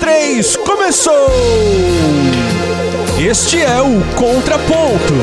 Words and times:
três, 0.00 0.56
começou! 0.56 1.30
Este 3.18 3.62
é 3.62 3.80
o 3.80 4.00
Contraponto 4.14 5.14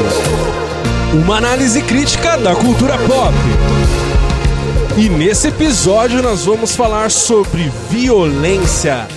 uma 1.13 1.37
análise 1.37 1.81
crítica 1.81 2.37
da 2.37 2.55
cultura 2.55 2.97
pop. 2.99 3.33
E 4.97 5.09
nesse 5.09 5.49
episódio 5.49 6.21
nós 6.21 6.45
vamos 6.45 6.75
falar 6.75 7.11
sobre 7.11 7.69
violência. 7.89 9.07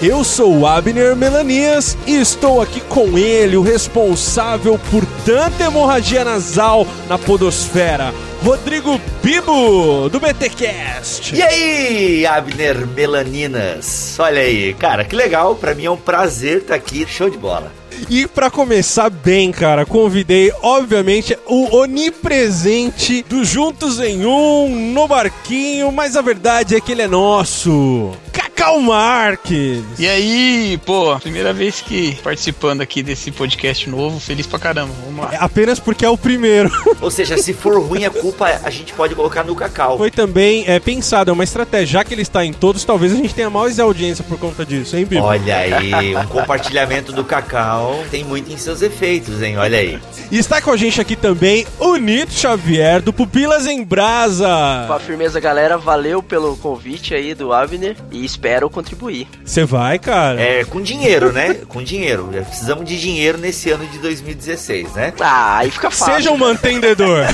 Eu 0.00 0.22
sou 0.22 0.66
Abner 0.66 1.16
Melanias 1.16 1.96
e 2.06 2.14
estou 2.14 2.60
aqui 2.60 2.80
com 2.80 3.18
ele, 3.18 3.56
o 3.56 3.62
responsável 3.62 4.78
por 4.90 5.04
tanta 5.24 5.64
hemorragia 5.64 6.24
nasal 6.24 6.86
na 7.08 7.18
podosfera, 7.18 8.12
Rodrigo 8.44 9.00
Bibo, 9.34 10.08
do 10.08 10.20
BTcast. 10.20 11.34
E 11.34 11.42
aí, 11.42 12.24
Abner 12.24 12.86
Melaninas? 12.86 14.16
Olha 14.20 14.40
aí, 14.40 14.72
cara, 14.74 15.04
que 15.04 15.16
legal, 15.16 15.56
pra 15.56 15.74
mim 15.74 15.86
é 15.86 15.90
um 15.90 15.96
prazer 15.96 16.58
estar 16.58 16.76
aqui, 16.76 17.04
show 17.04 17.28
de 17.28 17.36
bola. 17.36 17.72
E 18.08 18.28
para 18.28 18.48
começar 18.48 19.10
bem, 19.10 19.50
cara, 19.50 19.84
convidei, 19.84 20.52
obviamente, 20.62 21.36
o 21.46 21.78
onipresente 21.78 23.24
do 23.28 23.44
Juntos 23.44 23.98
em 23.98 24.24
Um, 24.24 24.92
no 24.92 25.08
barquinho, 25.08 25.90
mas 25.90 26.16
a 26.16 26.22
verdade 26.22 26.76
é 26.76 26.80
que 26.80 26.92
ele 26.92 27.02
é 27.02 27.08
nosso. 27.08 28.12
Cacau 28.34 28.80
Marques. 28.80 29.82
E 29.98 30.08
aí, 30.08 30.80
pô, 30.84 31.18
primeira 31.20 31.52
vez 31.52 31.80
que 31.80 32.16
participando 32.22 32.80
aqui 32.80 33.02
desse 33.02 33.30
podcast 33.30 33.88
novo, 33.88 34.18
feliz 34.18 34.46
pra 34.46 34.58
caramba. 34.58 34.92
Vamos 35.04 35.24
lá. 35.24 35.34
É 35.34 35.36
apenas 35.38 35.78
porque 35.78 36.04
é 36.04 36.08
o 36.08 36.16
primeiro. 36.18 36.70
Ou 37.00 37.10
seja, 37.10 37.36
se 37.36 37.52
for 37.52 37.80
ruim 37.80 38.04
a 38.04 38.10
culpa 38.10 38.60
a 38.62 38.70
gente 38.70 38.92
pode 38.94 39.14
colocar 39.14 39.44
no 39.44 39.54
Cacau. 39.54 39.98
Foi 39.98 40.10
também 40.10 40.64
é, 40.66 40.80
pensado, 40.80 41.30
é 41.30 41.32
uma 41.32 41.44
estratégia. 41.44 41.94
Já 41.94 42.04
que 42.04 42.14
ele 42.14 42.22
está 42.22 42.44
em 42.44 42.52
todos, 42.52 42.84
talvez 42.84 43.12
a 43.12 43.16
gente 43.16 43.34
tenha 43.34 43.50
mais 43.50 43.78
audiência 43.78 44.24
por 44.24 44.38
conta 44.38 44.64
disso, 44.64 44.96
hein, 44.96 45.04
Bibo? 45.04 45.22
Olha 45.22 45.56
aí, 45.56 46.16
um 46.16 46.26
compartilhamento 46.26 47.12
do 47.12 47.22
Cacau 47.22 48.02
tem 48.10 48.24
muito 48.24 48.50
em 48.50 48.56
seus 48.56 48.82
efeitos, 48.82 49.42
hein? 49.42 49.58
Olha 49.58 49.78
aí. 49.78 50.00
E 50.30 50.38
está 50.38 50.60
com 50.60 50.70
a 50.70 50.76
gente 50.76 51.00
aqui 51.00 51.14
também 51.14 51.66
o 51.78 51.96
Nito 51.96 52.32
Xavier, 52.32 53.02
do 53.02 53.12
Pupilas 53.12 53.66
em 53.66 53.84
Brasa. 53.84 54.84
Com 54.86 54.94
a 54.94 54.98
firmeza, 55.00 55.38
galera, 55.38 55.76
valeu 55.76 56.22
pelo 56.22 56.56
convite 56.56 57.14
aí 57.14 57.34
do 57.34 57.52
Abner 57.52 57.96
e 58.10 58.23
espero 58.24 58.70
contribuir. 58.70 59.26
Você 59.44 59.64
vai, 59.64 59.98
cara? 59.98 60.40
É, 60.40 60.64
com 60.64 60.80
dinheiro, 60.80 61.32
né? 61.32 61.54
com 61.68 61.82
dinheiro. 61.82 62.30
Precisamos 62.46 62.84
de 62.84 62.98
dinheiro 63.00 63.38
nesse 63.38 63.70
ano 63.70 63.86
de 63.86 63.98
2016, 63.98 64.92
né? 64.92 65.12
Ah, 65.20 65.58
aí 65.58 65.70
fica 65.70 65.90
fácil. 65.90 66.14
Seja 66.14 66.30
um 66.30 66.36
mantendedor. 66.36 67.24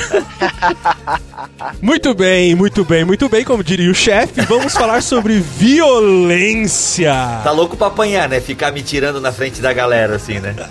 muito 1.81 2.15
bem, 2.15 2.55
muito 2.55 2.85
bem, 2.85 3.05
muito 3.05 3.29
bem, 3.29 3.45
como 3.45 3.63
diria 3.63 3.91
o 3.91 3.95
chefe, 3.95 4.41
vamos 4.43 4.73
falar 4.73 5.03
sobre 5.03 5.39
violência. 5.41 7.13
Tá 7.45 7.51
louco 7.51 7.77
pra 7.77 7.89
apanhar, 7.89 8.29
né? 8.29 8.41
Ficar 8.41 8.73
me 8.73 8.83
tirando 8.83 9.21
na 9.21 9.33
frente 9.33 9.61
da 9.61 9.73
galera, 9.73 10.17
assim, 10.17 10.39
né? 10.39 10.55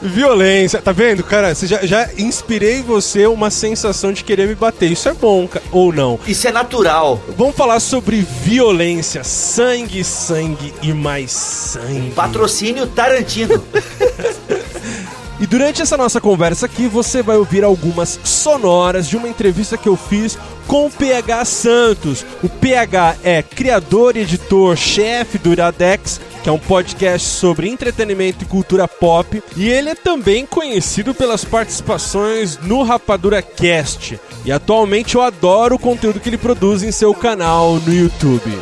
Violência, 0.00 0.80
tá 0.80 0.92
vendo, 0.92 1.24
cara? 1.24 1.54
Você 1.54 1.66
já, 1.66 1.84
já 1.84 2.08
inspirei 2.16 2.82
você 2.82 3.26
uma 3.26 3.50
sensação 3.50 4.12
de 4.12 4.22
querer 4.22 4.46
me 4.46 4.54
bater. 4.54 4.90
Isso 4.90 5.08
é 5.08 5.14
bom, 5.14 5.48
ou 5.72 5.92
não? 5.92 6.18
Isso 6.26 6.46
é 6.46 6.52
natural. 6.52 7.20
Vamos 7.36 7.56
falar 7.56 7.80
sobre 7.80 8.17
violência, 8.22 9.24
sangue, 9.24 10.02
sangue 10.04 10.72
e 10.82 10.92
mais 10.92 11.30
sangue. 11.30 12.10
Patrocínio 12.10 12.86
Tarantino. 12.86 13.62
E 15.40 15.46
durante 15.46 15.80
essa 15.80 15.96
nossa 15.96 16.20
conversa 16.20 16.66
aqui, 16.66 16.88
você 16.88 17.22
vai 17.22 17.36
ouvir 17.36 17.62
algumas 17.62 18.18
sonoras 18.24 19.08
de 19.08 19.16
uma 19.16 19.28
entrevista 19.28 19.78
que 19.78 19.88
eu 19.88 19.96
fiz 19.96 20.36
com 20.66 20.86
o 20.86 20.90
PH 20.90 21.44
Santos. 21.44 22.26
O 22.42 22.48
PH 22.48 23.16
é 23.22 23.40
criador 23.40 24.16
editor, 24.16 24.76
chefe 24.76 25.38
do 25.38 25.52
Iradex, 25.52 26.20
que 26.42 26.48
é 26.48 26.52
um 26.52 26.58
podcast 26.58 27.26
sobre 27.26 27.68
entretenimento 27.68 28.44
e 28.44 28.46
cultura 28.46 28.86
pop, 28.86 29.42
e 29.56 29.68
ele 29.68 29.90
é 29.90 29.94
também 29.94 30.46
conhecido 30.46 31.14
pelas 31.14 31.44
participações 31.44 32.58
no 32.58 32.82
Rapadura 32.82 33.42
Cast. 33.42 34.20
E 34.44 34.52
atualmente 34.52 35.14
eu 35.14 35.22
adoro 35.22 35.76
o 35.76 35.78
conteúdo 35.78 36.20
que 36.20 36.28
ele 36.28 36.38
produz 36.38 36.82
em 36.82 36.92
seu 36.92 37.14
canal 37.14 37.74
no 37.74 37.92
YouTube. 37.92 38.58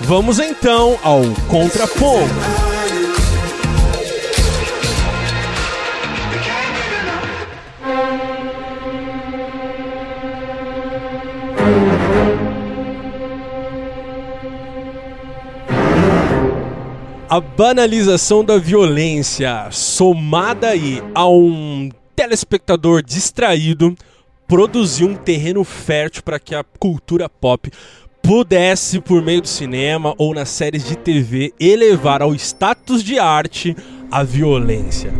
Vamos 0.00 0.38
então 0.38 0.98
ao 1.02 1.22
Contraponto. 1.48 2.69
A 17.30 17.40
banalização 17.40 18.44
da 18.44 18.58
violência, 18.58 19.68
somada 19.70 20.70
aí 20.70 21.00
a 21.14 21.28
um 21.28 21.88
telespectador 22.16 23.04
distraído, 23.04 23.94
produziu 24.48 25.06
um 25.06 25.14
terreno 25.14 25.62
fértil 25.62 26.24
para 26.24 26.40
que 26.40 26.56
a 26.56 26.64
cultura 26.64 27.28
pop 27.28 27.70
pudesse, 28.20 29.00
por 29.00 29.22
meio 29.22 29.42
do 29.42 29.46
cinema 29.46 30.12
ou 30.18 30.34
nas 30.34 30.48
séries 30.48 30.84
de 30.84 30.96
TV, 30.96 31.54
elevar 31.60 32.20
ao 32.20 32.34
status 32.34 33.00
de 33.00 33.16
arte 33.20 33.76
a 34.10 34.24
violência. 34.24 35.12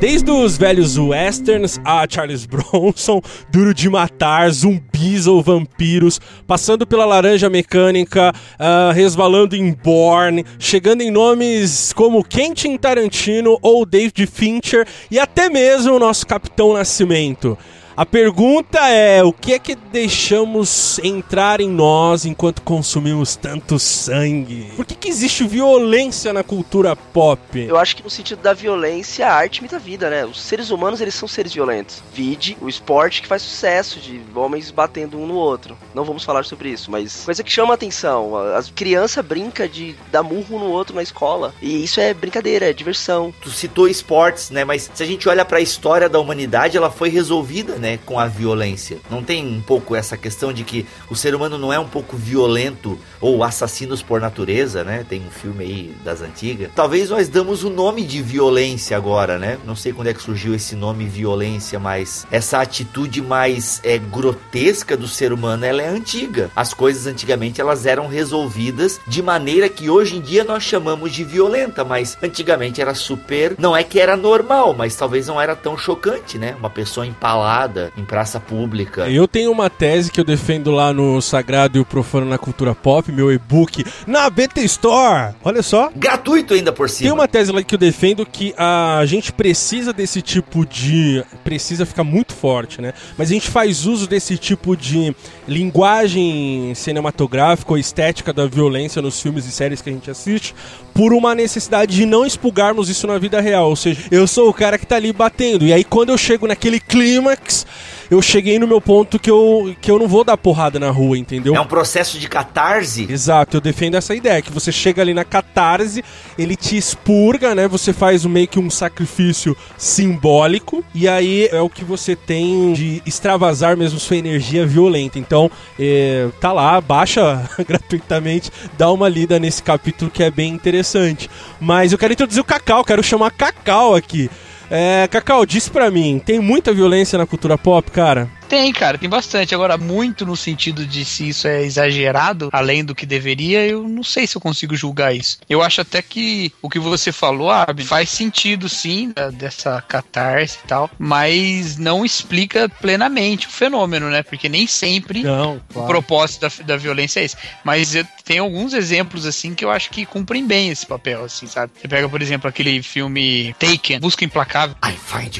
Desde 0.00 0.30
os 0.30 0.58
velhos 0.58 0.98
westerns 0.98 1.80
a 1.84 2.04
Charles 2.08 2.44
Bronson, 2.46 3.22
Duro 3.50 3.72
de 3.72 3.88
Matar, 3.88 4.50
zumbis 4.50 5.26
ou 5.26 5.40
vampiros, 5.40 6.20
passando 6.46 6.86
pela 6.86 7.04
Laranja 7.04 7.48
Mecânica, 7.48 8.32
uh, 8.54 8.92
resvalando 8.92 9.56
em 9.56 9.72
Bourne, 9.72 10.44
chegando 10.58 11.02
em 11.02 11.10
nomes 11.10 11.92
como 11.92 12.24
Quentin 12.24 12.76
Tarantino 12.76 13.58
ou 13.62 13.86
David 13.86 14.26
Fincher 14.26 14.86
e 15.10 15.18
até 15.18 15.48
mesmo 15.48 15.94
o 15.94 15.98
nosso 15.98 16.26
Capitão 16.26 16.74
Nascimento. 16.74 17.56
A 17.96 18.04
pergunta 18.04 18.80
é: 18.88 19.22
o 19.22 19.32
que 19.32 19.52
é 19.52 19.58
que 19.58 19.76
deixamos 19.76 20.98
entrar 20.98 21.60
em 21.60 21.68
nós 21.68 22.24
enquanto 22.24 22.60
consumimos 22.62 23.36
tanto 23.36 23.78
sangue? 23.78 24.72
Por 24.74 24.84
que, 24.84 24.96
que 24.96 25.08
existe 25.08 25.46
violência 25.46 26.32
na 26.32 26.42
cultura 26.42 26.96
pop? 26.96 27.56
Eu 27.56 27.78
acho 27.78 27.94
que 27.94 28.02
no 28.02 28.10
sentido 28.10 28.42
da 28.42 28.52
violência, 28.52 29.28
a 29.28 29.32
arte 29.32 29.58
imita 29.58 29.76
a 29.76 29.78
vida, 29.78 30.10
né? 30.10 30.24
Os 30.24 30.40
seres 30.40 30.70
humanos, 30.70 31.00
eles 31.00 31.14
são 31.14 31.28
seres 31.28 31.54
violentos. 31.54 32.02
Vide 32.12 32.56
o 32.60 32.68
esporte 32.68 33.22
que 33.22 33.28
faz 33.28 33.42
sucesso 33.42 34.00
de 34.00 34.20
homens 34.34 34.72
batendo 34.72 35.16
um 35.16 35.26
no 35.26 35.34
outro. 35.34 35.78
Não 35.94 36.04
vamos 36.04 36.24
falar 36.24 36.44
sobre 36.44 36.70
isso, 36.70 36.90
mas 36.90 37.24
coisa 37.24 37.44
que 37.44 37.52
chama 37.52 37.74
atenção. 37.74 38.34
As 38.56 38.70
criança 38.70 39.22
brinca 39.22 39.68
de 39.68 39.94
dar 40.10 40.24
murro 40.24 40.58
no 40.58 40.66
outro 40.66 40.96
na 40.96 41.02
escola. 41.02 41.54
E 41.62 41.84
isso 41.84 42.00
é 42.00 42.12
brincadeira, 42.12 42.68
é 42.68 42.72
diversão. 42.72 43.32
Tu 43.40 43.50
citou 43.50 43.86
esportes, 43.86 44.50
né? 44.50 44.64
Mas 44.64 44.90
se 44.92 45.02
a 45.02 45.06
gente 45.06 45.28
olha 45.28 45.44
para 45.44 45.58
a 45.58 45.62
história 45.62 46.08
da 46.08 46.18
humanidade, 46.18 46.76
ela 46.76 46.90
foi 46.90 47.08
resolvida, 47.08 47.76
né? 47.76 47.83
Né, 47.84 47.98
com 48.06 48.18
a 48.18 48.26
violência. 48.26 48.96
Não 49.10 49.22
tem 49.22 49.46
um 49.46 49.60
pouco 49.60 49.94
essa 49.94 50.16
questão 50.16 50.54
de 50.54 50.64
que 50.64 50.86
o 51.10 51.14
ser 51.14 51.34
humano 51.34 51.58
não 51.58 51.70
é 51.70 51.78
um 51.78 51.86
pouco 51.86 52.16
violento 52.16 52.98
ou 53.20 53.44
assassinos 53.44 54.02
por 54.02 54.22
natureza, 54.22 54.82
né? 54.82 55.04
Tem 55.06 55.20
um 55.20 55.30
filme 55.30 55.64
aí 55.64 55.94
das 56.02 56.22
antigas. 56.22 56.70
Talvez 56.74 57.10
nós 57.10 57.28
damos 57.28 57.62
o 57.62 57.68
nome 57.68 58.02
de 58.02 58.22
violência 58.22 58.96
agora, 58.96 59.38
né? 59.38 59.58
Não 59.66 59.76
sei 59.76 59.92
quando 59.92 60.06
é 60.06 60.14
que 60.14 60.22
surgiu 60.22 60.54
esse 60.54 60.74
nome 60.74 61.04
violência, 61.04 61.78
mas 61.78 62.26
essa 62.30 62.58
atitude 62.58 63.20
mais 63.20 63.82
é 63.84 63.98
grotesca 63.98 64.96
do 64.96 65.06
ser 65.06 65.30
humano, 65.30 65.66
ela 65.66 65.82
é 65.82 65.88
antiga. 65.88 66.50
As 66.56 66.72
coisas 66.72 67.06
antigamente 67.06 67.60
elas 67.60 67.84
eram 67.84 68.06
resolvidas 68.06 68.98
de 69.06 69.22
maneira 69.22 69.68
que 69.68 69.90
hoje 69.90 70.16
em 70.16 70.22
dia 70.22 70.42
nós 70.42 70.62
chamamos 70.62 71.12
de 71.12 71.22
violenta, 71.22 71.84
mas 71.84 72.16
antigamente 72.22 72.80
era 72.80 72.94
super, 72.94 73.54
não 73.58 73.76
é 73.76 73.84
que 73.84 74.00
era 74.00 74.16
normal, 74.16 74.72
mas 74.72 74.96
talvez 74.96 75.26
não 75.26 75.38
era 75.38 75.54
tão 75.54 75.76
chocante, 75.76 76.38
né? 76.38 76.56
Uma 76.58 76.70
pessoa 76.70 77.06
empalada 77.06 77.73
em 77.96 78.04
praça 78.04 78.38
pública. 78.40 79.08
Eu 79.08 79.26
tenho 79.26 79.50
uma 79.50 79.68
tese 79.70 80.10
que 80.10 80.20
eu 80.20 80.24
defendo 80.24 80.70
lá 80.70 80.92
no 80.92 81.20
Sagrado 81.20 81.78
e 81.78 81.80
o 81.80 81.84
Profano 81.84 82.26
na 82.26 82.38
Cultura 82.38 82.74
Pop, 82.74 83.10
meu 83.10 83.32
e-book, 83.32 83.84
na 84.06 84.28
BT 84.28 84.62
Store. 84.62 85.34
Olha 85.44 85.62
só. 85.62 85.90
Gratuito 85.94 86.54
ainda 86.54 86.72
por 86.72 86.88
cima. 86.88 87.08
Tem 87.08 87.12
uma 87.12 87.28
tese 87.28 87.52
lá 87.52 87.62
que 87.62 87.74
eu 87.74 87.78
defendo 87.78 88.24
que 88.26 88.54
a 88.56 89.02
gente 89.06 89.32
precisa 89.32 89.92
desse 89.92 90.22
tipo 90.22 90.66
de. 90.66 91.24
Precisa 91.42 91.86
ficar 91.86 92.04
muito 92.04 92.34
forte, 92.34 92.80
né? 92.80 92.92
Mas 93.16 93.30
a 93.30 93.34
gente 93.34 93.48
faz 93.48 93.86
uso 93.86 94.06
desse 94.06 94.36
tipo 94.36 94.76
de 94.76 95.14
linguagem 95.46 96.72
cinematográfica 96.74 97.72
ou 97.72 97.78
estética 97.78 98.32
da 98.32 98.46
violência 98.46 99.00
nos 99.02 99.20
filmes 99.20 99.46
e 99.46 99.50
séries 99.50 99.82
que 99.82 99.90
a 99.90 99.92
gente 99.92 100.10
assiste 100.10 100.54
por 100.94 101.12
uma 101.12 101.34
necessidade 101.34 101.94
de 101.96 102.06
não 102.06 102.24
expulgarmos 102.24 102.88
isso 102.88 103.06
na 103.06 103.18
vida 103.18 103.40
real. 103.40 103.68
Ou 103.68 103.76
seja, 103.76 104.00
eu 104.10 104.26
sou 104.26 104.48
o 104.48 104.54
cara 104.54 104.78
que 104.78 104.86
tá 104.86 104.96
ali 104.96 105.12
batendo. 105.12 105.66
E 105.66 105.72
aí, 105.72 105.82
quando 105.82 106.10
eu 106.10 106.18
chego 106.18 106.46
naquele 106.46 106.78
clímax 106.78 107.63
eu 108.10 108.20
cheguei 108.20 108.58
no 108.58 108.66
meu 108.66 108.80
ponto 108.80 109.18
que 109.18 109.30
eu, 109.30 109.74
que 109.80 109.90
eu 109.90 109.98
não 109.98 110.06
vou 110.06 110.24
dar 110.24 110.36
porrada 110.36 110.78
na 110.78 110.90
rua, 110.90 111.16
entendeu? 111.16 111.54
É 111.54 111.60
um 111.60 111.66
processo 111.66 112.18
de 112.18 112.28
catarse. 112.28 113.06
Exato, 113.10 113.56
eu 113.56 113.60
defendo 113.60 113.96
essa 113.96 114.14
ideia, 114.14 114.42
que 114.42 114.52
você 114.52 114.70
chega 114.70 115.02
ali 115.02 115.14
na 115.14 115.24
catarse, 115.24 116.04
ele 116.38 116.56
te 116.56 116.76
expurga, 116.76 117.54
né? 117.54 117.66
Você 117.68 117.92
faz 117.92 118.24
meio 118.24 118.48
que 118.48 118.58
um 118.58 118.70
sacrifício 118.70 119.56
simbólico, 119.76 120.84
e 120.94 121.08
aí 121.08 121.48
é 121.50 121.60
o 121.60 121.68
que 121.68 121.84
você 121.84 122.14
tem 122.14 122.72
de 122.72 123.02
extravasar 123.06 123.76
mesmo 123.76 123.98
sua 123.98 124.16
energia 124.16 124.66
violenta. 124.66 125.18
Então, 125.18 125.50
é, 125.78 126.28
tá 126.40 126.52
lá, 126.52 126.80
baixa 126.80 127.48
gratuitamente, 127.66 128.50
dá 128.76 128.90
uma 128.90 129.08
lida 129.08 129.38
nesse 129.38 129.62
capítulo 129.62 130.10
que 130.10 130.22
é 130.22 130.30
bem 130.30 130.52
interessante. 130.52 131.30
Mas 131.60 131.92
eu 131.92 131.98
quero 131.98 132.12
introduzir 132.12 132.40
o 132.40 132.44
Cacau, 132.44 132.84
quero 132.84 133.02
chamar 133.02 133.30
Cacau 133.30 133.94
aqui. 133.94 134.30
É, 134.70 135.06
Cacau, 135.08 135.44
diz 135.44 135.68
pra 135.68 135.90
mim, 135.90 136.20
tem 136.24 136.40
muita 136.40 136.72
violência 136.72 137.18
na 137.18 137.26
cultura 137.26 137.58
pop, 137.58 137.90
cara? 137.90 138.28
Tem, 138.54 138.72
cara, 138.72 138.96
tem 138.96 139.08
bastante. 139.08 139.52
Agora, 139.52 139.76
muito 139.76 140.24
no 140.24 140.36
sentido 140.36 140.86
de 140.86 141.04
se 141.04 141.28
isso 141.28 141.48
é 141.48 141.64
exagerado, 141.64 142.50
além 142.52 142.84
do 142.84 142.94
que 142.94 143.04
deveria, 143.04 143.66
eu 143.66 143.82
não 143.88 144.04
sei 144.04 144.28
se 144.28 144.36
eu 144.36 144.40
consigo 144.40 144.76
julgar 144.76 145.12
isso. 145.12 145.38
Eu 145.50 145.60
acho 145.60 145.80
até 145.80 146.00
que 146.00 146.52
o 146.62 146.70
que 146.70 146.78
você 146.78 147.10
falou, 147.10 147.50
Ab, 147.50 147.82
faz 147.82 148.10
sentido 148.10 148.68
sim, 148.68 149.12
dessa 149.32 149.82
catarse 149.82 150.58
e 150.62 150.68
tal, 150.68 150.88
mas 150.96 151.76
não 151.76 152.04
explica 152.04 152.68
plenamente 152.68 153.48
o 153.48 153.50
fenômeno, 153.50 154.08
né? 154.08 154.22
Porque 154.22 154.48
nem 154.48 154.68
sempre 154.68 155.24
não, 155.24 155.60
claro. 155.72 155.86
o 155.86 155.86
propósito 155.88 156.42
da, 156.42 156.64
da 156.64 156.76
violência 156.76 157.18
é 157.18 157.24
esse. 157.24 157.36
Mas 157.64 157.92
tem 158.24 158.38
alguns 158.38 158.72
exemplos, 158.72 159.26
assim, 159.26 159.52
que 159.52 159.64
eu 159.64 159.70
acho 159.70 159.90
que 159.90 160.06
cumprem 160.06 160.46
bem 160.46 160.70
esse 160.70 160.86
papel, 160.86 161.24
assim, 161.24 161.48
sabe? 161.48 161.72
Você 161.80 161.88
pega, 161.88 162.08
por 162.08 162.22
exemplo, 162.22 162.48
aquele 162.48 162.80
filme 162.84 163.52
Taken, 163.58 163.98
Busca 163.98 164.24
Implacável. 164.24 164.76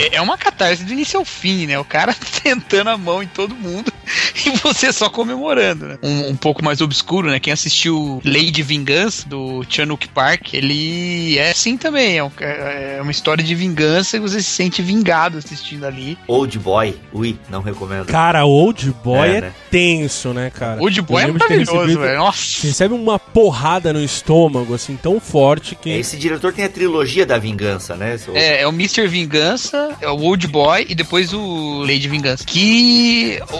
É, 0.02 0.16
é 0.16 0.20
uma 0.20 0.36
catarse 0.36 0.82
do 0.82 0.92
início 0.92 1.16
ao 1.16 1.24
fim, 1.24 1.66
né? 1.66 1.78
O 1.78 1.84
cara 1.84 2.12
tentando 2.42 2.90
a 2.90 3.03
mão 3.04 3.22
em 3.22 3.26
todo 3.26 3.54
mundo 3.54 3.92
e 4.46 4.50
você 4.58 4.92
só 4.92 5.08
comemorando, 5.08 5.86
né? 5.86 5.98
Um, 6.02 6.30
um, 6.30 6.36
pouco 6.36 6.64
mais 6.64 6.80
obscuro, 6.80 7.30
né? 7.30 7.38
Quem 7.38 7.52
assistiu 7.52 8.20
Lady 8.24 8.62
Vingança, 8.62 9.28
do 9.28 9.64
Chanuk 9.68 10.08
Park, 10.08 10.54
ele 10.54 11.38
é 11.38 11.50
assim 11.50 11.76
também. 11.76 12.18
É, 12.18 12.24
um, 12.24 12.30
é, 12.40 12.98
uma 13.00 13.10
história 13.10 13.44
de 13.44 13.54
vingança 13.54 14.16
e 14.16 14.20
você 14.20 14.42
se 14.42 14.50
sente 14.50 14.82
vingado 14.82 15.38
assistindo 15.38 15.84
ali. 15.84 16.18
Old 16.26 16.58
Boy, 16.58 16.96
ui, 17.12 17.38
não 17.50 17.60
recomendo. 17.60 18.06
Cara, 18.06 18.44
Old 18.44 18.92
Boy 19.04 19.28
é, 19.28 19.36
é 19.36 19.40
né? 19.42 19.52
tenso, 19.70 20.32
né, 20.32 20.50
cara? 20.50 20.80
Old 20.80 21.00
Boy 21.02 21.22
é 21.22 21.26
maravilhoso, 21.26 21.98
velho. 21.98 22.18
Nossa. 22.18 22.66
Recebe 22.66 22.94
uma 22.94 23.18
porrada 23.18 23.92
no 23.92 24.02
estômago, 24.02 24.74
assim, 24.74 24.96
tão 24.96 25.20
forte 25.20 25.74
que. 25.74 25.90
Esse 25.90 26.16
diretor 26.16 26.52
tem 26.52 26.64
a 26.64 26.68
trilogia 26.68 27.26
da 27.26 27.38
vingança, 27.38 27.94
né? 27.94 28.16
É, 28.34 28.62
é 28.62 28.66
o 28.66 28.70
Mr. 28.70 29.06
Vingança, 29.06 29.90
é 30.00 30.08
o 30.08 30.20
Old 30.20 30.46
Boy 30.48 30.86
e 30.88 30.94
depois 30.94 31.32
o 31.32 31.80
Lady 31.80 32.08
Vingança. 32.08 32.44
Que 32.44 32.83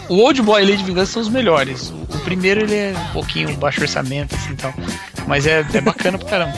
o 0.09 0.17
Old 0.17 0.43
Boy 0.43 0.63
e 0.63 0.71
Lady 0.71 0.83
Vingança 0.83 1.13
são 1.13 1.23
os 1.23 1.29
melhores. 1.29 1.91
O, 1.91 1.95
o, 1.95 2.21
primeiro 2.21 2.63
ele 2.63 2.75
é 2.75 2.95
um 2.97 3.13
pouquinho 3.13 3.57
baixo 3.57 3.81
orçamento, 3.81 4.35
assim, 4.35 4.53
então. 4.53 4.73
Mas 5.27 5.47
é, 5.47 5.65
é 5.73 5.81
bacana 5.81 6.19
pra 6.19 6.29
caramba. 6.29 6.55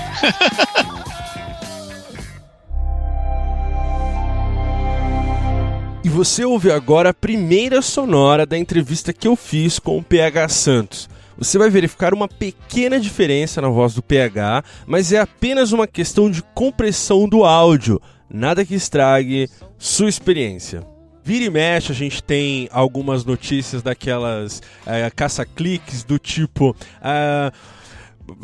E 6.06 6.08
você 6.08 6.44
ouve 6.44 6.70
agora 6.70 7.10
a 7.10 7.14
primeira 7.14 7.82
sonora 7.82 8.46
da 8.46 8.56
entrevista 8.56 9.12
que 9.12 9.26
eu 9.26 9.34
fiz 9.34 9.80
com 9.80 9.98
o 9.98 10.02
PH 10.04 10.48
Santos. 10.48 11.08
Você 11.36 11.58
vai 11.58 11.68
verificar 11.68 12.14
uma 12.14 12.28
pequena 12.28 13.00
diferença 13.00 13.60
na 13.60 13.68
voz 13.68 13.92
do 13.92 14.02
PH, 14.02 14.62
mas 14.86 15.12
é 15.12 15.18
apenas 15.18 15.72
uma 15.72 15.86
questão 15.86 16.30
de 16.30 16.42
compressão 16.54 17.28
do 17.28 17.44
áudio, 17.44 18.00
nada 18.30 18.64
que 18.64 18.76
estrague 18.76 19.50
sua 19.76 20.08
experiência. 20.08 20.95
Vira 21.26 21.44
e 21.44 21.50
mexe, 21.50 21.90
a 21.90 21.94
gente 21.94 22.22
tem 22.22 22.68
algumas 22.70 23.24
notícias 23.24 23.82
daquelas 23.82 24.62
é, 24.86 25.10
caça-cliques 25.10 26.04
do 26.04 26.20
tipo. 26.20 26.70
Uh, 26.70 27.52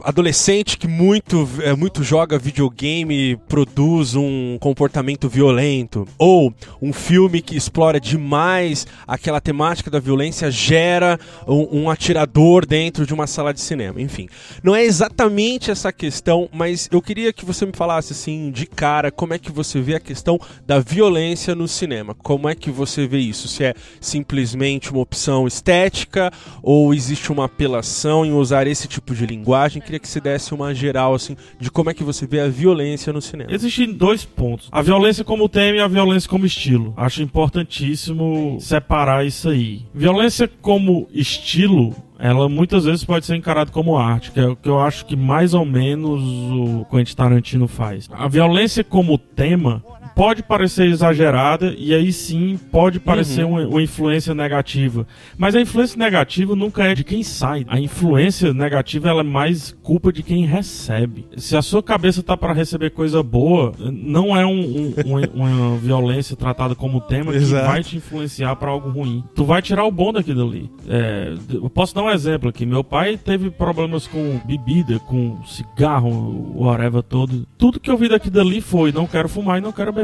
adolescente 0.02 0.76
que 0.78 0.86
muito, 0.86 1.48
é, 1.62 1.74
muito 1.74 2.02
joga 2.02 2.38
videogame 2.38 3.36
produz 3.48 4.14
um 4.14 4.56
comportamento 4.60 5.28
violento, 5.28 6.06
ou 6.18 6.52
um 6.80 6.92
filme 6.92 7.40
que 7.40 7.56
explora 7.56 8.00
demais 8.00 8.86
aquela 9.06 9.40
temática 9.40 9.90
da 9.90 9.98
violência 9.98 10.50
gera 10.50 11.18
um, 11.46 11.82
um, 11.82 11.90
atirador 11.90 12.66
dentro 12.66 13.06
de 13.06 13.14
uma 13.14 13.26
sala 13.26 13.52
de 13.52 13.60
cinema. 13.60 14.00
Enfim, 14.00 14.28
não 14.62 14.74
é 14.74 14.84
exatamente 14.84 15.70
essa 15.70 15.92
questão, 15.92 16.48
mas 16.52 16.88
eu 16.90 17.00
queria 17.00 17.32
que 17.32 17.44
você 17.44 17.66
me 17.66 17.72
falasse 17.72 18.12
assim 18.12 18.50
de 18.50 18.66
cara 18.66 19.10
como 19.10 19.34
é 19.34 19.38
que 19.38 19.52
você 19.52 19.80
vê 19.80 19.94
a 19.94 20.00
questão 20.00 20.38
da 20.66 20.78
violência 20.78 21.54
no 21.54 21.66
cinema. 21.68 22.14
Como 22.14 22.48
é 22.48 22.54
que 22.54 22.70
você 22.70 23.06
vê 23.06 23.18
isso? 23.18 23.48
Se 23.48 23.64
é 23.64 23.74
simplesmente 24.00 24.90
uma 24.90 25.00
opção 25.00 25.46
estética 25.46 26.30
ou 26.62 26.94
existe 26.94 27.32
uma 27.32 27.46
apelação 27.46 28.24
em 28.24 28.32
usar 28.32 28.66
esse 28.66 28.88
tipo 28.88 29.14
de 29.14 29.26
linguagem? 29.26 29.71
Queria 29.80 29.98
que 29.98 30.08
você 30.08 30.20
desse 30.20 30.54
uma 30.54 30.74
geral, 30.74 31.14
assim, 31.14 31.36
de 31.58 31.70
como 31.70 31.90
é 31.90 31.94
que 31.94 32.04
você 32.04 32.26
vê 32.26 32.40
a 32.40 32.48
violência 32.48 33.12
no 33.12 33.20
cinema. 33.20 33.52
Existem 33.52 33.92
dois 33.92 34.24
pontos. 34.24 34.68
A 34.70 34.82
violência 34.82 35.24
como 35.24 35.48
tema 35.48 35.78
e 35.78 35.80
a 35.80 35.88
violência 35.88 36.28
como 36.28 36.46
estilo. 36.46 36.94
Acho 36.96 37.22
importantíssimo 37.22 38.58
separar 38.60 39.26
isso 39.26 39.48
aí. 39.48 39.82
Violência 39.94 40.48
como 40.48 41.08
estilo 41.12 41.94
ela 42.22 42.48
muitas 42.48 42.84
vezes 42.84 43.04
pode 43.04 43.26
ser 43.26 43.34
encarada 43.34 43.72
como 43.72 43.98
arte, 43.98 44.30
que 44.30 44.38
é 44.38 44.46
o 44.46 44.54
que 44.54 44.68
eu 44.68 44.78
acho 44.78 45.04
que 45.04 45.16
mais 45.16 45.54
ou 45.54 45.64
menos 45.64 46.22
o 46.22 46.86
Quentin 46.88 47.16
Tarantino 47.16 47.66
faz. 47.66 48.08
A 48.12 48.28
violência 48.28 48.84
como 48.84 49.18
tema 49.18 49.82
pode 50.14 50.42
parecer 50.42 50.86
exagerada 50.86 51.74
e 51.76 51.94
aí 51.94 52.12
sim 52.12 52.58
pode 52.70 53.00
parecer 53.00 53.44
uhum. 53.44 53.52
uma, 53.52 53.66
uma, 53.66 53.82
influência 53.82 54.34
negativa. 54.34 55.06
Mas 55.36 55.54
a 55.54 55.60
influência 55.60 55.98
negativa 55.98 56.54
nunca 56.54 56.84
é 56.84 56.94
de 56.94 57.04
quem 57.04 57.22
sai. 57.22 57.64
A 57.68 57.80
influência 57.80 58.52
negativa 58.52 59.08
ela 59.08 59.20
é 59.20 59.24
mais 59.24 59.76
culpa 59.82 60.12
de 60.12 60.22
quem 60.22 60.44
recebe. 60.44 61.26
Se 61.36 61.56
a 61.56 61.62
sua 61.62 61.82
cabeça 61.82 62.22
tá 62.22 62.36
para 62.36 62.52
receber 62.52 62.90
coisa 62.90 63.22
boa, 63.22 63.72
não 63.78 64.36
é 64.36 64.46
um, 64.46 64.60
um, 64.60 64.94
uma, 65.04 65.20
uma, 65.34 65.76
violência 65.78 66.36
tratada 66.36 66.74
como 66.74 67.00
tema 67.00 67.34
Exato. 67.34 67.62
que 67.62 67.68
vai 67.68 67.82
te 67.82 67.96
influenciar 67.96 68.54
para 68.56 68.70
algo 68.70 68.90
ruim. 68.90 69.24
Tu 69.34 69.44
vai 69.44 69.62
tirar 69.62 69.84
o 69.84 69.90
bom 69.90 70.12
daquilo 70.12 70.48
ali. 70.48 70.70
É, 70.88 71.34
eu 71.52 71.70
posso 71.70 71.94
dar 71.94 72.02
um 72.02 72.10
exemplo 72.10 72.48
aqui. 72.48 72.66
Meu 72.66 72.84
pai 72.84 73.16
teve 73.16 73.50
problemas 73.50 74.06
com 74.06 74.40
bebida, 74.44 74.98
com 75.00 75.42
cigarro, 75.44 76.52
whatever 76.54 77.02
todo. 77.02 77.46
Tudo 77.56 77.80
que 77.80 77.90
eu 77.90 77.96
vi 77.96 78.08
daqui 78.08 78.30
dali 78.30 78.60
foi 78.60 78.92
não 78.92 79.06
quero 79.06 79.28
fumar 79.28 79.58
e 79.58 79.60
não 79.60 79.72
quero 79.72 79.92
beber 79.92 80.01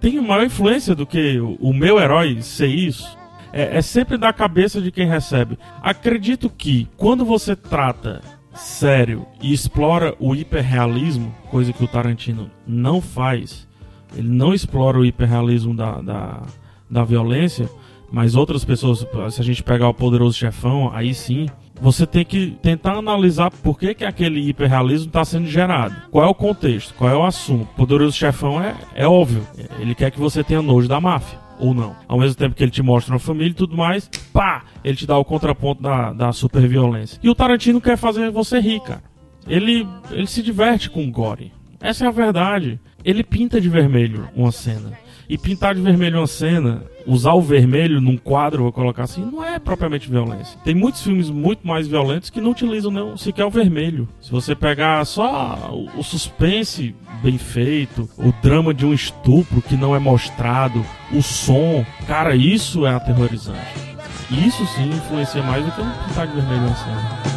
Tem 0.00 0.20
maior 0.20 0.44
influência 0.44 0.94
do 0.94 1.06
que 1.06 1.38
o 1.40 1.72
meu 1.72 1.98
herói 1.98 2.40
ser 2.42 2.68
isso. 2.68 3.16
É, 3.52 3.78
é 3.78 3.82
sempre 3.82 4.18
da 4.18 4.32
cabeça 4.32 4.80
de 4.80 4.90
quem 4.90 5.06
recebe. 5.08 5.58
Acredito 5.80 6.50
que 6.50 6.88
quando 6.96 7.24
você 7.24 7.56
trata 7.56 8.20
sério 8.54 9.26
e 9.40 9.52
explora 9.52 10.14
o 10.18 10.34
hiperrealismo, 10.34 11.34
coisa 11.50 11.72
que 11.72 11.84
o 11.84 11.88
Tarantino 11.88 12.50
não 12.66 13.00
faz, 13.00 13.66
ele 14.14 14.28
não 14.28 14.54
explora 14.54 14.98
o 14.98 15.04
hiperrealismo 15.04 15.74
da, 15.74 16.00
da, 16.00 16.42
da 16.90 17.04
violência, 17.04 17.68
mas 18.10 18.34
outras 18.34 18.64
pessoas, 18.64 19.06
se 19.30 19.40
a 19.40 19.44
gente 19.44 19.62
pegar 19.62 19.88
o 19.88 19.94
Poderoso 19.94 20.36
Chefão, 20.36 20.90
aí 20.94 21.12
sim, 21.12 21.46
você 21.80 22.06
tem 22.06 22.24
que 22.24 22.56
tentar 22.62 22.94
analisar 22.94 23.50
por 23.50 23.78
que, 23.78 23.94
que 23.94 24.04
aquele 24.04 24.48
hiperrealismo 24.48 25.08
está 25.08 25.24
sendo 25.24 25.46
gerado. 25.46 25.94
Qual 26.10 26.24
é 26.24 26.28
o 26.28 26.34
contexto? 26.34 26.94
Qual 26.94 27.10
é 27.10 27.16
o 27.16 27.24
assunto? 27.24 27.66
Poderoso 27.76 28.16
Chefão 28.16 28.62
é, 28.62 28.74
é 28.94 29.06
óbvio. 29.06 29.46
Ele 29.78 29.94
quer 29.94 30.10
que 30.10 30.18
você 30.18 30.42
tenha 30.42 30.62
nojo 30.62 30.88
da 30.88 31.00
máfia. 31.00 31.38
Ou 31.58 31.72
não. 31.72 31.96
Ao 32.06 32.18
mesmo 32.18 32.36
tempo 32.36 32.54
que 32.54 32.62
ele 32.62 32.70
te 32.70 32.82
mostra 32.82 33.14
uma 33.14 33.18
família 33.18 33.50
e 33.50 33.54
tudo 33.54 33.76
mais, 33.76 34.10
pá! 34.32 34.64
Ele 34.84 34.96
te 34.96 35.06
dá 35.06 35.16
o 35.16 35.24
contraponto 35.24 35.82
da, 35.82 36.12
da 36.12 36.32
superviolência. 36.32 37.18
E 37.22 37.30
o 37.30 37.34
Tarantino 37.34 37.80
quer 37.80 37.96
fazer 37.96 38.30
você 38.30 38.60
rir, 38.60 38.80
cara. 38.80 39.02
Ele, 39.46 39.86
ele 40.10 40.26
se 40.26 40.42
diverte 40.42 40.90
com 40.90 41.06
o 41.06 41.10
gore. 41.10 41.52
Essa 41.80 42.04
é 42.04 42.08
a 42.08 42.10
verdade. 42.10 42.80
Ele 43.04 43.22
pinta 43.22 43.60
de 43.60 43.68
vermelho 43.68 44.28
uma 44.34 44.52
cena. 44.52 44.92
E 45.28 45.36
pintar 45.36 45.74
de 45.74 45.80
vermelho 45.80 46.18
uma 46.18 46.26
cena, 46.26 46.84
usar 47.06 47.32
o 47.32 47.42
vermelho 47.42 48.00
num 48.00 48.16
quadro, 48.16 48.62
vou 48.62 48.72
colocar 48.72 49.04
assim, 49.04 49.24
não 49.24 49.42
é 49.42 49.58
propriamente 49.58 50.08
violência. 50.08 50.58
Tem 50.64 50.74
muitos 50.74 51.02
filmes 51.02 51.30
muito 51.30 51.66
mais 51.66 51.88
violentos 51.88 52.30
que 52.30 52.40
não 52.40 52.50
utilizam 52.50 52.90
nem 52.90 53.16
sequer 53.16 53.44
o 53.44 53.50
vermelho. 53.50 54.08
Se 54.20 54.30
você 54.30 54.54
pegar 54.54 55.04
só 55.04 55.70
o 55.96 56.02
suspense 56.02 56.94
bem 57.22 57.38
feito, 57.38 58.08
o 58.16 58.32
drama 58.42 58.72
de 58.72 58.86
um 58.86 58.92
estupro 58.92 59.62
que 59.62 59.76
não 59.76 59.94
é 59.94 59.98
mostrado, 59.98 60.84
o 61.12 61.22
som, 61.22 61.84
cara, 62.06 62.36
isso 62.36 62.86
é 62.86 62.94
aterrorizante. 62.94 63.86
Isso 64.30 64.66
sim 64.66 64.88
influencia 64.88 65.42
mais 65.42 65.64
do 65.64 65.70
que 65.72 65.80
um 65.80 65.90
pintar 66.06 66.26
de 66.26 66.34
vermelho 66.34 66.66
uma 66.66 66.76
cena. 66.76 67.36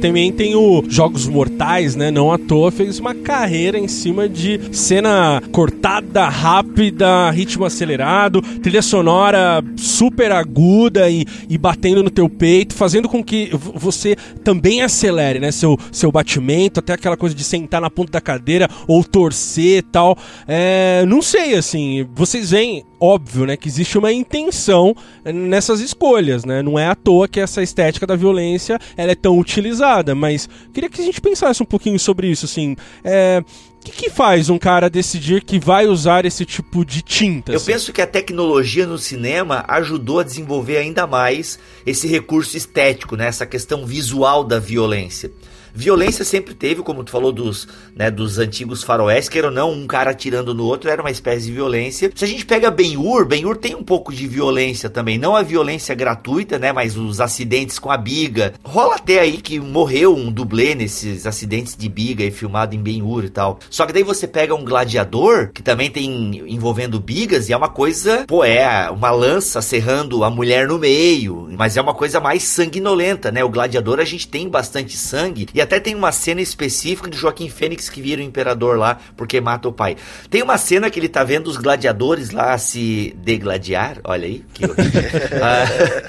Também 0.00 0.32
tem 0.32 0.54
o 0.54 0.82
Jogos 0.88 1.26
Mortais, 1.26 1.96
né? 1.96 2.10
Não 2.10 2.32
à 2.32 2.38
toa 2.38 2.70
fez 2.70 2.98
uma 2.98 3.14
carreira 3.14 3.78
em 3.78 3.88
cima 3.88 4.28
de 4.28 4.60
cena 4.72 5.42
cortada 5.52 5.77
agitada, 5.78 6.28
rápida, 6.28 7.30
ritmo 7.30 7.64
acelerado, 7.64 8.42
trilha 8.60 8.82
sonora 8.82 9.62
super 9.76 10.32
aguda 10.32 11.08
e, 11.08 11.24
e 11.48 11.56
batendo 11.56 12.02
no 12.02 12.10
teu 12.10 12.28
peito, 12.28 12.74
fazendo 12.74 13.08
com 13.08 13.22
que 13.22 13.50
você 13.74 14.16
também 14.42 14.82
acelere, 14.82 15.38
né? 15.38 15.52
Seu, 15.52 15.78
seu 15.92 16.10
batimento, 16.10 16.80
até 16.80 16.92
aquela 16.92 17.16
coisa 17.16 17.34
de 17.34 17.44
sentar 17.44 17.80
na 17.80 17.88
ponta 17.88 18.12
da 18.12 18.20
cadeira 18.20 18.68
ou 18.86 19.04
torcer 19.04 19.84
tal. 19.84 20.18
É, 20.46 21.04
não 21.06 21.22
sei, 21.22 21.54
assim, 21.54 22.06
vocês 22.14 22.50
veem, 22.50 22.84
óbvio, 23.00 23.46
né, 23.46 23.56
que 23.56 23.68
existe 23.68 23.96
uma 23.96 24.12
intenção 24.12 24.94
nessas 25.24 25.80
escolhas, 25.80 26.44
né? 26.44 26.62
Não 26.62 26.78
é 26.78 26.88
à 26.88 26.94
toa 26.94 27.28
que 27.28 27.38
essa 27.38 27.62
estética 27.62 28.06
da 28.06 28.16
violência 28.16 28.78
ela 28.96 29.12
é 29.12 29.14
tão 29.14 29.38
utilizada, 29.38 30.14
mas 30.14 30.48
queria 30.72 30.90
que 30.90 31.00
a 31.00 31.04
gente 31.04 31.20
pensasse 31.20 31.62
um 31.62 31.66
pouquinho 31.66 31.98
sobre 31.98 32.28
isso, 32.28 32.44
assim. 32.44 32.74
É, 33.04 33.42
que, 33.88 34.02
que, 34.04 34.10
faz 34.10 34.48
um 34.48 34.58
cara 34.58 34.90
decidir 34.90 35.42
que 35.42 35.58
vai 35.58 35.86
usar 35.86 36.24
esse 36.24 36.44
tipo 36.44 36.84
de 36.84 37.02
tinta? 37.02 37.52
Eu 37.52 37.56
assim? 37.56 37.72
penso 37.72 37.92
que 37.92 38.02
a 38.02 38.06
tecnologia 38.06 38.86
no 38.86 38.98
cinema 38.98 39.64
ajudou 39.68 40.20
a 40.20 40.24
desenvolver 40.24 40.76
ainda 40.76 41.06
mais 41.06 41.58
esse 41.86 42.06
recurso 42.06 42.56
estético, 42.56 43.16
né? 43.16 43.26
essa 43.26 43.46
questão 43.46 43.84
visual 43.86 44.44
da 44.44 44.58
violência. 44.58 45.30
Violência 45.78 46.24
sempre 46.24 46.54
teve, 46.54 46.82
como 46.82 47.04
tu 47.04 47.12
falou 47.12 47.30
dos, 47.30 47.68
né, 47.94 48.10
dos 48.10 48.36
antigos 48.40 48.82
faroés, 48.82 49.28
que 49.28 49.40
ou 49.40 49.48
não, 49.48 49.70
um 49.70 49.86
cara 49.86 50.10
atirando 50.10 50.52
no 50.52 50.64
outro 50.64 50.90
era 50.90 51.00
uma 51.00 51.10
espécie 51.10 51.46
de 51.46 51.52
violência. 51.52 52.10
Se 52.16 52.24
a 52.24 52.26
gente 52.26 52.44
pega 52.44 52.68
Ben-Hur, 52.68 53.24
Ben-Hur 53.24 53.56
tem 53.56 53.76
um 53.76 53.84
pouco 53.84 54.12
de 54.12 54.26
violência 54.26 54.90
também, 54.90 55.18
não 55.18 55.36
a 55.36 55.42
violência 55.42 55.94
gratuita, 55.94 56.58
né, 56.58 56.72
mas 56.72 56.96
os 56.96 57.20
acidentes 57.20 57.78
com 57.78 57.92
a 57.92 57.96
biga. 57.96 58.54
Rola 58.64 58.96
até 58.96 59.20
aí 59.20 59.36
que 59.36 59.60
morreu 59.60 60.16
um 60.16 60.32
dublê 60.32 60.74
nesses 60.74 61.28
acidentes 61.28 61.76
de 61.76 61.88
biga 61.88 62.24
e 62.24 62.32
filmado 62.32 62.74
em 62.74 62.82
Ben-Hur 62.82 63.26
e 63.26 63.30
tal. 63.30 63.60
Só 63.70 63.86
que 63.86 63.92
daí 63.92 64.02
você 64.02 64.26
pega 64.26 64.56
um 64.56 64.64
gladiador, 64.64 65.52
que 65.54 65.62
também 65.62 65.88
tem 65.88 66.42
envolvendo 66.52 66.98
bigas, 66.98 67.48
e 67.48 67.52
é 67.52 67.56
uma 67.56 67.68
coisa, 67.68 68.24
pô, 68.26 68.42
é 68.42 68.90
uma 68.90 69.12
lança 69.12 69.62
serrando 69.62 70.24
a 70.24 70.30
mulher 70.30 70.66
no 70.66 70.76
meio, 70.76 71.48
mas 71.56 71.76
é 71.76 71.80
uma 71.80 71.94
coisa 71.94 72.18
mais 72.18 72.42
sanguinolenta, 72.42 73.30
né? 73.30 73.44
O 73.44 73.48
gladiador 73.48 74.00
a 74.00 74.04
gente 74.04 74.26
tem 74.26 74.48
bastante 74.48 74.96
sangue, 74.96 75.46
e 75.54 75.60
até 75.60 75.67
tem 75.76 75.94
uma 75.94 76.12
cena 76.12 76.40
específica 76.40 77.10
de 77.10 77.16
Joaquim 77.16 77.48
Fênix 77.48 77.88
que 77.88 78.00
vira 78.00 78.20
o 78.20 78.24
imperador 78.24 78.78
lá 78.78 78.98
porque 79.16 79.40
mata 79.40 79.68
o 79.68 79.72
pai. 79.72 79.96
Tem 80.30 80.42
uma 80.42 80.56
cena 80.56 80.88
que 80.90 81.00
ele 81.00 81.08
tá 81.08 81.24
vendo 81.24 81.48
os 81.48 81.56
gladiadores 81.56 82.30
lá 82.30 82.56
se 82.58 83.14
degladiar. 83.18 84.00
Olha 84.04 84.26
aí, 84.26 84.44
que 84.54 84.64
ah, 85.42 86.08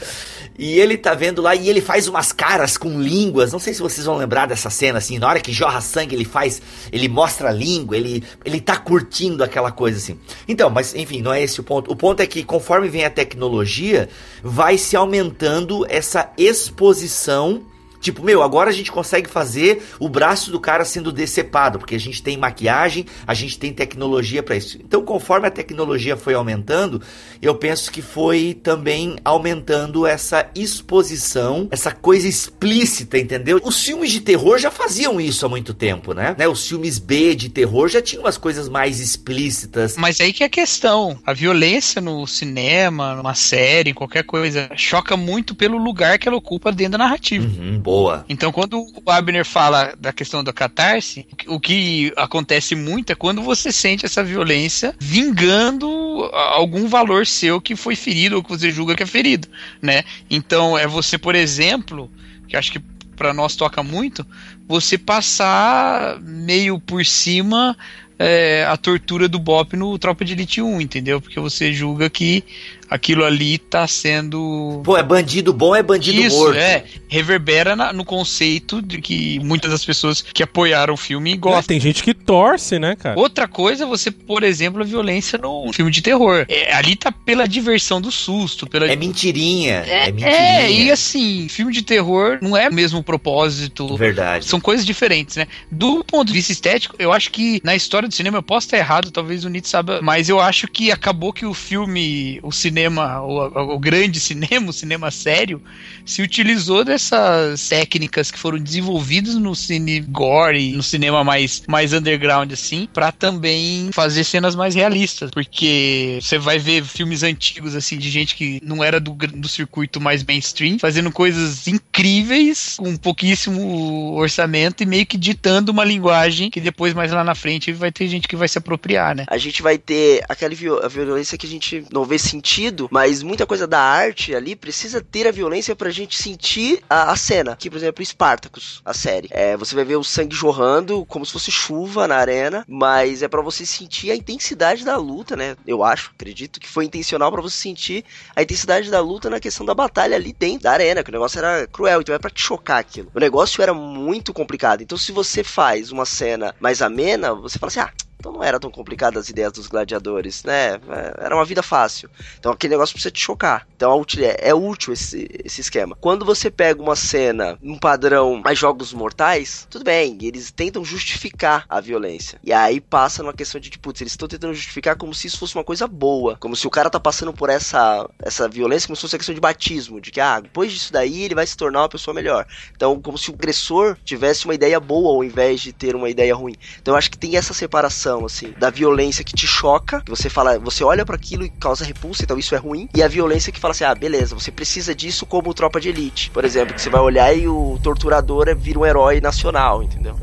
E 0.60 0.78
ele 0.78 0.98
tá 0.98 1.13
vendo 1.13 1.42
lá 1.42 1.56
e 1.56 1.70
ele 1.70 1.80
faz 1.80 2.10
umas 2.10 2.34
caras 2.34 2.78
com 2.78 3.01
línguas. 3.01 3.54
Não 3.54 3.60
sei 3.60 3.74
se 3.74 3.82
vocês 3.82 4.06
vão 4.06 4.18
lembrar 4.18 4.46
dessa 4.46 4.70
cena, 4.70 4.98
assim. 4.98 5.18
Na 5.18 5.30
hora 5.30 5.39
que 5.39 5.54
jorra 5.54 5.80
sangue, 5.80 6.13
ele 6.13 6.25
faz. 6.25 6.62
Ele 6.92 7.08
mostra 7.08 7.48
a 7.48 7.51
língua, 7.54 7.96
ele, 7.96 8.22
ele 8.44 8.60
tá 8.60 8.75
curtindo 8.75 9.42
aquela 9.42 9.72
coisa, 9.72 9.98
assim. 9.98 10.20
Então, 10.50 10.70
mas 10.70 10.94
enfim, 10.94 11.22
não 11.22 11.32
é 11.32 11.42
esse 11.42 11.62
o 11.62 11.63
ponto. 11.63 11.89
O 11.89 11.96
ponto 11.96 12.20
é 12.20 12.28
que 12.28 12.44
conforme 12.44 12.89
vem 12.89 13.06
a 13.06 13.10
tecnologia, 13.10 14.10
vai 14.44 14.78
se 14.78 14.98
aumentando 14.98 15.86
essa 15.88 16.30
exposição 16.38 17.62
Tipo, 18.00 18.24
meu, 18.24 18.41
agora 18.41 18.70
a 18.70 18.74
gente 18.74 18.91
consegue 18.91 19.29
fazer 19.29 19.84
o 20.00 20.08
braço 20.08 20.51
do 20.51 20.60
cara 20.60 20.86
sendo 20.86 21.12
decepado, 21.12 21.79
porque 21.79 21.96
a 21.96 22.00
gente 22.00 22.24
tem 22.24 22.38
maquiagem, 22.38 23.06
a 23.27 23.34
gente 23.34 23.60
tem 23.60 23.74
tecnologia 23.74 24.41
para 24.41 24.56
isso. 24.56 24.77
Então, 24.84 25.01
conforme 25.03 25.48
a 25.48 25.51
tecnologia 25.51 26.15
foi 26.15 26.34
aumentando, 26.34 27.01
eu 27.41 27.56
penso 27.56 27.91
que 27.91 28.01
foi 28.01 28.58
também 28.62 29.18
aumentando 29.24 30.06
essa 30.06 30.50
exposição, 30.56 31.68
essa 31.72 31.91
coisa 31.91 32.27
explícita, 32.27 33.18
entendeu? 33.18 33.60
Os 33.63 33.84
filmes 33.84 34.12
de 34.12 34.22
terror 34.22 34.58
já 34.58 34.72
faziam 34.72 35.20
isso 35.20 35.46
há 35.46 35.50
muito 35.50 35.74
tempo, 35.74 36.13
né? 36.13 36.36
né? 36.38 36.48
Os 36.48 36.68
filmes 36.68 37.00
B 37.00 37.36
de 37.36 37.50
terror 37.50 37.88
já 37.88 38.01
tinham 38.01 38.24
umas 38.24 38.38
coisas 38.38 38.70
mais 38.70 39.00
explícitas. 39.00 39.96
Mas 39.98 40.20
aí 40.22 40.32
que 40.32 40.44
é 40.44 40.46
a 40.46 40.50
questão. 40.50 41.18
A 41.25 41.34
violência 41.34 42.01
no 42.01 42.25
cinema, 42.27 43.15
numa 43.15 43.36
série, 43.36 43.94
qualquer 43.94 44.24
coisa, 44.24 44.70
choca 44.75 45.15
muito 45.18 45.56
pelo 45.56 45.77
lugar 45.77 46.18
que 46.18 46.27
ela 46.27 46.38
ocupa 46.38 46.72
dentro 46.72 46.94
da 46.94 46.98
narrativa. 47.00 47.46
Uhum, 47.46 47.79
boa. 47.89 48.24
Então, 48.29 48.51
quando 48.51 48.79
o 48.79 49.12
Abner 49.12 49.43
fala 49.43 49.96
da 50.00 50.13
questão 50.13 50.43
da 50.43 50.53
catarse, 50.53 51.25
o 51.48 51.60
que 51.60 52.13
acontece 52.15 52.75
muito 52.75 53.12
é 53.12 53.15
quando 53.15 53.41
você 53.41 53.72
sente 53.72 54.05
essa 54.05 54.24
violência 54.24 54.93
vingando 55.00 55.88
algum 56.34 56.88
valor 56.88 57.25
seu 57.25 57.60
que 57.60 57.75
foi 57.75 57.96
ferido 57.96 58.36
ou 58.36 58.43
que 58.43 58.50
você 58.50 58.69
julga 58.69 58.96
que 58.96 59.01
é 59.01 59.08
ferido, 59.08 59.48
né? 59.81 60.03
Então, 60.29 60.77
é 60.77 60.86
você, 60.86 61.17
por 61.17 61.34
exemplo, 61.34 62.12
que 62.48 62.55
acho 62.55 62.72
que 62.72 62.79
para 63.15 63.34
nós 63.34 63.55
toca 63.55 63.81
muito, 63.81 64.25
você 64.67 64.98
passar 64.98 66.19
meio 66.22 66.79
por 66.79 67.03
cima 67.05 67.75
é, 68.19 68.65
a 68.65 68.77
tortura 68.77 69.27
do 69.27 69.39
Bop 69.39 69.75
no 69.75 69.98
Tropa 69.98 70.24
de 70.24 70.34
Elite 70.34 70.62
1, 70.62 70.81
entendeu? 70.81 71.19
Porque 71.19 71.39
você 71.39 71.74
julga 71.74 72.10
que 72.10 72.43
aquilo 72.89 73.24
ali 73.24 73.58
tá 73.58 73.88
sendo. 73.88 74.81
Pô, 74.84 74.98
é 74.98 75.03
bandido 75.03 75.53
bom, 75.53 75.75
é 75.75 75.84
bandido 75.84 76.19
Isso, 76.22 76.38
morto. 76.38 76.58
é. 76.58 76.84
Reverbera 77.08 77.75
na, 77.75 77.91
no 77.93 78.05
conceito 78.05 78.81
de 78.81 79.01
que 79.01 79.39
muitas 79.39 79.72
das 79.72 79.84
pessoas 79.86 80.22
que 80.22 80.43
apoiaram 80.43 80.93
o 80.93 80.98
filme 80.98 81.34
É, 81.34 81.38
gostam. 81.38 81.63
tem 81.63 81.79
gente 81.79 82.03
que 82.03 82.13
torce, 82.13 82.77
né, 82.79 82.96
cara? 82.96 83.19
Outra 83.19 83.48
coisa 83.48 83.84
é 83.84 83.88
você, 83.88 84.12
por 84.12 84.43
exemplo, 84.43 84.81
a 84.81 84.86
violência 84.86 85.38
num 85.39 85.72
filme 85.74 85.91
de 85.91 86.01
terror. 86.01 86.46
É, 86.48 86.74
ali 86.74 86.96
tá 86.96 87.12
pela 87.12 87.48
diversão 87.48 88.00
do 88.00 88.12
susto, 88.12 88.67
pela. 88.67 88.88
É 88.91 88.96
mentirinha. 88.96 89.84
É, 89.88 90.08
É, 90.08 90.12
mentirinha. 90.12 90.36
é, 90.38 90.72
e 90.72 90.91
assim, 90.91 91.48
filme 91.50 91.72
de 91.74 91.81
terror 91.81 92.38
não 92.41 92.55
é 92.55 92.69
o 92.69 92.74
mesmo 92.74 93.03
propósito. 93.03 93.96
Verdade. 93.98 94.46
São 94.46 94.60
coisas 94.60 94.86
diferentes, 94.86 95.36
né? 95.36 95.48
Do 95.72 96.03
ponto 96.03 96.27
de 96.27 96.34
vista 96.34 96.51
estético, 96.51 96.96
eu 97.00 97.12
acho 97.12 97.31
que 97.31 97.60
na 97.63 97.75
história 97.75 98.08
do 98.08 98.13
cinema, 98.13 98.38
eu 98.38 98.43
posso 98.43 98.67
estar 98.67 98.77
errado, 98.77 99.12
talvez 99.12 99.43
o 99.46 99.50
Nietzsche 99.50 99.69
saiba, 99.72 100.00
mas 100.01 100.29
eu 100.29 100.39
acho 100.39 100.67
que 100.67 100.91
acabou 100.91 101.34
que 101.34 101.46
o 101.46 101.53
filme, 101.53 102.39
o 102.43 102.51
cinema, 102.51 102.78
o, 102.88 103.74
o 103.75 103.79
grande 103.79 104.19
cinema, 104.19 104.69
o 104.69 104.74
cinema 104.74 105.12
sério, 105.12 105.62
se 106.05 106.21
utilizou 106.21 106.83
dessas 106.83 107.67
técnicas 107.67 108.31
que 108.31 108.39
foram 108.39 108.57
desenvolvidas 108.59 109.36
no 109.36 109.55
cine 109.55 110.00
gore, 110.00 110.74
no 110.74 110.83
cinema 110.83 111.24
mais, 111.24 111.63
mais 111.67 111.93
underground, 111.93 112.51
assim, 112.51 112.88
pra 112.93 113.12
também 113.12 113.89
fazer 113.93 114.24
cenas 114.24 114.55
mais 114.55 114.75
realistas, 114.75 115.31
porque 115.31 116.19
você 116.21 116.38
vai 116.38 116.59
ver 116.59 116.83
filmes 116.83 117.24
antigos, 117.24 117.75
assim, 117.75 117.98
de 117.98 118.09
gente 118.09 118.36
que 118.36 118.62
não 118.63 118.83
era 118.83 119.00
do, 119.00 119.12
do 119.12 119.48
circuito 119.48 120.00
mais 120.00 120.24
mainstream, 120.24 120.77
fazendo 120.79 121.12
coisas 121.12 121.67
incríveis, 121.67 122.75
com 122.77 122.95
pouquíssimo 122.95 124.13
orçamento 124.15 124.83
e 124.83 124.86
meio 124.86 125.05
que 125.05 125.17
ditando 125.17 125.71
uma 125.71 125.83
linguagem 125.83 126.50
que 126.50 126.62
depois, 126.62 126.93
mais 126.93 127.12
lá 127.12 127.24
na 127.24 127.36
frente, 127.36 127.71
vai 127.71 127.91
ter 127.91 128.07
gente 128.07 128.27
que 128.27 128.36
vai 128.36 128.48
se 128.48 128.57
apropriar, 128.57 129.15
né? 129.15 129.25
A 129.27 129.38
gente 129.38 129.62
vai 129.62 129.77
ter 129.77 130.24
aquela 130.29 130.53
viol- 130.53 130.88
violência 130.89 131.38
que 131.38 131.45
a 131.45 131.50
gente 131.50 131.83
não 131.91 132.05
vê 132.05 132.17
sentido, 132.17 132.68
mas 132.91 133.23
muita 133.23 133.45
coisa 133.45 133.65
da 133.67 133.79
arte 133.79 134.35
ali 134.35 134.55
precisa 134.55 135.01
ter 135.01 135.27
a 135.27 135.31
violência 135.31 135.75
pra 135.75 135.89
gente 135.89 136.21
sentir 136.21 136.83
a, 136.89 137.11
a 137.11 137.15
cena. 137.15 137.55
Que, 137.55 137.69
por 137.69 137.77
exemplo, 137.77 138.05
Spartacus, 138.05 138.81
a 138.85 138.93
série. 138.93 139.27
É, 139.31 139.55
você 139.57 139.75
vai 139.75 139.85
ver 139.85 139.95
o 139.95 140.03
sangue 140.03 140.35
jorrando 140.35 141.05
como 141.05 141.25
se 141.25 141.31
fosse 141.31 141.51
chuva 141.51 142.07
na 142.07 142.15
arena, 142.15 142.65
mas 142.67 143.23
é 143.23 143.27
pra 143.27 143.41
você 143.41 143.65
sentir 143.65 144.11
a 144.11 144.15
intensidade 144.15 144.83
da 144.83 144.97
luta, 144.97 145.35
né? 145.35 145.55
Eu 145.65 145.83
acho, 145.83 146.11
acredito 146.15 146.59
que 146.59 146.67
foi 146.67 146.85
intencional 146.85 147.31
pra 147.31 147.41
você 147.41 147.57
sentir 147.57 148.05
a 148.35 148.41
intensidade 148.41 148.89
da 148.89 148.99
luta 148.99 149.29
na 149.29 149.39
questão 149.39 149.65
da 149.65 149.73
batalha 149.73 150.15
ali 150.15 150.33
dentro 150.33 150.63
da 150.63 150.71
arena, 150.71 151.03
que 151.03 151.09
o 151.09 151.13
negócio 151.13 151.39
era 151.39 151.67
cruel, 151.67 152.01
então 152.01 152.15
é 152.15 152.19
pra 152.19 152.29
te 152.29 152.41
chocar 152.41 152.79
aquilo. 152.79 153.11
O 153.13 153.19
negócio 153.19 153.61
era 153.61 153.73
muito 153.73 154.33
complicado. 154.33 154.81
Então, 154.81 154.97
se 154.97 155.11
você 155.11 155.43
faz 155.43 155.91
uma 155.91 156.05
cena 156.05 156.55
mais 156.59 156.81
amena, 156.81 157.33
você 157.33 157.59
fala 157.59 157.69
assim, 157.69 157.79
ah. 157.79 157.91
Então 158.19 158.33
não 158.33 158.43
era 158.43 158.59
tão 158.59 158.69
complicado 158.69 159.17
as 159.17 159.29
ideias 159.29 159.51
dos 159.53 159.67
gladiadores, 159.67 160.43
né? 160.43 160.73
É, 160.89 161.25
Era 161.25 161.35
uma 161.35 161.45
vida 161.45 161.63
fácil. 161.63 162.09
Então 162.38 162.51
aquele 162.51 162.73
negócio 162.73 162.93
precisa 162.93 163.11
te 163.11 163.21
chocar. 163.21 163.67
Então 163.75 163.91
é 163.91 163.95
útil, 163.95 164.23
é, 164.25 164.53
útil 164.53 164.93
esse, 164.93 165.27
esse 165.43 165.61
esquema. 165.61 165.97
Quando 165.99 166.25
você 166.25 166.51
pega 166.51 166.81
uma 166.81 166.95
cena, 166.95 167.57
um 167.63 167.77
padrão 167.77 168.41
mais 168.43 168.57
jogos 168.57 168.93
mortais, 168.93 169.67
tudo 169.69 169.85
bem, 169.85 170.17
eles 170.21 170.51
tentam 170.51 170.83
justificar 170.83 171.65
a 171.69 171.79
violência. 171.79 172.39
E 172.43 172.51
aí 172.51 172.81
passa 172.81 173.23
numa 173.23 173.33
questão 173.33 173.59
de, 173.59 173.69
putz, 173.79 174.01
eles 174.01 174.13
estão 174.13 174.27
tentando 174.27 174.53
justificar 174.53 174.95
como 174.95 175.13
se 175.13 175.27
isso 175.27 175.39
fosse 175.39 175.55
uma 175.55 175.63
coisa 175.63 175.88
boa. 175.88 176.35
Como 176.38 176.55
se 176.55 176.67
o 176.67 176.69
cara 176.69 176.89
tá 176.89 176.99
passando 176.99 177.33
por 177.33 177.49
essa, 177.49 178.09
essa 178.21 178.47
violência 178.47 178.88
como 178.88 178.95
se 178.95 179.01
fosse 179.01 179.15
a 179.15 179.19
questão 179.19 179.35
de 179.35 179.41
batismo. 179.41 180.01
De 180.01 180.11
que, 180.11 180.19
ah, 180.19 180.39
depois 180.39 180.71
disso 180.71 180.91
daí 180.91 181.23
ele 181.23 181.35
vai 181.35 181.47
se 181.47 181.55
tornar 181.55 181.81
uma 181.81 181.89
pessoa 181.89 182.13
melhor. 182.13 182.45
Então, 182.75 182.99
como 183.01 183.17
se 183.17 183.31
o 183.31 183.33
agressor 183.33 183.97
tivesse 184.03 184.45
uma 184.45 184.53
ideia 184.53 184.79
boa 184.79 185.15
ao 185.15 185.23
invés 185.23 185.61
de 185.61 185.71
ter 185.71 185.95
uma 185.95 186.09
ideia 186.09 186.35
ruim. 186.35 186.55
Então 186.81 186.93
eu 186.93 186.97
acho 186.97 187.09
que 187.09 187.17
tem 187.17 187.38
essa 187.38 187.53
separação, 187.53 188.09
assim, 188.25 188.54
da 188.58 188.70
violência 188.70 189.24
que 189.24 189.34
te 189.34 189.48
choca, 189.48 190.01
que 190.01 190.10
você 190.10 190.30
fala, 190.30 190.58
você 190.60 190.84
olha 190.84 191.06
para 191.06 191.16
aquilo 191.16 191.44
e 191.44 191.50
causa 191.50 191.86
repulsa, 191.86 192.24
então 192.24 192.38
isso 192.38 192.56
é 192.56 192.58
ruim, 192.58 192.88
e 192.96 193.04
a 193.04 193.08
violência 193.08 193.51
que 193.51 193.60
fala 193.60 193.72
assim, 193.72 193.84
ah, 193.84 193.96
beleza, 193.96 194.36
você 194.36 194.51
precisa 194.51 194.94
disso 194.96 195.25
como 195.25 195.54
tropa 195.54 195.80
de 195.80 195.89
elite, 195.89 196.32
por 196.32 196.46
exemplo, 196.46 196.74
que 196.75 196.82
você 196.82 196.89
vai 196.89 197.01
olhar 197.01 197.34
e 197.36 197.48
o 197.48 197.78
torturador 197.82 198.48
é- 198.48 198.56
vira 198.56 198.80
um 198.80 198.86
herói 198.86 199.22
nacional, 199.22 199.84
entendeu? 199.84 200.20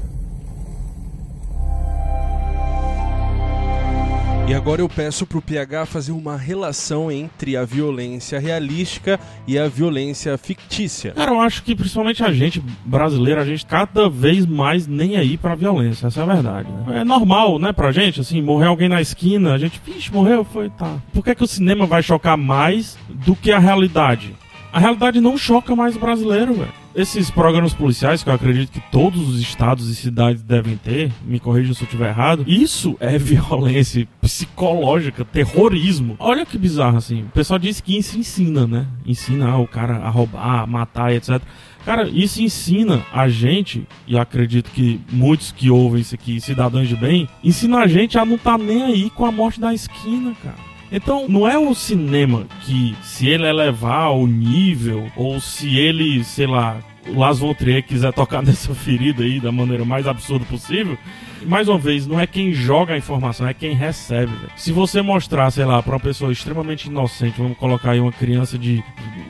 E 4.49 4.55
agora 4.55 4.81
eu 4.81 4.89
peço 4.89 5.27
pro 5.27 5.43
PH 5.43 5.87
fazer 5.87 6.13
uma 6.13 6.37
relação 6.37 7.11
entre 7.11 7.57
a 7.57 7.65
violência 7.65 8.39
realística 8.39 9.19
e 9.45 9.59
a 9.59 9.67
violência 9.67 10.39
fictícia. 10.39 11.11
Cara, 11.11 11.33
eu 11.33 11.41
acho 11.41 11.65
que 11.65 11.75
principalmente 11.75 12.23
a 12.23 12.33
gente 12.33 12.63
brasileira, 12.85 13.43
a 13.43 13.45
gente 13.45 13.67
cada 13.67 14.09
vez 14.09 14.47
mais 14.47 14.87
nem 14.87 15.17
aí 15.17 15.37
pra 15.37 15.57
violência, 15.57 16.07
essa 16.07 16.21
é 16.21 16.23
a 16.23 16.27
verdade. 16.27 16.69
Né? 16.71 17.01
É 17.01 17.05
normal, 17.05 17.59
né, 17.59 17.73
pra 17.73 17.91
gente, 17.91 18.21
assim, 18.21 18.41
morrer 18.41 18.67
alguém 18.67 18.89
na 18.89 19.01
esquina, 19.01 19.53
a 19.53 19.59
gente, 19.59 19.81
vixe, 19.85 20.13
morreu, 20.13 20.45
foi, 20.45 20.71
tá. 20.71 20.97
Por 21.13 21.25
que, 21.25 21.35
que 21.35 21.43
o 21.43 21.49
cinema 21.49 21.85
vai 21.85 22.01
chocar 22.01 22.37
mais 22.37 22.97
do 23.09 23.35
que 23.35 23.51
a 23.51 23.59
realidade? 23.59 24.33
A 24.73 24.79
realidade 24.79 25.21
não 25.21 25.37
choca 25.37 25.75
mais 25.75 25.97
o 25.97 26.01
brasileiro, 26.01 26.55
velho 26.55 26.86
esses 26.97 27.31
programas 27.31 27.75
policiais, 27.75 28.23
que 28.23 28.31
eu 28.31 28.35
acredito 28.35 28.73
que 28.73 28.81
todos 28.91 29.29
os 29.29 29.39
estados 29.39 29.91
e 29.91 29.95
cidades 29.95 30.43
devem 30.43 30.79
ter, 30.79 31.13
me 31.27 31.39
corrija 31.39 31.75
se 31.75 31.83
eu 31.83 31.85
estiver 31.85 32.09
errado, 32.09 32.43
isso 32.47 32.97
é 32.99 33.19
violência 33.21 34.09
psicológica, 34.21 35.23
terrorismo. 35.23 36.17
Olha 36.19 36.47
que 36.47 36.57
bizarro, 36.57 36.97
assim. 36.97 37.25
O 37.25 37.29
pessoal 37.29 37.59
diz 37.59 37.83
que 37.83 37.99
isso 37.99 38.19
ensina, 38.19 38.67
né? 38.67 38.87
Ensina 39.05 39.59
o 39.59 39.69
cara 39.69 39.97
a 39.97 40.09
roubar, 40.09 40.63
a 40.63 40.67
matar, 40.67 41.13
etc. 41.13 41.43
Cara, 41.85 42.09
isso 42.09 42.43
ensina 42.43 43.05
a 43.13 43.29
gente, 43.29 43.87
e 44.07 44.19
acredito 44.19 44.71
que 44.71 44.99
muitos 45.13 45.53
que 45.53 45.71
ouvem 45.71 46.01
isso 46.01 46.15
aqui, 46.15 46.41
cidadãos 46.41 46.89
de 46.89 46.97
bem, 46.97 47.29
ensina 47.45 47.79
a 47.79 47.87
gente 47.87 48.19
a 48.19 48.25
não 48.25 48.37
estar 48.37 48.59
tá 48.59 48.65
nem 48.65 48.83
aí 48.83 49.11
com 49.11 49.27
a 49.27 49.31
morte 49.31 49.61
da 49.61 49.75
esquina, 49.75 50.35
cara. 50.43 50.66
Então, 50.91 51.27
não 51.29 51.49
é 51.49 51.59
o 51.59 51.75
cinema 51.75 52.47
que, 52.63 52.97
se 53.03 53.29
ele 53.29 53.47
elevar 53.47 54.13
o 54.13 54.27
nível, 54.27 55.11
ou 55.17 55.41
se 55.41 55.77
ele, 55.79 56.23
sei 56.25 56.47
lá, 56.47 56.79
Las 57.09 57.41
Trier 57.59 57.83
quiser 57.83 58.13
tocar 58.13 58.43
nessa 58.45 58.75
ferida 58.75 59.23
aí 59.23 59.41
da 59.41 59.51
maneira 59.53 59.85
mais 59.85 60.07
absurda 60.07 60.45
possível, 60.47 60.97
mais 61.45 61.69
uma 61.69 61.79
vez, 61.79 62.07
não 62.07 62.19
é 62.19 62.27
quem 62.27 62.53
joga 62.53 62.95
a 62.95 62.99
informação, 62.99 63.47
é 63.47 63.55
quem 63.55 63.75
recebe. 63.75 64.33
Véio. 64.33 64.51
Se 64.57 64.73
você 64.73 65.03
mostrar, 65.03 65.51
sei 65.51 65.65
lá, 65.65 65.83
pra 65.83 65.95
uma 65.95 66.01
pessoa 66.01 66.33
extremamente 66.33 66.87
inocente, 66.87 67.39
vamos 67.39 67.59
colocar 67.59 67.93
aí 67.93 68.01
uma 68.01 68.13
criança 68.13 68.59
de 68.59 68.83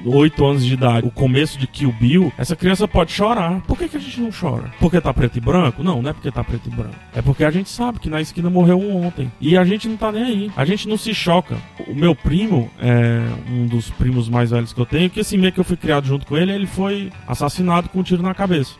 8 0.04 0.44
anos 0.44 0.64
de 0.64 0.74
idade, 0.74 1.06
o 1.06 1.10
começo 1.10 1.58
de 1.58 1.66
Kill 1.66 1.92
Bill, 1.92 2.32
essa 2.38 2.54
criança 2.54 2.86
pode 2.86 3.12
chorar. 3.12 3.60
Por 3.62 3.76
que, 3.76 3.88
que 3.88 3.96
a 3.96 4.00
gente 4.00 4.20
não 4.20 4.30
chora? 4.30 4.70
Porque 4.78 5.00
tá 5.00 5.12
preto 5.12 5.36
e 5.38 5.40
branco? 5.40 5.82
Não, 5.82 6.00
não 6.00 6.10
é 6.10 6.12
porque 6.12 6.30
tá 6.30 6.44
preto 6.44 6.68
e 6.68 6.70
branco. 6.70 6.94
É 7.14 7.22
porque 7.22 7.44
a 7.44 7.50
gente 7.50 7.68
sabe 7.68 7.98
que 7.98 8.08
na 8.08 8.20
esquina 8.20 8.48
morreu 8.48 8.78
um 8.78 9.04
ontem. 9.04 9.30
E 9.40 9.56
a 9.56 9.64
gente 9.64 9.88
não 9.88 9.96
tá 9.96 10.12
nem 10.12 10.22
aí. 10.22 10.50
A 10.56 10.64
gente 10.64 10.88
não 10.88 10.96
se 10.96 11.12
choca. 11.14 11.56
O 11.86 11.94
meu 11.94 12.14
primo, 12.14 12.70
é 12.78 13.22
um 13.50 13.66
dos 13.66 13.90
primos 13.90 14.28
mais 14.28 14.50
velhos 14.50 14.72
que 14.72 14.80
eu 14.80 14.86
tenho, 14.86 15.10
que 15.10 15.20
assim, 15.20 15.36
meio 15.36 15.52
que 15.52 15.60
eu 15.60 15.64
fui 15.64 15.76
criado 15.76 16.06
junto 16.06 16.26
com 16.26 16.36
ele, 16.36 16.52
ele 16.52 16.66
foi 16.66 17.10
assassinado 17.26 17.88
com 17.88 18.00
um 18.00 18.02
tiro 18.02 18.22
na 18.22 18.34
cabeça. 18.34 18.74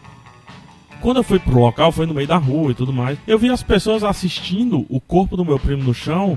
Quando 1.06 1.18
eu 1.18 1.22
fui 1.22 1.38
pro 1.38 1.60
local, 1.60 1.92
foi 1.92 2.04
no 2.04 2.12
meio 2.12 2.26
da 2.26 2.36
rua 2.36 2.72
e 2.72 2.74
tudo 2.74 2.92
mais. 2.92 3.16
Eu 3.28 3.38
vi 3.38 3.48
as 3.48 3.62
pessoas 3.62 4.02
assistindo 4.02 4.84
o 4.88 5.00
corpo 5.00 5.36
do 5.36 5.44
meu 5.44 5.56
primo 5.56 5.84
no 5.84 5.94
chão 5.94 6.36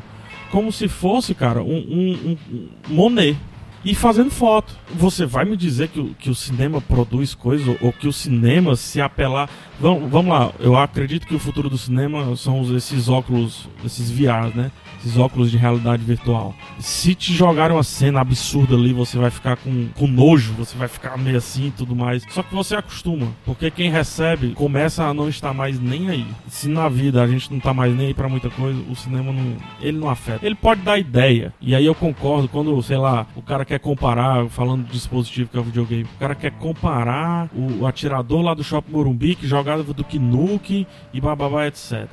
como 0.52 0.72
se 0.72 0.88
fosse, 0.88 1.34
cara, 1.34 1.64
um, 1.64 1.76
um, 1.76 2.38
um, 2.54 2.68
Monet 2.88 3.36
e 3.84 3.96
fazendo 3.96 4.30
foto. 4.30 4.78
Você 4.94 5.26
vai 5.26 5.44
me 5.44 5.58
dizer 5.58 5.88
que, 5.88 6.00
o, 6.00 6.14
que 6.14 6.30
o 6.30 6.36
cinema 6.36 6.80
produz 6.80 7.34
coisas 7.34 7.68
ou 7.82 7.92
que 7.92 8.08
o 8.08 8.14
cinema 8.14 8.76
se 8.76 9.02
apelar. 9.02 9.50
Vamos, 9.80 10.08
vamos 10.08 10.32
lá, 10.32 10.52
eu 10.60 10.78
acredito 10.78 11.26
que 11.26 11.34
o 11.34 11.40
futuro 11.40 11.68
do 11.68 11.78
cinema 11.78 12.36
são 12.36 12.62
esses 12.78 13.10
óculos, 13.10 13.68
esses 13.84 14.12
VRs, 14.12 14.54
né? 14.54 14.72
Esses 15.00 15.18
óculos 15.18 15.52
de 15.52 15.58
realidade 15.58 16.04
virtual. 16.04 16.54
Se 16.80 17.16
te 17.16 17.34
jogarem 17.34 17.76
uma 17.76 17.84
cena 17.84 18.22
absurda 18.22 18.76
ali, 18.76 18.94
você 18.94 19.18
vai 19.18 19.30
ficar 19.30 19.58
com, 19.58 19.88
com 19.96 20.08
nojo, 20.08 20.54
você 20.54 20.78
vai 20.78 20.88
ficar 20.88 21.18
meio 21.18 21.38
assim 21.38 21.68
e 21.68 21.72
tudo 21.72 21.96
mais. 21.96 22.24
Só 22.30 22.44
que 22.44 22.54
você 22.54 22.76
acostuma, 22.76 23.28
porque 23.46 23.72
quem 23.72 23.90
recebe 23.90 24.54
começa 24.54 25.04
a 25.06 25.14
não 25.14 25.30
estar 25.30 25.54
mais 25.54 25.80
nem 25.80 26.10
aí. 26.10 26.26
Se 26.48 26.68
na 26.68 26.90
vida 26.90 27.22
a 27.22 27.28
gente 27.28 27.52
não 27.52 27.60
tá 27.60 27.74
mais 27.74 27.96
nem 27.96 28.08
aí 28.08 28.14
pra 28.14 28.30
muita 28.30 28.50
coisa, 28.50 28.80
o 28.90 28.96
cinema 28.96 29.32
não. 29.32 29.56
Ele 29.82 29.98
não 29.98 30.10
afeta. 30.10 30.46
Ele 30.46 30.56
pode 30.56 30.82
dar 30.82 30.98
ideia. 30.98 31.54
E 31.62 31.74
aí 31.76 31.86
eu 31.86 31.96
concordo 31.96 32.48
quando, 32.48 32.82
sei 32.84 32.98
lá, 32.98 33.26
o 33.36 33.42
cara 33.42 33.66
quer 33.66 33.80
comparar, 33.80 34.48
falando 34.50 34.86
do 34.86 34.92
dispositivo 34.92 35.50
que 35.50 35.58
é 35.58 35.60
o 35.60 35.64
videogame, 35.64 36.04
o 36.04 36.20
cara 36.20 36.36
quer 36.36 36.52
comparar 36.52 37.50
o, 37.54 37.82
o 37.82 37.88
atirador 37.88 38.42
lá 38.42 38.54
do 38.54 38.64
Shopping 38.64 38.92
Morumbi 38.92 39.36
que 39.36 39.48
jogava 39.48 39.84
do 39.84 40.06
Nukem 40.20 40.86
e 41.14 41.22
bababá, 41.22 41.68
etc. 41.68 42.08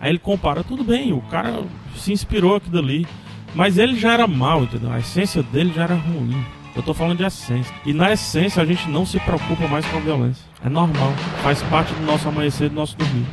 Aí 0.00 0.10
ele 0.10 0.18
compara, 0.18 0.62
tudo 0.62 0.84
bem, 0.84 1.12
o 1.12 1.20
cara 1.22 1.62
se 1.96 2.12
inspirou 2.12 2.56
aqui 2.56 2.70
dali, 2.70 3.06
mas 3.54 3.78
ele 3.78 3.98
já 3.98 4.12
era 4.12 4.26
mal, 4.26 4.62
entendeu? 4.62 4.92
A 4.92 4.98
essência 4.98 5.42
dele 5.42 5.72
já 5.74 5.84
era 5.84 5.94
ruim. 5.94 6.44
Eu 6.76 6.82
tô 6.82 6.94
falando 6.94 7.18
de 7.18 7.24
essência. 7.24 7.74
E 7.84 7.92
na 7.92 8.12
essência 8.12 8.62
a 8.62 8.66
gente 8.66 8.88
não 8.88 9.04
se 9.04 9.18
preocupa 9.18 9.66
mais 9.66 9.84
com 9.86 9.96
a 9.96 10.00
violência. 10.00 10.44
É 10.64 10.68
normal, 10.68 11.12
faz 11.42 11.60
parte 11.64 11.92
do 11.92 12.02
nosso 12.02 12.28
amanhecer 12.28 12.68
do 12.68 12.76
nosso 12.76 12.96
dormir. 12.96 13.26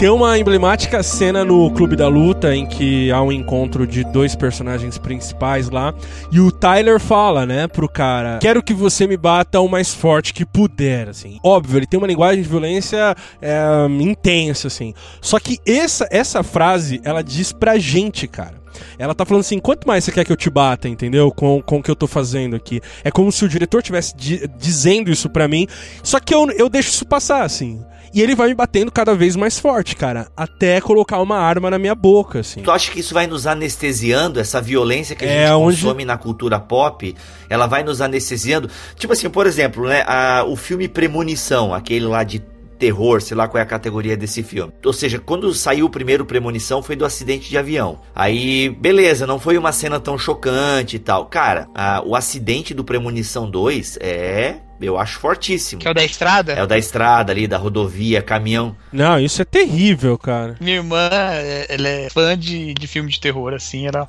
Tem 0.00 0.08
uma 0.08 0.38
emblemática 0.38 1.02
cena 1.02 1.44
no 1.44 1.70
Clube 1.72 1.94
da 1.94 2.08
Luta 2.08 2.56
em 2.56 2.64
que 2.64 3.12
há 3.12 3.20
um 3.20 3.30
encontro 3.30 3.86
de 3.86 4.02
dois 4.02 4.34
personagens 4.34 4.96
principais 4.96 5.68
lá 5.68 5.92
e 6.32 6.40
o 6.40 6.50
Tyler 6.50 6.98
fala, 6.98 7.44
né, 7.44 7.68
pro 7.68 7.86
cara: 7.86 8.38
"Quero 8.40 8.62
que 8.62 8.72
você 8.72 9.06
me 9.06 9.18
bata 9.18 9.60
o 9.60 9.68
mais 9.68 9.92
forte 9.92 10.32
que 10.32 10.46
puder", 10.46 11.10
assim. 11.10 11.38
Óbvio, 11.44 11.80
ele 11.80 11.86
tem 11.86 11.98
uma 11.98 12.06
linguagem 12.06 12.42
de 12.42 12.48
violência 12.48 13.14
é, 13.42 13.60
intensa, 14.00 14.68
assim. 14.68 14.94
Só 15.20 15.38
que 15.38 15.58
essa 15.66 16.08
essa 16.10 16.42
frase 16.42 16.98
ela 17.04 17.22
diz 17.22 17.52
pra 17.52 17.78
gente, 17.78 18.26
cara. 18.26 18.58
Ela 18.98 19.14
tá 19.14 19.26
falando 19.26 19.42
assim: 19.42 19.58
quanto 19.58 19.86
mais 19.86 20.02
você 20.02 20.12
quer 20.12 20.24
que 20.24 20.32
eu 20.32 20.36
te 20.36 20.48
bata, 20.48 20.88
entendeu? 20.88 21.30
Com, 21.30 21.60
com 21.60 21.76
o 21.76 21.82
que 21.82 21.90
eu 21.90 21.96
tô 21.96 22.06
fazendo 22.06 22.56
aqui. 22.56 22.80
É 23.04 23.10
como 23.10 23.30
se 23.30 23.44
o 23.44 23.48
diretor 23.50 23.82
tivesse 23.82 24.16
di 24.16 24.48
dizendo 24.58 25.10
isso 25.10 25.28
pra 25.28 25.46
mim. 25.46 25.66
Só 26.02 26.18
que 26.18 26.34
eu, 26.34 26.50
eu 26.52 26.70
deixo 26.70 26.88
isso 26.88 27.04
passar, 27.04 27.42
assim. 27.42 27.84
E 28.12 28.20
ele 28.20 28.34
vai 28.34 28.48
me 28.48 28.54
batendo 28.54 28.90
cada 28.90 29.14
vez 29.14 29.36
mais 29.36 29.58
forte, 29.58 29.94
cara. 29.94 30.28
Até 30.36 30.80
colocar 30.80 31.20
uma 31.20 31.38
arma 31.38 31.70
na 31.70 31.78
minha 31.78 31.94
boca, 31.94 32.40
assim. 32.40 32.60
Tu 32.60 32.70
acha 32.70 32.90
que 32.90 33.00
isso 33.00 33.14
vai 33.14 33.26
nos 33.26 33.46
anestesiando, 33.46 34.40
essa 34.40 34.60
violência 34.60 35.14
que 35.14 35.24
a 35.24 35.28
é 35.28 35.46
gente 35.46 35.52
onde... 35.54 35.76
consome 35.76 36.04
na 36.04 36.18
cultura 36.18 36.58
pop? 36.58 37.14
Ela 37.48 37.66
vai 37.66 37.82
nos 37.82 38.00
anestesiando? 38.00 38.68
Tipo 38.96 39.12
assim, 39.12 39.30
por 39.30 39.46
exemplo, 39.46 39.86
né? 39.86 40.02
A, 40.06 40.44
o 40.46 40.56
filme 40.56 40.88
Premonição, 40.88 41.72
aquele 41.72 42.06
lá 42.06 42.24
de 42.24 42.42
terror, 42.80 43.20
sei 43.20 43.36
lá 43.36 43.46
qual 43.46 43.60
é 43.60 43.62
a 43.62 43.66
categoria 43.66 44.16
desse 44.16 44.42
filme. 44.42 44.72
Ou 44.84 44.92
seja, 44.92 45.18
quando 45.18 45.52
saiu 45.52 45.84
o 45.86 45.90
primeiro 45.90 46.24
Premonição 46.24 46.82
foi 46.82 46.96
do 46.96 47.04
acidente 47.04 47.50
de 47.50 47.58
avião. 47.58 48.00
Aí, 48.14 48.70
beleza, 48.70 49.26
não 49.26 49.38
foi 49.38 49.58
uma 49.58 49.70
cena 49.70 50.00
tão 50.00 50.18
chocante 50.18 50.96
e 50.96 50.98
tal. 50.98 51.26
Cara, 51.26 51.68
a, 51.74 52.02
o 52.04 52.16
acidente 52.16 52.72
do 52.72 52.82
Premonição 52.82 53.48
2 53.48 53.98
é 54.00 54.56
eu 54.80 54.98
acho 54.98 55.18
fortíssimo. 55.18 55.80
Que 55.80 55.88
é 55.88 55.90
o 55.90 55.94
da 55.94 56.04
estrada? 56.04 56.52
É 56.52 56.62
o 56.62 56.66
da 56.66 56.78
estrada 56.78 57.32
ali, 57.32 57.46
da 57.46 57.56
rodovia, 57.58 58.22
caminhão. 58.22 58.76
Não, 58.92 59.18
isso 59.18 59.42
é 59.42 59.44
terrível, 59.44 60.16
cara. 60.16 60.56
Minha 60.60 60.76
irmã, 60.76 61.08
é, 61.12 61.66
ela 61.68 61.88
é 61.88 62.10
fã 62.10 62.36
de, 62.38 62.74
de 62.74 62.86
filme 62.86 63.10
de 63.10 63.20
terror, 63.20 63.52
assim, 63.54 63.86
ela 63.86 64.08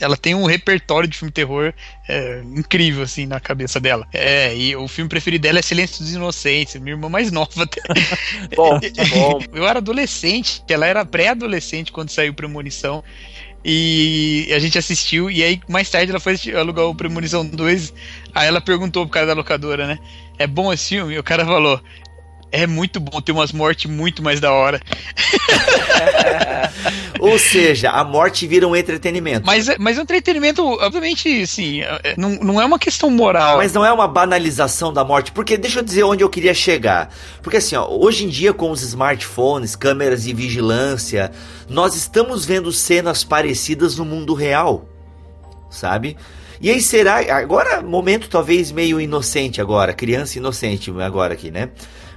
ela 0.00 0.16
tem 0.16 0.34
um 0.34 0.46
repertório 0.46 1.08
de 1.08 1.16
filme 1.16 1.30
terror 1.30 1.72
é, 2.08 2.42
incrível, 2.56 3.02
assim, 3.02 3.26
na 3.26 3.38
cabeça 3.38 3.78
dela. 3.78 4.06
É, 4.12 4.56
e 4.56 4.74
o 4.74 4.88
filme 4.88 5.08
preferido 5.08 5.42
dela 5.42 5.58
é 5.58 5.62
Silêncio 5.62 6.02
dos 6.02 6.14
Inocentes, 6.14 6.80
minha 6.80 6.94
irmã 6.94 7.08
mais 7.08 7.30
nova. 7.30 7.68
bom, 8.56 8.80
bom. 9.10 9.40
Eu 9.52 9.66
era 9.66 9.78
adolescente, 9.78 10.62
ela 10.68 10.86
era 10.86 11.04
pré-adolescente 11.04 11.92
quando 11.92 12.08
saiu 12.10 12.32
Premonição. 12.32 13.04
E 13.64 14.50
a 14.54 14.58
gente 14.58 14.78
assistiu, 14.78 15.30
e 15.30 15.42
aí 15.42 15.60
mais 15.68 15.90
tarde 15.90 16.10
ela 16.10 16.20
foi 16.20 16.34
alugar 16.58 16.86
o 16.86 16.94
Premonição 16.94 17.44
2. 17.44 17.92
Aí 18.34 18.48
ela 18.48 18.60
perguntou 18.60 19.04
pro 19.04 19.12
cara 19.12 19.26
da 19.26 19.34
locadora, 19.34 19.86
né? 19.86 19.98
É 20.38 20.46
bom 20.46 20.72
esse 20.72 20.88
filme? 20.90 21.14
E 21.14 21.18
o 21.18 21.22
cara 21.22 21.44
falou: 21.44 21.80
é 22.52 22.66
muito 22.66 22.98
bom 22.98 23.20
ter 23.20 23.32
umas 23.32 23.52
mortes 23.52 23.90
muito 23.90 24.22
mais 24.22 24.40
da 24.40 24.52
hora. 24.52 24.80
Ou 27.20 27.38
seja, 27.38 27.90
a 27.90 28.02
morte 28.02 28.46
vira 28.46 28.66
um 28.66 28.74
entretenimento. 28.74 29.46
Mas, 29.46 29.68
é, 29.68 29.76
mas 29.78 29.96
é 29.96 30.00
um 30.00 30.02
entretenimento, 30.02 30.64
obviamente, 30.64 31.46
sim, 31.46 31.82
é, 31.82 32.14
não, 32.16 32.30
não 32.30 32.60
é 32.60 32.64
uma 32.64 32.78
questão 32.78 33.10
moral. 33.10 33.58
Mas 33.58 33.72
não 33.72 33.84
é 33.84 33.92
uma 33.92 34.08
banalização 34.08 34.92
da 34.92 35.04
morte, 35.04 35.30
porque 35.32 35.56
deixa 35.56 35.80
eu 35.80 35.84
dizer 35.84 36.02
onde 36.02 36.24
eu 36.24 36.30
queria 36.30 36.54
chegar. 36.54 37.12
Porque 37.42 37.58
assim, 37.58 37.76
ó, 37.76 37.86
hoje 37.88 38.24
em 38.24 38.28
dia 38.28 38.52
com 38.52 38.70
os 38.70 38.82
smartphones, 38.82 39.76
câmeras 39.76 40.24
de 40.24 40.32
vigilância, 40.32 41.30
nós 41.68 41.94
estamos 41.94 42.44
vendo 42.44 42.72
cenas 42.72 43.22
parecidas 43.22 43.96
no 43.96 44.04
mundo 44.04 44.34
real, 44.34 44.88
sabe? 45.70 46.16
E 46.60 46.68
aí 46.68 46.80
será, 46.80 47.20
agora 47.34 47.80
momento 47.80 48.28
talvez 48.28 48.70
meio 48.70 49.00
inocente 49.00 49.62
agora, 49.62 49.94
criança 49.94 50.36
inocente 50.36 50.92
agora 51.00 51.32
aqui, 51.32 51.50
né? 51.50 51.70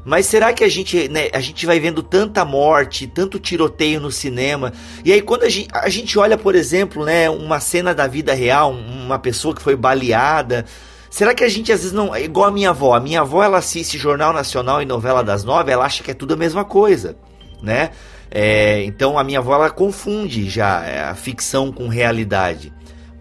Mas 0.05 0.25
será 0.25 0.51
que 0.51 0.63
a 0.63 0.69
gente, 0.69 1.07
né, 1.07 1.29
a 1.33 1.39
gente 1.39 1.65
vai 1.65 1.79
vendo 1.79 2.03
tanta 2.03 2.43
morte, 2.43 3.07
tanto 3.07 3.39
tiroteio 3.39 4.01
no 4.01 4.11
cinema? 4.11 4.73
E 5.03 5.11
aí 5.13 5.21
quando 5.21 5.43
a 5.43 5.49
gente, 5.49 5.69
a 5.73 5.89
gente 5.89 6.19
olha, 6.19 6.37
por 6.37 6.55
exemplo, 6.55 7.05
né, 7.05 7.29
uma 7.29 7.59
cena 7.59 7.93
da 7.93 8.05
vida 8.07 8.33
real, 8.33 8.71
uma 8.71 9.17
pessoa 9.17 9.55
que 9.55 9.61
foi 9.61 9.75
baleada, 9.75 10.65
Será 11.13 11.35
que 11.35 11.43
a 11.43 11.47
gente 11.47 11.71
às 11.71 11.81
vezes 11.81 11.93
não. 11.93 12.15
É 12.15 12.23
igual 12.23 12.47
a 12.47 12.51
minha 12.51 12.71
avó. 12.71 12.95
A 12.95 12.99
minha 12.99 13.21
avó 13.21 13.43
ela 13.43 13.59
assiste 13.59 13.99
Jornal 13.99 14.33
Nacional 14.33 14.81
e 14.81 14.85
novela 14.85 15.23
das 15.23 15.43
nove, 15.43 15.71
ela 15.71 15.85
acha 15.85 16.01
que 16.01 16.09
é 16.09 16.13
tudo 16.15 16.33
a 16.33 16.37
mesma 16.37 16.65
coisa, 16.65 17.15
né? 17.61 17.91
É, 18.31 18.83
então 18.83 19.19
a 19.19 19.23
minha 19.23 19.37
avó 19.37 19.53
ela 19.53 19.69
confunde 19.69 20.49
já 20.49 20.83
é, 20.83 21.03
a 21.03 21.13
ficção 21.13 21.71
com 21.71 21.87
realidade. 21.87 22.73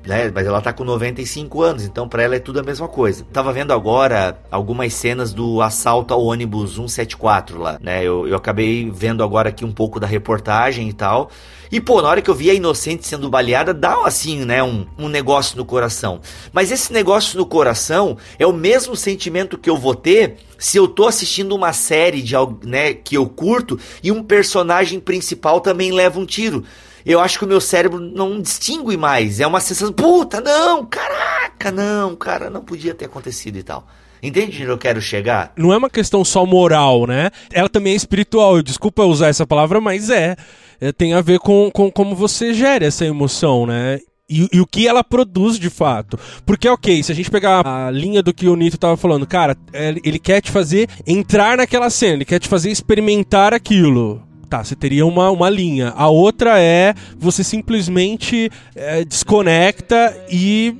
Né? 0.07 0.31
Mas 0.35 0.47
ela 0.47 0.61
tá 0.61 0.73
com 0.73 0.85
95 0.85 1.63
anos, 1.63 1.85
então 1.85 2.09
para 2.09 2.23
ela 2.23 2.37
é 2.37 2.39
tudo 2.39 2.61
a 2.61 2.63
mesma 2.63 2.89
coisa. 2.89 3.25
Tava 3.33 3.53
vendo 3.53 3.73
agora 3.73 4.39
algumas 4.51 4.93
cenas 4.95 5.33
do 5.33 5.61
assalto 5.61 6.13
ao 6.13 6.25
ônibus 6.25 6.75
174 6.75 7.59
lá, 7.59 7.79
né? 7.81 8.03
Eu, 8.03 8.27
eu 8.27 8.37
acabei 8.37 8.91
vendo 8.91 9.23
agora 9.23 9.49
aqui 9.49 9.65
um 9.65 9.73
pouco 9.73 9.99
da 10.01 10.07
reportagem 10.07 10.89
e 10.89 10.93
tal. 10.93 11.31
E, 11.73 11.81
pô, 11.81 12.03
na 12.03 12.09
hora 12.11 12.21
que 12.21 12.29
eu 12.29 12.35
vi 12.35 12.51
a 12.51 12.55
inocente 12.55 13.09
sendo 13.09 13.31
baleada, 13.31 13.73
dá 13.73 14.05
assim, 14.05 14.45
né, 14.45 14.63
um, 14.63 14.87
um 14.99 15.09
negócio 15.09 15.57
no 15.57 15.65
coração. 15.65 16.21
Mas 16.53 16.71
esse 16.71 16.93
negócio 16.93 17.39
no 17.39 17.47
coração 17.47 18.19
é 18.39 18.47
o 18.47 18.53
mesmo 18.53 18.95
sentimento 18.95 19.57
que 19.57 19.71
eu 19.71 19.77
vou 19.79 19.95
ter 19.95 20.37
se 20.59 20.77
eu 20.77 20.87
tô 20.87 21.07
assistindo 21.07 21.55
uma 21.55 21.73
série 21.73 22.21
de, 22.21 22.35
né, 22.63 22.93
que 22.93 23.17
eu 23.17 23.27
curto 23.27 23.81
e 24.03 24.13
um 24.13 24.23
personagem 24.23 25.01
principal 25.01 25.63
também 25.63 25.91
leva 25.93 26.21
um 26.21 26.27
tiro 26.27 26.63
eu 27.05 27.21
acho 27.21 27.39
que 27.39 27.45
o 27.45 27.49
meu 27.49 27.61
cérebro 27.61 28.01
não 28.01 28.41
distingue 28.41 28.97
mais. 28.97 29.41
É 29.41 29.47
uma 29.47 29.61
sensação, 29.61 29.93
puta, 29.93 30.41
não, 30.41 30.85
caraca, 30.87 31.71
não, 31.71 32.15
cara, 32.17 32.51
não 32.51 32.63
podia 32.63 32.95
ter 32.95 33.07
acontecido 33.07 33.57
e 33.59 33.63
tal. 33.63 33.87
Entende 34.23 34.63
onde 34.63 34.71
eu 34.71 34.79
quero 34.79 35.01
chegar? 35.01 35.53
Não 35.57 35.73
é 35.73 35.77
uma 35.77 35.91
questão 35.91 36.25
só 36.25 36.47
moral, 36.47 37.07
né? 37.09 37.31
Ela 37.53 37.69
também 37.69 37.93
é 37.93 37.97
espiritual. 37.97 38.63
Desculpa 38.63 39.03
usar 39.03 39.29
essa 39.29 39.45
palavra, 39.45 39.81
mas 39.81 40.11
é. 40.11 40.37
é 40.81 40.93
tem 40.93 41.13
a 41.13 41.21
ver 41.21 41.41
com, 41.41 41.71
com 41.73 41.91
como 41.91 42.15
você 42.15 42.55
gera 42.55 42.87
essa 42.87 43.05
emoção, 43.05 43.67
né? 43.67 43.99
E, 44.31 44.49
e, 44.53 44.61
o 44.61 44.67
que 44.67 44.87
ela 44.87 45.03
produz 45.03 45.59
de 45.59 45.69
fato. 45.69 46.19
Porque, 46.47 46.69
ok, 46.69 47.03
se 47.03 47.11
a 47.11 47.15
gente 47.15 47.31
pegar 47.31 47.67
a 47.67 47.91
linha 47.91 48.23
do 48.23 48.33
que 48.33 48.49
o 48.49 48.55
Nito 48.57 48.79
tava 48.79 48.97
falando, 48.97 49.27
cara, 49.27 49.57
ele 50.05 50.19
quer 50.19 50.41
te 50.41 50.51
fazer 50.51 50.89
entrar 51.07 51.57
naquela 51.57 51.91
cena, 51.91 52.15
ele 52.15 52.25
quer 52.25 52.39
te 52.39 52.49
fazer 52.49 52.71
experimentar 52.71 53.53
aquilo 53.53 54.23
tá, 54.53 54.63
você 54.63 54.77
teria 54.77 55.07
uma, 55.07 55.31
uma 55.31 55.49
linha. 55.49 55.95
A 55.97 56.09
outra 56.09 56.61
é 56.61 56.95
você 57.17 57.43
simplesmente 57.43 58.51
é, 58.75 59.03
desconecta 59.03 60.15
e 60.31 60.77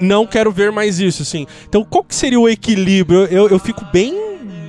não 0.00 0.24
quero 0.24 0.52
ver 0.52 0.70
mais 0.70 1.00
isso, 1.00 1.22
assim. 1.22 1.44
Então, 1.68 1.82
qual 1.82 2.04
que 2.04 2.14
seria 2.14 2.38
o 2.38 2.48
equilíbrio? 2.48 3.24
Eu, 3.24 3.48
eu 3.48 3.58
fico 3.58 3.84
bem 3.92 4.14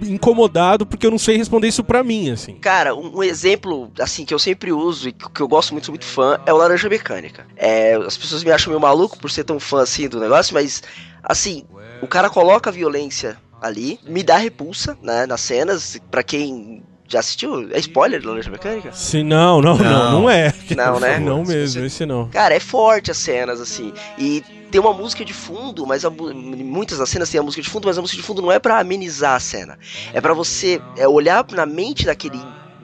incomodado 0.02 0.88
porque 0.88 1.06
eu 1.06 1.12
não 1.12 1.20
sei 1.20 1.38
responder 1.38 1.68
isso 1.68 1.84
pra 1.84 2.04
mim, 2.04 2.32
assim. 2.32 2.56
Cara, 2.56 2.96
um, 2.96 3.18
um, 3.18 3.24
exemplo, 3.24 3.92
assim, 4.00 4.26
que 4.26 4.34
eu 4.34 4.40
sempre 4.40 4.72
uso 4.72 5.10
e 5.10 5.12
que 5.12 5.40
eu 5.40 5.48
gosto 5.48 5.72
muito, 5.74 5.86
sou 5.86 5.94
muito 5.94 6.06
fã, 6.06 6.40
é 6.44 6.52
o 6.52 6.58
Laranja 6.58 6.90
Mecânica. 6.90 7.46
É, 7.56 7.94
as 7.94 8.18
pessoas 8.18 8.44
me 8.44 8.52
acham 8.52 8.72
meio 8.72 8.82
maluco 8.82 9.20
por 9.20 9.30
ser 9.30 9.44
tão 9.44 9.60
fã, 9.60 9.84
assim, 9.84 10.10
do 10.10 10.20
negócio, 10.20 10.56
mas, 10.56 10.82
assim, 11.22 11.64
o 12.02 12.08
cara 12.08 12.28
coloca 12.28 12.72
a 12.72 12.74
violência 12.74 13.38
ali, 13.62 14.00
me 14.04 14.24
dá 14.24 14.38
repulsa, 14.38 14.98
né, 15.04 15.28
nas 15.28 15.42
cenas, 15.42 16.02
para 16.10 16.24
quem 16.24 16.82
já 17.12 17.20
assistiu? 17.20 17.70
É 17.72 17.80
spoiler 17.80 18.22
da 18.22 18.30
Laranja 18.30 18.50
Mecânica? 18.50 18.92
Sim, 18.94 19.24
não, 19.24 19.62
não, 19.62 19.78
não, 19.78 19.84
não, 19.84 20.12
não 20.22 20.30
é. 20.30 20.54
Não, 20.76 21.00
né? 21.00 21.20
Não 21.20 21.44
mesmo, 21.44 21.86
esse 21.86 22.06
não. 22.06 22.30
Cara, 22.30 22.56
é 22.56 22.60
forte 22.60 23.12
as 23.12 23.18
cenas, 23.18 23.60
assim. 23.60 23.94
E 24.18 24.42
tem 24.72 24.80
uma 24.80 24.94
música 24.94 25.26
de 25.26 25.34
fundo, 25.34 25.86
mas 25.86 26.06
a, 26.06 26.10
muitas 26.10 26.98
das 26.98 27.10
cenas 27.10 27.30
tem 27.30 27.40
a 27.40 27.44
música 27.44 27.62
de 27.62 27.70
fundo, 27.70 27.88
mas 27.88 27.98
a 27.98 28.02
música 28.02 28.22
de 28.22 28.26
fundo 28.26 28.42
não 28.42 28.52
é 28.52 28.58
para 28.58 28.80
amenizar 28.80 29.36
a 29.36 29.40
cena. 29.40 29.78
É 30.14 30.22
para 30.22 30.34
você 30.34 30.82
é, 30.98 31.08
olhar 31.08 31.46
na 31.52 31.66
mente 31.66 32.06
daquele 32.06 32.40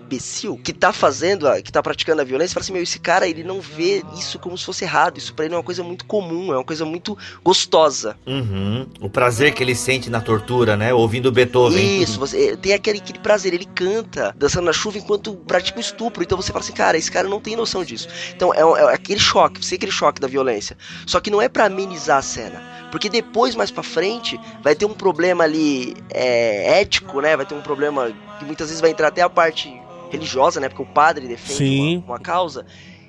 imbecil 0.08 0.58
que 0.64 0.72
tá 0.72 0.94
fazendo, 0.94 1.46
que 1.62 1.72
tá 1.72 1.84
praticando 1.84 2.22
a 2.22 2.26
violência, 2.26 2.54
fala 2.54 2.64
assim, 2.64 2.74
meu, 2.74 2.82
esse 2.82 2.98
cara, 2.98 3.28
ele 3.28 3.44
não 3.44 3.60
vê 3.60 4.02
isso 4.18 4.40
como 4.40 4.58
se 4.58 4.66
fosse 4.66 4.86
errado, 4.86 5.18
isso 5.18 5.34
pra 5.34 5.46
ele 5.46 5.54
é 5.54 5.58
uma 5.58 5.64
coisa 5.64 5.84
muito 5.84 6.06
comum, 6.06 6.54
é 6.54 6.58
uma 6.58 6.64
coisa 6.64 6.86
muito 6.86 7.18
gostosa. 7.44 8.18
Uhum. 8.26 8.88
O 9.02 9.10
prazer 9.10 9.54
que 9.54 9.62
ele 9.62 9.76
sente 9.76 10.10
na 10.10 10.22
tortura, 10.22 10.78
né, 10.78 10.94
ouvindo 10.94 11.32
Beethoven. 11.32 12.02
Isso, 12.02 12.18
você 12.18 12.56
tem 12.56 12.74
aquele, 12.74 13.00
aquele 13.00 13.20
prazer, 13.20 13.54
ele 13.54 13.66
canta 13.66 14.34
dançando 14.38 14.66
na 14.66 14.74
chuva 14.74 14.98
enquanto 14.98 15.36
pratica 15.36 15.78
o 15.78 15.82
estupro, 15.82 16.24
então 16.24 16.38
você 16.38 16.52
fala 16.52 16.64
assim, 16.64 16.74
cara, 16.74 16.98
esse 16.98 17.12
cara 17.12 17.28
não 17.28 17.42
tem 17.42 17.56
noção 17.56 17.84
disso. 17.84 18.08
Então 18.34 18.54
é, 18.54 18.62
é 18.62 18.94
aquele 18.94 19.20
choque, 19.20 19.64
você 19.64 19.76
aquele 19.76 19.92
choque 19.92 20.22
da 20.22 20.28
violência, 20.28 20.78
só 21.06 21.20
que 21.20 21.30
não 21.30 21.42
é 21.42 21.50
para 21.50 21.66
amenizar 21.66 22.18
a 22.18 22.22
cena, 22.22 22.88
porque 22.92 23.10
depois, 23.10 23.56
mais 23.56 23.70
para 23.70 23.84
frente, 23.84 24.40
vai 24.64 24.74
ter 24.74 24.86
um 24.86 24.94
problema 24.94 25.44
ali 25.44 25.96
é, 26.10 26.80
ético, 26.80 27.20
né? 27.20 27.36
Vai 27.36 27.46
ter 27.46 27.54
um 27.54 27.62
problema 27.62 28.12
que 28.40 28.46
muitas 28.46 28.68
vezes 28.68 28.82
vai 28.82 28.92
entrar 28.92 29.10
até 29.10 29.22
a 29.22 29.30
parte 29.30 29.70
religiosa, 30.10 30.60
né? 30.60 30.70
Porque 30.70 30.82
o 30.82 30.86
padre 30.86 31.28
defende 31.28 31.98
uma, 31.98 32.16
uma, 32.16 32.20
causa. 32.20 32.66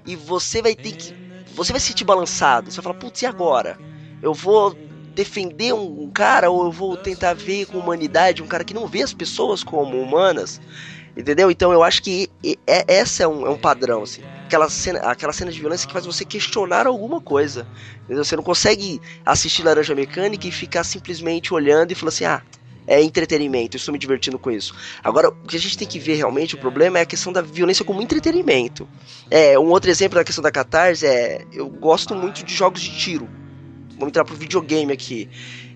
E 0.06 0.16
você 0.16 0.62
vai 0.62 0.74
ter 0.74 0.92
que. 0.92 1.14
Você 1.54 1.72
vai 1.72 1.80
se 1.80 1.88
sentir 1.88 2.04
balançado. 2.04 2.70
Você 2.70 2.76
vai 2.76 2.84
falar, 2.84 2.98
putz, 2.98 3.22
e 3.22 3.26
agora? 3.26 3.78
Eu 4.22 4.34
vou 4.34 4.76
defender 5.14 5.72
um, 5.72 6.04
um 6.04 6.10
cara 6.10 6.48
ou 6.50 6.66
eu 6.66 6.72
vou 6.72 6.96
tentar 6.96 7.34
ver 7.34 7.66
com 7.66 7.78
humanidade 7.78 8.40
um 8.40 8.46
cara 8.46 8.62
que 8.62 8.72
não 8.72 8.86
vê 8.86 9.02
as 9.02 9.12
pessoas 9.12 9.64
como 9.64 10.00
humanas? 10.00 10.60
Entendeu? 11.16 11.50
Então 11.50 11.72
eu 11.72 11.82
acho 11.82 12.00
que 12.00 12.30
é, 12.64 12.84
essa 12.86 13.24
é 13.24 13.28
um, 13.28 13.44
é 13.44 13.50
um 13.50 13.58
padrão, 13.58 14.04
assim. 14.04 14.22
Aquela 14.46 14.70
cena, 14.70 15.00
aquela 15.00 15.32
cena 15.32 15.50
de 15.50 15.58
violência 15.58 15.88
que 15.88 15.92
faz 15.92 16.06
você 16.06 16.24
questionar 16.24 16.86
alguma 16.86 17.20
coisa. 17.20 17.66
Entendeu? 18.04 18.24
Você 18.24 18.36
não 18.36 18.42
consegue 18.44 19.00
assistir 19.26 19.64
Laranja 19.64 19.96
Mecânica 19.96 20.46
e 20.46 20.52
ficar 20.52 20.84
simplesmente 20.84 21.52
olhando 21.52 21.90
e 21.90 21.96
falar 21.96 22.10
assim, 22.10 22.24
ah, 22.24 22.40
é 22.88 23.02
entretenimento, 23.02 23.76
estou 23.76 23.92
me 23.92 23.98
divertindo 23.98 24.38
com 24.38 24.50
isso. 24.50 24.74
Agora, 25.04 25.28
o 25.28 25.46
que 25.46 25.56
a 25.56 25.60
gente 25.60 25.76
tem 25.76 25.86
que 25.86 25.98
ver 25.98 26.14
realmente, 26.14 26.54
o 26.54 26.58
problema 26.58 26.98
é 26.98 27.02
a 27.02 27.06
questão 27.06 27.32
da 27.32 27.42
violência 27.42 27.84
como 27.84 28.00
entretenimento. 28.00 28.88
É, 29.30 29.58
um 29.58 29.66
outro 29.66 29.90
exemplo 29.90 30.16
da 30.16 30.24
questão 30.24 30.42
da 30.42 30.50
catarse 30.50 31.06
é, 31.06 31.44
eu 31.52 31.68
gosto 31.68 32.14
muito 32.14 32.42
de 32.42 32.54
jogos 32.54 32.80
de 32.80 32.98
tiro. 32.98 33.28
Vamos 33.90 34.08
entrar 34.08 34.24
pro 34.24 34.34
videogame 34.34 34.92
aqui. 34.92 35.28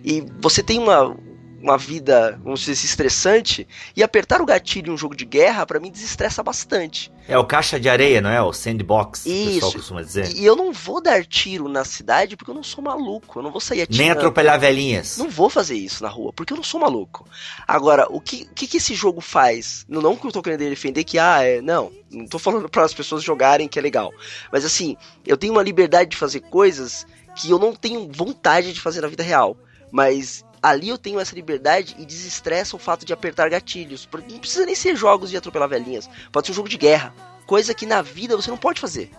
E 0.02 0.24
você 0.40 0.62
tem 0.62 0.78
uma, 0.78 1.14
uma 1.62 1.78
vida, 1.78 2.38
vamos 2.42 2.60
dizer 2.60 2.72
estressante, 2.72 3.66
e 3.96 4.02
apertar 4.02 4.42
o 4.42 4.46
gatilho 4.46 4.90
em 4.90 4.94
um 4.94 4.96
jogo 4.96 5.14
de 5.14 5.24
guerra, 5.24 5.64
para 5.64 5.78
mim, 5.78 5.90
desestressa 5.90 6.42
bastante. 6.42 7.12
É 7.28 7.38
o 7.38 7.44
caixa 7.44 7.78
de 7.78 7.88
areia, 7.88 8.20
não 8.20 8.30
é? 8.30 8.42
O 8.42 8.52
sandbox, 8.52 9.24
Isso. 9.24 9.48
o 9.48 9.52
pessoal 9.54 9.72
costuma 9.72 10.02
dizer. 10.02 10.36
E 10.36 10.44
eu 10.44 10.56
não 10.56 10.72
vou 10.72 11.00
dar 11.00 11.24
tiro 11.24 11.68
na 11.68 11.84
cidade 11.84 12.36
porque 12.36 12.50
eu 12.50 12.54
não 12.54 12.64
sou 12.64 12.82
maluco, 12.82 13.38
eu 13.38 13.42
não 13.42 13.52
vou 13.52 13.60
sair 13.60 13.82
atirando. 13.82 14.02
Nem 14.02 14.10
atropelar 14.10 14.58
velhinhas. 14.58 15.16
Não 15.18 15.30
vou 15.30 15.48
fazer 15.48 15.76
isso 15.76 16.02
na 16.02 16.08
rua, 16.08 16.32
porque 16.32 16.52
eu 16.52 16.56
não 16.56 16.64
sou 16.64 16.80
maluco. 16.80 17.26
Agora, 17.66 18.06
o 18.10 18.20
que, 18.20 18.44
que, 18.46 18.66
que 18.66 18.78
esse 18.78 18.94
jogo 18.94 19.20
faz? 19.20 19.86
Não 19.88 20.16
que 20.16 20.26
eu 20.26 20.32
tô 20.32 20.42
querendo 20.42 20.68
defender 20.68 21.04
que, 21.04 21.18
ah, 21.18 21.42
é, 21.42 21.60
não, 21.60 21.92
não 22.10 22.26
tô 22.26 22.38
falando 22.38 22.68
para 22.68 22.84
as 22.84 22.92
pessoas 22.92 23.22
jogarem 23.22 23.68
que 23.68 23.78
é 23.78 23.82
legal. 23.82 24.12
Mas 24.50 24.64
assim, 24.64 24.96
eu 25.24 25.36
tenho 25.36 25.52
uma 25.52 25.62
liberdade 25.62 26.10
de 26.10 26.16
fazer 26.16 26.40
coisas 26.40 27.06
que 27.36 27.50
eu 27.50 27.58
não 27.58 27.72
tenho 27.72 28.10
vontade 28.12 28.72
de 28.72 28.80
fazer 28.80 29.00
na 29.00 29.08
vida 29.08 29.22
real. 29.22 29.56
Mas 29.90 30.44
ali 30.62 30.88
eu 30.88 30.96
tenho 30.96 31.18
essa 31.18 31.34
liberdade 31.34 31.96
e 31.98 32.06
desestressa 32.06 32.76
o 32.76 32.78
fato 32.78 33.04
de 33.04 33.12
apertar 33.12 33.50
gatilhos. 33.50 34.08
Não 34.30 34.38
precisa 34.38 34.64
nem 34.64 34.74
ser 34.74 34.94
jogos 34.94 35.30
de 35.30 35.36
atropelar 35.36 35.68
velhinhas. 35.68 36.08
Pode 36.30 36.46
ser 36.46 36.52
um 36.52 36.56
jogo 36.56 36.68
de 36.68 36.78
guerra. 36.78 37.14
Coisa 37.46 37.74
que 37.74 37.84
na 37.84 38.00
vida 38.00 38.36
você 38.36 38.50
não 38.50 38.56
pode 38.56 38.80
fazer. 38.80 39.10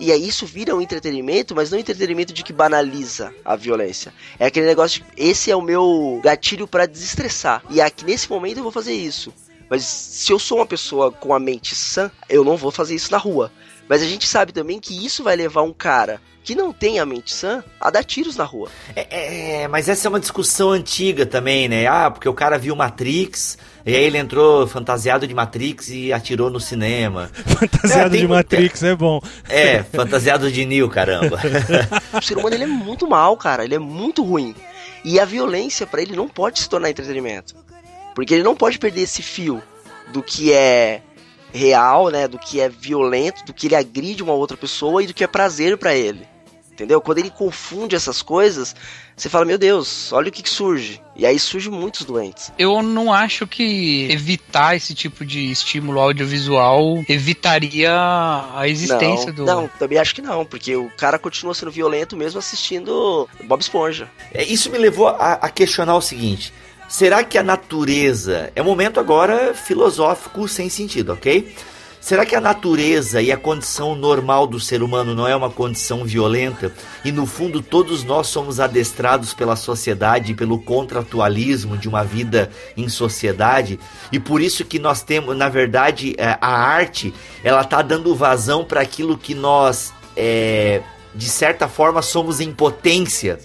E 0.00 0.10
aí 0.10 0.26
isso 0.26 0.46
vira 0.46 0.74
um 0.74 0.80
entretenimento, 0.80 1.54
mas 1.54 1.70
não 1.70 1.76
um 1.76 1.80
entretenimento 1.80 2.32
de 2.32 2.42
que 2.42 2.54
banaliza 2.54 3.34
a 3.44 3.54
violência. 3.54 4.14
É 4.38 4.46
aquele 4.46 4.66
negócio 4.66 5.02
de, 5.02 5.06
esse 5.22 5.50
é 5.50 5.56
o 5.56 5.60
meu 5.60 6.20
gatilho 6.24 6.66
para 6.66 6.86
desestressar. 6.86 7.62
E 7.68 7.82
aqui 7.82 8.04
nesse 8.04 8.28
momento 8.28 8.56
eu 8.56 8.62
vou 8.62 8.72
fazer 8.72 8.94
isso. 8.94 9.32
Mas 9.68 9.84
se 9.84 10.32
eu 10.32 10.38
sou 10.38 10.58
uma 10.58 10.66
pessoa 10.66 11.12
com 11.12 11.34
a 11.34 11.38
mente 11.38 11.76
sã, 11.76 12.10
eu 12.28 12.42
não 12.42 12.56
vou 12.56 12.70
fazer 12.70 12.94
isso 12.94 13.12
na 13.12 13.18
rua. 13.18 13.52
Mas 13.90 14.02
a 14.02 14.06
gente 14.06 14.24
sabe 14.24 14.52
também 14.52 14.78
que 14.78 15.04
isso 15.04 15.24
vai 15.24 15.34
levar 15.34 15.62
um 15.62 15.72
cara 15.72 16.20
que 16.44 16.54
não 16.54 16.72
tem 16.72 17.00
a 17.00 17.04
mente 17.04 17.34
sã 17.34 17.64
a 17.80 17.90
dar 17.90 18.04
tiros 18.04 18.36
na 18.36 18.44
rua. 18.44 18.70
É, 18.94 19.62
é, 19.62 19.68
mas 19.68 19.88
essa 19.88 20.06
é 20.06 20.08
uma 20.08 20.20
discussão 20.20 20.70
antiga 20.70 21.26
também, 21.26 21.68
né? 21.68 21.88
Ah, 21.88 22.08
porque 22.08 22.28
o 22.28 22.32
cara 22.32 22.56
viu 22.56 22.76
Matrix, 22.76 23.58
e 23.84 23.96
aí 23.96 24.04
ele 24.04 24.16
entrou 24.16 24.64
fantasiado 24.68 25.26
de 25.26 25.34
Matrix 25.34 25.88
e 25.88 26.12
atirou 26.12 26.48
no 26.50 26.60
cinema. 26.60 27.32
fantasiado 27.58 28.14
é, 28.14 28.18
de 28.20 28.28
Matrix 28.28 28.80
é 28.84 28.94
bom. 28.94 29.20
É, 29.48 29.82
fantasiado 29.82 30.52
de 30.52 30.64
Neo, 30.64 30.88
caramba. 30.88 31.40
o 32.14 32.22
ser 32.22 32.38
humano 32.38 32.54
ele 32.54 32.64
é 32.64 32.68
muito 32.68 33.08
mal, 33.08 33.36
cara, 33.36 33.64
ele 33.64 33.74
é 33.74 33.80
muito 33.80 34.22
ruim. 34.22 34.54
E 35.04 35.18
a 35.18 35.24
violência 35.24 35.84
para 35.84 36.00
ele 36.00 36.14
não 36.14 36.28
pode 36.28 36.60
se 36.60 36.68
tornar 36.68 36.90
entretenimento. 36.90 37.56
Porque 38.14 38.34
ele 38.34 38.44
não 38.44 38.54
pode 38.54 38.78
perder 38.78 39.02
esse 39.02 39.20
fio 39.20 39.60
do 40.12 40.22
que 40.22 40.52
é 40.52 41.02
real, 41.52 42.10
né, 42.10 42.28
do 42.28 42.38
que 42.38 42.60
é 42.60 42.68
violento, 42.68 43.44
do 43.44 43.52
que 43.52 43.66
ele 43.66 43.76
agride 43.76 44.22
uma 44.22 44.32
outra 44.32 44.56
pessoa 44.56 45.02
e 45.02 45.06
do 45.06 45.14
que 45.14 45.24
é 45.24 45.26
prazer 45.26 45.76
para 45.76 45.94
ele. 45.94 46.28
Entendeu? 46.72 46.98
Quando 47.00 47.18
ele 47.18 47.28
confunde 47.28 47.94
essas 47.94 48.22
coisas, 48.22 48.74
você 49.14 49.28
fala, 49.28 49.44
meu 49.44 49.58
Deus, 49.58 50.10
olha 50.14 50.30
o 50.30 50.32
que, 50.32 50.42
que 50.42 50.48
surge. 50.48 50.98
E 51.14 51.26
aí 51.26 51.38
surgem 51.38 51.70
muitos 51.70 52.06
doentes. 52.06 52.50
Eu 52.58 52.80
não 52.82 53.12
acho 53.12 53.46
que 53.46 54.10
evitar 54.10 54.74
esse 54.74 54.94
tipo 54.94 55.22
de 55.26 55.50
estímulo 55.50 56.00
audiovisual 56.00 57.04
evitaria 57.06 57.92
a 58.54 58.66
existência 58.66 59.26
não, 59.26 59.34
do. 59.34 59.44
Não, 59.44 59.68
também 59.78 59.98
acho 59.98 60.14
que 60.14 60.22
não, 60.22 60.46
porque 60.46 60.74
o 60.74 60.88
cara 60.96 61.18
continua 61.18 61.52
sendo 61.52 61.70
violento 61.70 62.16
mesmo 62.16 62.38
assistindo 62.38 63.28
Bob 63.44 63.60
Esponja. 63.60 64.08
É, 64.32 64.42
isso 64.42 64.70
me 64.70 64.78
levou 64.78 65.08
a, 65.08 65.34
a 65.34 65.50
questionar 65.50 65.96
o 65.96 66.00
seguinte. 66.00 66.50
Será 66.90 67.22
que 67.22 67.38
a 67.38 67.42
natureza. 67.42 68.50
É 68.52 68.60
um 68.60 68.64
momento 68.64 68.98
agora 68.98 69.54
filosófico 69.54 70.48
sem 70.48 70.68
sentido, 70.68 71.12
ok? 71.12 71.54
Será 72.00 72.26
que 72.26 72.34
a 72.34 72.40
natureza 72.40 73.22
e 73.22 73.30
a 73.30 73.36
condição 73.36 73.94
normal 73.94 74.44
do 74.44 74.58
ser 74.58 74.82
humano 74.82 75.14
não 75.14 75.28
é 75.28 75.36
uma 75.36 75.48
condição 75.48 76.04
violenta? 76.04 76.72
E 77.04 77.12
no 77.12 77.26
fundo 77.26 77.62
todos 77.62 78.02
nós 78.02 78.26
somos 78.26 78.58
adestrados 78.58 79.32
pela 79.32 79.54
sociedade 79.54 80.34
pelo 80.34 80.58
contratualismo 80.58 81.78
de 81.78 81.88
uma 81.88 82.02
vida 82.02 82.50
em 82.76 82.88
sociedade? 82.88 83.78
E 84.10 84.18
por 84.18 84.40
isso 84.40 84.64
que 84.64 84.80
nós 84.80 85.00
temos, 85.00 85.36
na 85.36 85.48
verdade, 85.48 86.16
é, 86.18 86.36
a 86.40 86.56
arte, 86.56 87.14
ela 87.44 87.60
está 87.60 87.82
dando 87.82 88.16
vazão 88.16 88.64
para 88.64 88.80
aquilo 88.80 89.16
que 89.16 89.32
nós 89.32 89.92
é, 90.16 90.82
de 91.14 91.28
certa 91.28 91.68
forma 91.68 92.02
somos 92.02 92.40
em 92.40 92.50
potência 92.50 93.38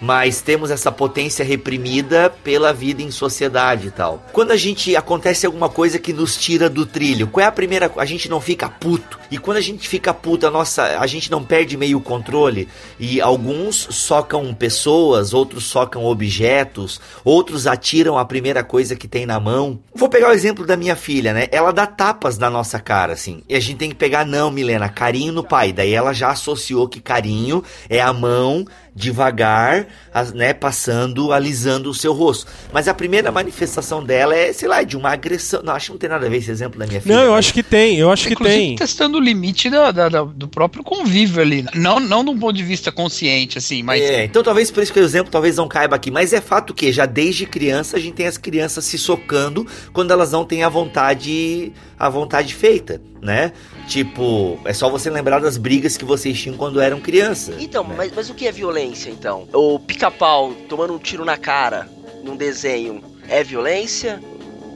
mas 0.00 0.40
temos 0.40 0.70
essa 0.70 0.90
potência 0.90 1.44
reprimida 1.44 2.30
pela 2.42 2.72
vida 2.72 3.02
em 3.02 3.10
sociedade 3.10 3.88
e 3.88 3.90
tal. 3.90 4.24
Quando 4.32 4.52
a 4.52 4.56
gente 4.56 4.94
acontece 4.96 5.46
alguma 5.46 5.68
coisa 5.68 5.98
que 5.98 6.12
nos 6.12 6.36
tira 6.36 6.68
do 6.68 6.86
trilho, 6.86 7.28
qual 7.28 7.44
é 7.44 7.48
a 7.48 7.52
primeira? 7.52 7.90
A 7.96 8.04
gente 8.04 8.28
não 8.28 8.40
fica 8.40 8.68
puto. 8.68 9.18
E 9.30 9.38
quando 9.38 9.58
a 9.58 9.62
gente 9.62 9.88
fica 9.88 10.14
puto, 10.14 10.46
a 10.46 10.50
nossa, 10.50 10.98
a 10.98 11.06
gente 11.06 11.30
não 11.30 11.44
perde 11.44 11.76
meio 11.76 11.98
o 11.98 12.02
controle 12.02 12.68
e 12.98 13.20
alguns 13.20 13.76
socam 13.90 14.54
pessoas, 14.54 15.34
outros 15.34 15.64
socam 15.64 16.04
objetos, 16.04 17.00
outros 17.24 17.66
atiram 17.66 18.16
a 18.16 18.24
primeira 18.24 18.64
coisa 18.64 18.96
que 18.96 19.06
tem 19.06 19.26
na 19.26 19.38
mão. 19.38 19.78
Vou 19.94 20.08
pegar 20.08 20.30
o 20.30 20.32
exemplo 20.32 20.64
da 20.64 20.76
minha 20.76 20.96
filha, 20.96 21.34
né? 21.34 21.46
Ela 21.50 21.72
dá 21.72 21.86
tapas 21.86 22.38
na 22.38 22.48
nossa 22.48 22.78
cara 22.80 23.12
assim. 23.12 23.42
E 23.48 23.54
a 23.54 23.60
gente 23.60 23.78
tem 23.78 23.90
que 23.90 23.96
pegar 23.96 24.24
não, 24.24 24.50
Milena, 24.50 24.88
carinho 24.88 25.32
no 25.32 25.44
pai. 25.44 25.72
Daí 25.72 25.92
ela 25.92 26.12
já 26.12 26.30
associou 26.30 26.88
que 26.88 27.00
carinho 27.00 27.62
é 27.88 28.00
a 28.00 28.12
mão 28.12 28.64
devagar, 28.94 29.86
né, 30.34 30.52
passando, 30.52 31.32
alisando 31.32 31.90
o 31.90 31.94
seu 31.94 32.12
rosto. 32.12 32.46
Mas 32.72 32.88
a 32.88 32.94
primeira 32.94 33.30
manifestação 33.30 34.02
dela 34.02 34.34
é, 34.34 34.52
sei 34.52 34.68
lá, 34.68 34.82
de 34.82 34.96
uma 34.96 35.10
agressão. 35.10 35.62
Não, 35.62 35.74
acho 35.74 35.86
que 35.86 35.92
não 35.92 35.98
tem 35.98 36.10
nada 36.10 36.26
a 36.26 36.28
ver 36.28 36.38
esse 36.38 36.50
exemplo 36.50 36.78
da 36.78 36.86
minha 36.86 37.00
filha. 37.00 37.14
Não, 37.14 37.22
eu 37.22 37.34
acho 37.34 37.52
que 37.52 37.62
tem, 37.62 37.98
eu 37.98 38.10
acho 38.10 38.28
Inclusive, 38.28 38.58
que 38.58 38.66
tem. 38.66 38.76
testando 38.76 39.18
o 39.18 39.20
limite 39.20 39.70
da, 39.70 39.90
da, 39.90 40.08
da, 40.08 40.22
do 40.22 40.48
próprio 40.48 40.82
convívio 40.82 41.40
ali. 41.42 41.64
Não, 41.74 42.00
não 42.00 42.24
de 42.24 42.30
um 42.30 42.38
ponto 42.38 42.54
de 42.54 42.64
vista 42.64 42.90
consciente, 42.90 43.58
assim, 43.58 43.82
mas. 43.82 44.02
É, 44.02 44.24
então 44.24 44.42
talvez 44.42 44.70
por 44.70 44.82
isso 44.82 44.92
que 44.92 45.00
o 45.00 45.04
exemplo 45.04 45.30
talvez 45.30 45.56
não 45.56 45.68
caiba 45.68 45.96
aqui. 45.96 46.10
Mas 46.10 46.32
é 46.32 46.40
fato 46.40 46.74
que 46.74 46.92
já 46.92 47.06
desde 47.06 47.46
criança 47.46 47.96
a 47.96 48.00
gente 48.00 48.14
tem 48.14 48.26
as 48.26 48.36
crianças 48.36 48.84
se 48.84 48.98
socando 48.98 49.66
quando 49.92 50.10
elas 50.10 50.32
não 50.32 50.44
têm 50.44 50.62
a 50.62 50.68
vontade, 50.68 51.72
a 51.98 52.08
vontade 52.08 52.54
feita, 52.54 53.00
né? 53.22 53.52
Tipo, 53.88 54.60
é 54.66 54.74
só 54.74 54.90
você 54.90 55.08
lembrar 55.08 55.40
das 55.40 55.56
brigas 55.56 55.96
que 55.96 56.04
vocês 56.04 56.38
tinham 56.38 56.58
quando 56.58 56.78
eram 56.78 57.00
criança. 57.00 57.54
Então, 57.58 57.82
né? 57.84 57.94
mas, 57.96 58.12
mas 58.14 58.28
o 58.28 58.34
que 58.34 58.46
é 58.46 58.52
violência, 58.52 59.08
então? 59.08 59.48
O 59.50 59.80
pica-pau 59.80 60.52
tomando 60.68 60.92
um 60.92 60.98
tiro 60.98 61.24
na 61.24 61.38
cara 61.38 61.88
num 62.22 62.36
desenho 62.36 63.02
é 63.26 63.42
violência? 63.42 64.20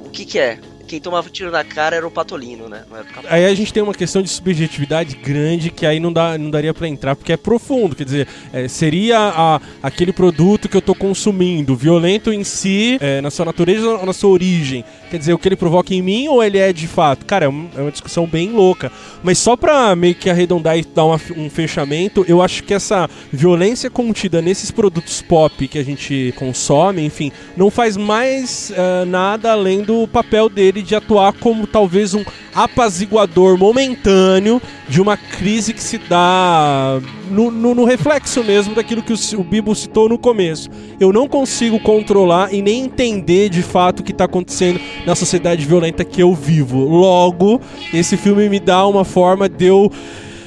O 0.07 0.09
que 0.09 0.25
que 0.25 0.39
é? 0.39 0.59
Quem 0.93 1.01
tomava 1.01 1.31
tiro 1.31 1.51
na 1.51 1.65
cara 1.65 1.97
era 1.97 2.07
o 2.07 2.11
Patolino, 2.11 2.69
né? 2.69 2.83
aí 3.25 3.47
a 3.47 3.55
gente 3.55 3.73
tem 3.73 3.83
uma 3.83 3.95
questão 3.95 4.21
de 4.21 4.29
subjetividade 4.29 5.17
grande 5.17 5.71
que 5.71 5.87
aí 5.87 5.99
não, 5.99 6.13
dá, 6.13 6.37
não 6.37 6.51
daria 6.51 6.75
para 6.75 6.87
entrar, 6.87 7.17
porque 7.17 7.33
é 7.33 7.37
profundo. 7.39 7.97
Quer 7.97 8.05
dizer, 8.05 8.29
é, 8.53 8.69
seria 8.69 9.19
a, 9.19 9.61
aquele 9.83 10.13
produto 10.13 10.69
que 10.69 10.77
eu 10.77 10.83
tô 10.83 10.95
consumindo, 10.95 11.75
violento 11.75 12.31
em 12.31 12.45
si, 12.45 12.99
é, 13.01 13.23
na 13.23 13.31
sua 13.31 13.47
natureza 13.47 13.89
ou 13.89 14.05
na 14.05 14.13
sua 14.13 14.29
origem. 14.29 14.85
Quer 15.11 15.17
dizer, 15.17 15.33
o 15.33 15.39
que 15.39 15.49
ele 15.49 15.57
provoca 15.57 15.95
em 15.95 16.03
mim 16.03 16.29
ou 16.29 16.45
ele 16.45 16.59
é 16.59 16.75
de 16.75 16.87
fato? 16.87 17.25
Cara, 17.25 17.47
é 17.47 17.49
uma, 17.49 17.71
é 17.75 17.81
uma 17.81 17.91
discussão 17.91 18.27
bem 18.27 18.51
louca. 18.51 18.93
Mas 19.23 19.39
só 19.39 19.57
pra 19.57 19.97
meio 19.97 20.15
que 20.15 20.29
arredondar 20.29 20.77
e 20.77 20.85
dar 20.85 21.07
uma, 21.07 21.19
um 21.39 21.49
fechamento, 21.49 22.23
eu 22.29 22.43
acho 22.43 22.65
que 22.65 22.75
essa 22.75 23.09
violência 23.33 23.89
contida 23.89 24.43
nesses 24.43 24.71
produtos 24.71 25.23
pop 25.23 25.67
que 25.69 25.79
a 25.79 25.85
gente 25.85 26.35
consome, 26.37 27.03
enfim, 27.03 27.33
não 27.57 27.71
faz 27.71 27.97
mais 27.97 28.71
uh, 28.73 29.07
nada 29.07 29.53
além 29.53 29.83
do 29.83 30.07
papel 30.07 30.51
dele 30.51 30.82
de 30.83 30.95
atuar 30.95 31.33
como 31.33 31.67
talvez 31.67 32.15
um 32.15 32.25
apaziguador 32.55 33.57
momentâneo 33.57 34.61
de 34.89 35.01
uma 35.01 35.17
crise 35.17 35.73
que 35.73 35.83
se 35.83 35.99
dá 35.99 37.01
no, 37.31 37.51
no, 37.51 37.75
no 37.75 37.85
reflexo 37.85 38.45
mesmo 38.45 38.75
daquilo 38.75 39.03
que 39.03 39.13
o, 39.13 39.41
o 39.41 39.45
Bibo 39.45 39.75
citou 39.75 40.09
no 40.09 40.19
começo. 40.19 40.69
Eu 41.01 41.13
não 41.13 41.27
consigo 41.27 41.81
controlar 41.81 42.53
e 42.53 42.61
nem 42.61 42.85
entender 42.85 43.49
de 43.49 43.63
fato 43.63 44.01
o 44.01 44.03
que 44.03 44.13
está 44.13 44.25
acontecendo 44.25 44.81
na 45.07 45.15
sociedade 45.15 45.65
violenta 45.65 46.05
que 46.05 46.23
eu 46.23 46.35
vivo. 46.35 46.85
Logo, 46.85 47.61
esse 47.93 48.17
filme 48.17 48.49
me 48.49 48.61
dá 48.61 48.87
uma 48.87 49.05
forma 49.05 49.49
de 49.49 49.67
eu 49.67 49.91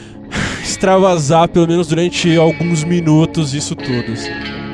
extravasar, 0.61 1.47
pelo 1.49 1.67
menos 1.67 1.87
durante 1.87 2.37
alguns 2.37 2.83
minutos, 2.83 3.53
isso 3.53 3.75
tudo. 3.75 4.11
Assim. 4.11 4.64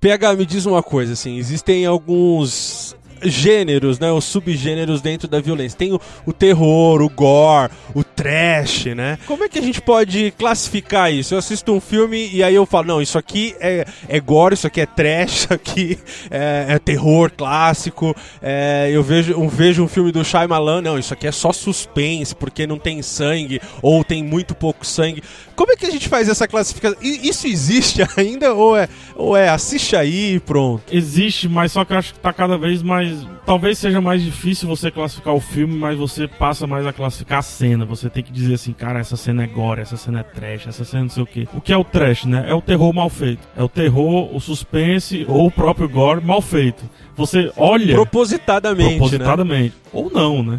PH, 0.00 0.34
me 0.34 0.46
diz 0.46 0.64
uma 0.64 0.82
coisa, 0.82 1.12
assim, 1.12 1.36
existem 1.36 1.84
alguns 1.84 2.96
gêneros, 3.22 3.98
né, 3.98 4.10
os 4.10 4.24
subgêneros 4.24 5.00
dentro 5.00 5.28
da 5.28 5.40
violência. 5.40 5.78
Tem 5.78 5.92
o, 5.92 6.00
o, 6.24 6.32
terror, 6.32 7.02
o 7.02 7.08
gore, 7.08 7.72
o 7.94 8.02
trash, 8.02 8.86
né? 8.86 9.18
Como 9.26 9.44
é 9.44 9.48
que 9.48 9.58
a 9.58 9.62
gente 9.62 9.80
pode 9.80 10.32
classificar 10.32 11.12
isso? 11.12 11.34
Eu 11.34 11.38
assisto 11.38 11.72
um 11.72 11.80
filme 11.80 12.30
e 12.32 12.42
aí 12.42 12.54
eu 12.54 12.64
falo, 12.66 12.86
não, 12.86 13.02
isso 13.02 13.18
aqui 13.18 13.54
é, 13.60 13.86
é 14.08 14.20
gore, 14.20 14.54
isso 14.54 14.66
aqui 14.66 14.80
é 14.80 14.86
trash, 14.86 15.32
isso 15.44 15.52
aqui 15.52 15.98
é, 16.30 16.66
é 16.70 16.78
terror 16.78 17.30
clássico. 17.36 18.14
É, 18.40 18.88
eu 18.92 19.02
vejo, 19.02 19.32
eu 19.32 19.48
vejo 19.48 19.82
um 19.82 19.88
filme 19.88 20.12
do 20.12 20.24
Shyamalan, 20.24 20.82
não, 20.82 20.98
isso 20.98 21.12
aqui 21.12 21.26
é 21.26 21.32
só 21.32 21.52
suspense, 21.52 22.34
porque 22.34 22.66
não 22.66 22.78
tem 22.78 23.02
sangue 23.02 23.60
ou 23.82 24.04
tem 24.04 24.22
muito 24.22 24.54
pouco 24.54 24.86
sangue. 24.86 25.22
Como 25.60 25.72
é 25.72 25.76
que 25.76 25.84
a 25.84 25.90
gente 25.90 26.08
faz 26.08 26.26
essa 26.26 26.48
classificação? 26.48 26.96
Isso 27.02 27.46
existe 27.46 28.00
ainda 28.16 28.54
ou 28.54 28.74
é, 28.74 28.88
ou 29.14 29.36
é 29.36 29.50
assiste 29.50 29.94
aí 29.94 30.36
e 30.36 30.40
pronto? 30.40 30.84
Existe, 30.90 31.50
mas 31.50 31.72
só 31.72 31.84
que 31.84 31.92
eu 31.92 31.98
acho 31.98 32.14
que 32.14 32.18
tá 32.18 32.32
cada 32.32 32.56
vez 32.56 32.82
mais 32.82 33.26
talvez 33.44 33.76
seja 33.76 34.00
mais 34.00 34.22
difícil 34.22 34.66
você 34.66 34.90
classificar 34.90 35.34
o 35.34 35.40
filme, 35.40 35.76
mas 35.76 35.98
você 35.98 36.26
passa 36.26 36.66
mais 36.66 36.86
a 36.86 36.94
classificar 36.94 37.40
a 37.40 37.42
cena. 37.42 37.84
Você 37.84 38.08
tem 38.08 38.22
que 38.22 38.32
dizer 38.32 38.54
assim, 38.54 38.72
cara, 38.72 39.00
essa 39.00 39.18
cena 39.18 39.44
é 39.44 39.46
gore, 39.46 39.82
essa 39.82 39.98
cena 39.98 40.20
é 40.20 40.22
trash, 40.22 40.66
essa 40.66 40.82
cena 40.82 41.02
não 41.02 41.10
sei 41.10 41.22
o 41.24 41.26
que. 41.26 41.46
O 41.52 41.60
que 41.60 41.74
é 41.74 41.76
o 41.76 41.84
trash, 41.84 42.24
né? 42.24 42.46
É 42.48 42.54
o 42.54 42.62
terror 42.62 42.94
mal 42.94 43.10
feito. 43.10 43.46
É 43.54 43.62
o 43.62 43.68
terror, 43.68 44.34
o 44.34 44.40
suspense 44.40 45.26
ou 45.28 45.48
o 45.48 45.50
próprio 45.50 45.90
gore 45.90 46.24
mal 46.24 46.40
feito. 46.40 46.82
Você 47.16 47.52
olha. 47.54 47.96
Propositadamente. 47.96 48.92
Né? 48.92 48.96
Propositadamente. 48.96 49.74
Né? 49.74 49.90
Ou 49.92 50.10
não, 50.10 50.42
né? 50.42 50.58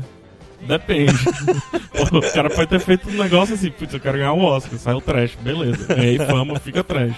Depende. 0.68 1.14
o 2.12 2.34
cara 2.34 2.50
pode 2.50 2.68
ter 2.68 2.80
feito 2.80 3.10
um 3.10 3.14
negócio 3.14 3.56
assim, 3.56 3.72
putz, 3.72 3.94
eu 3.94 4.00
quero 4.00 4.18
ganhar 4.18 4.34
um 4.34 4.44
Oscar, 4.44 4.78
sai 4.78 4.94
o 4.94 5.02
trash, 5.02 5.36
beleza. 5.42 5.94
Ganhei 5.94 6.18
fama, 6.18 6.60
fica 6.60 6.84
trash. 6.84 7.16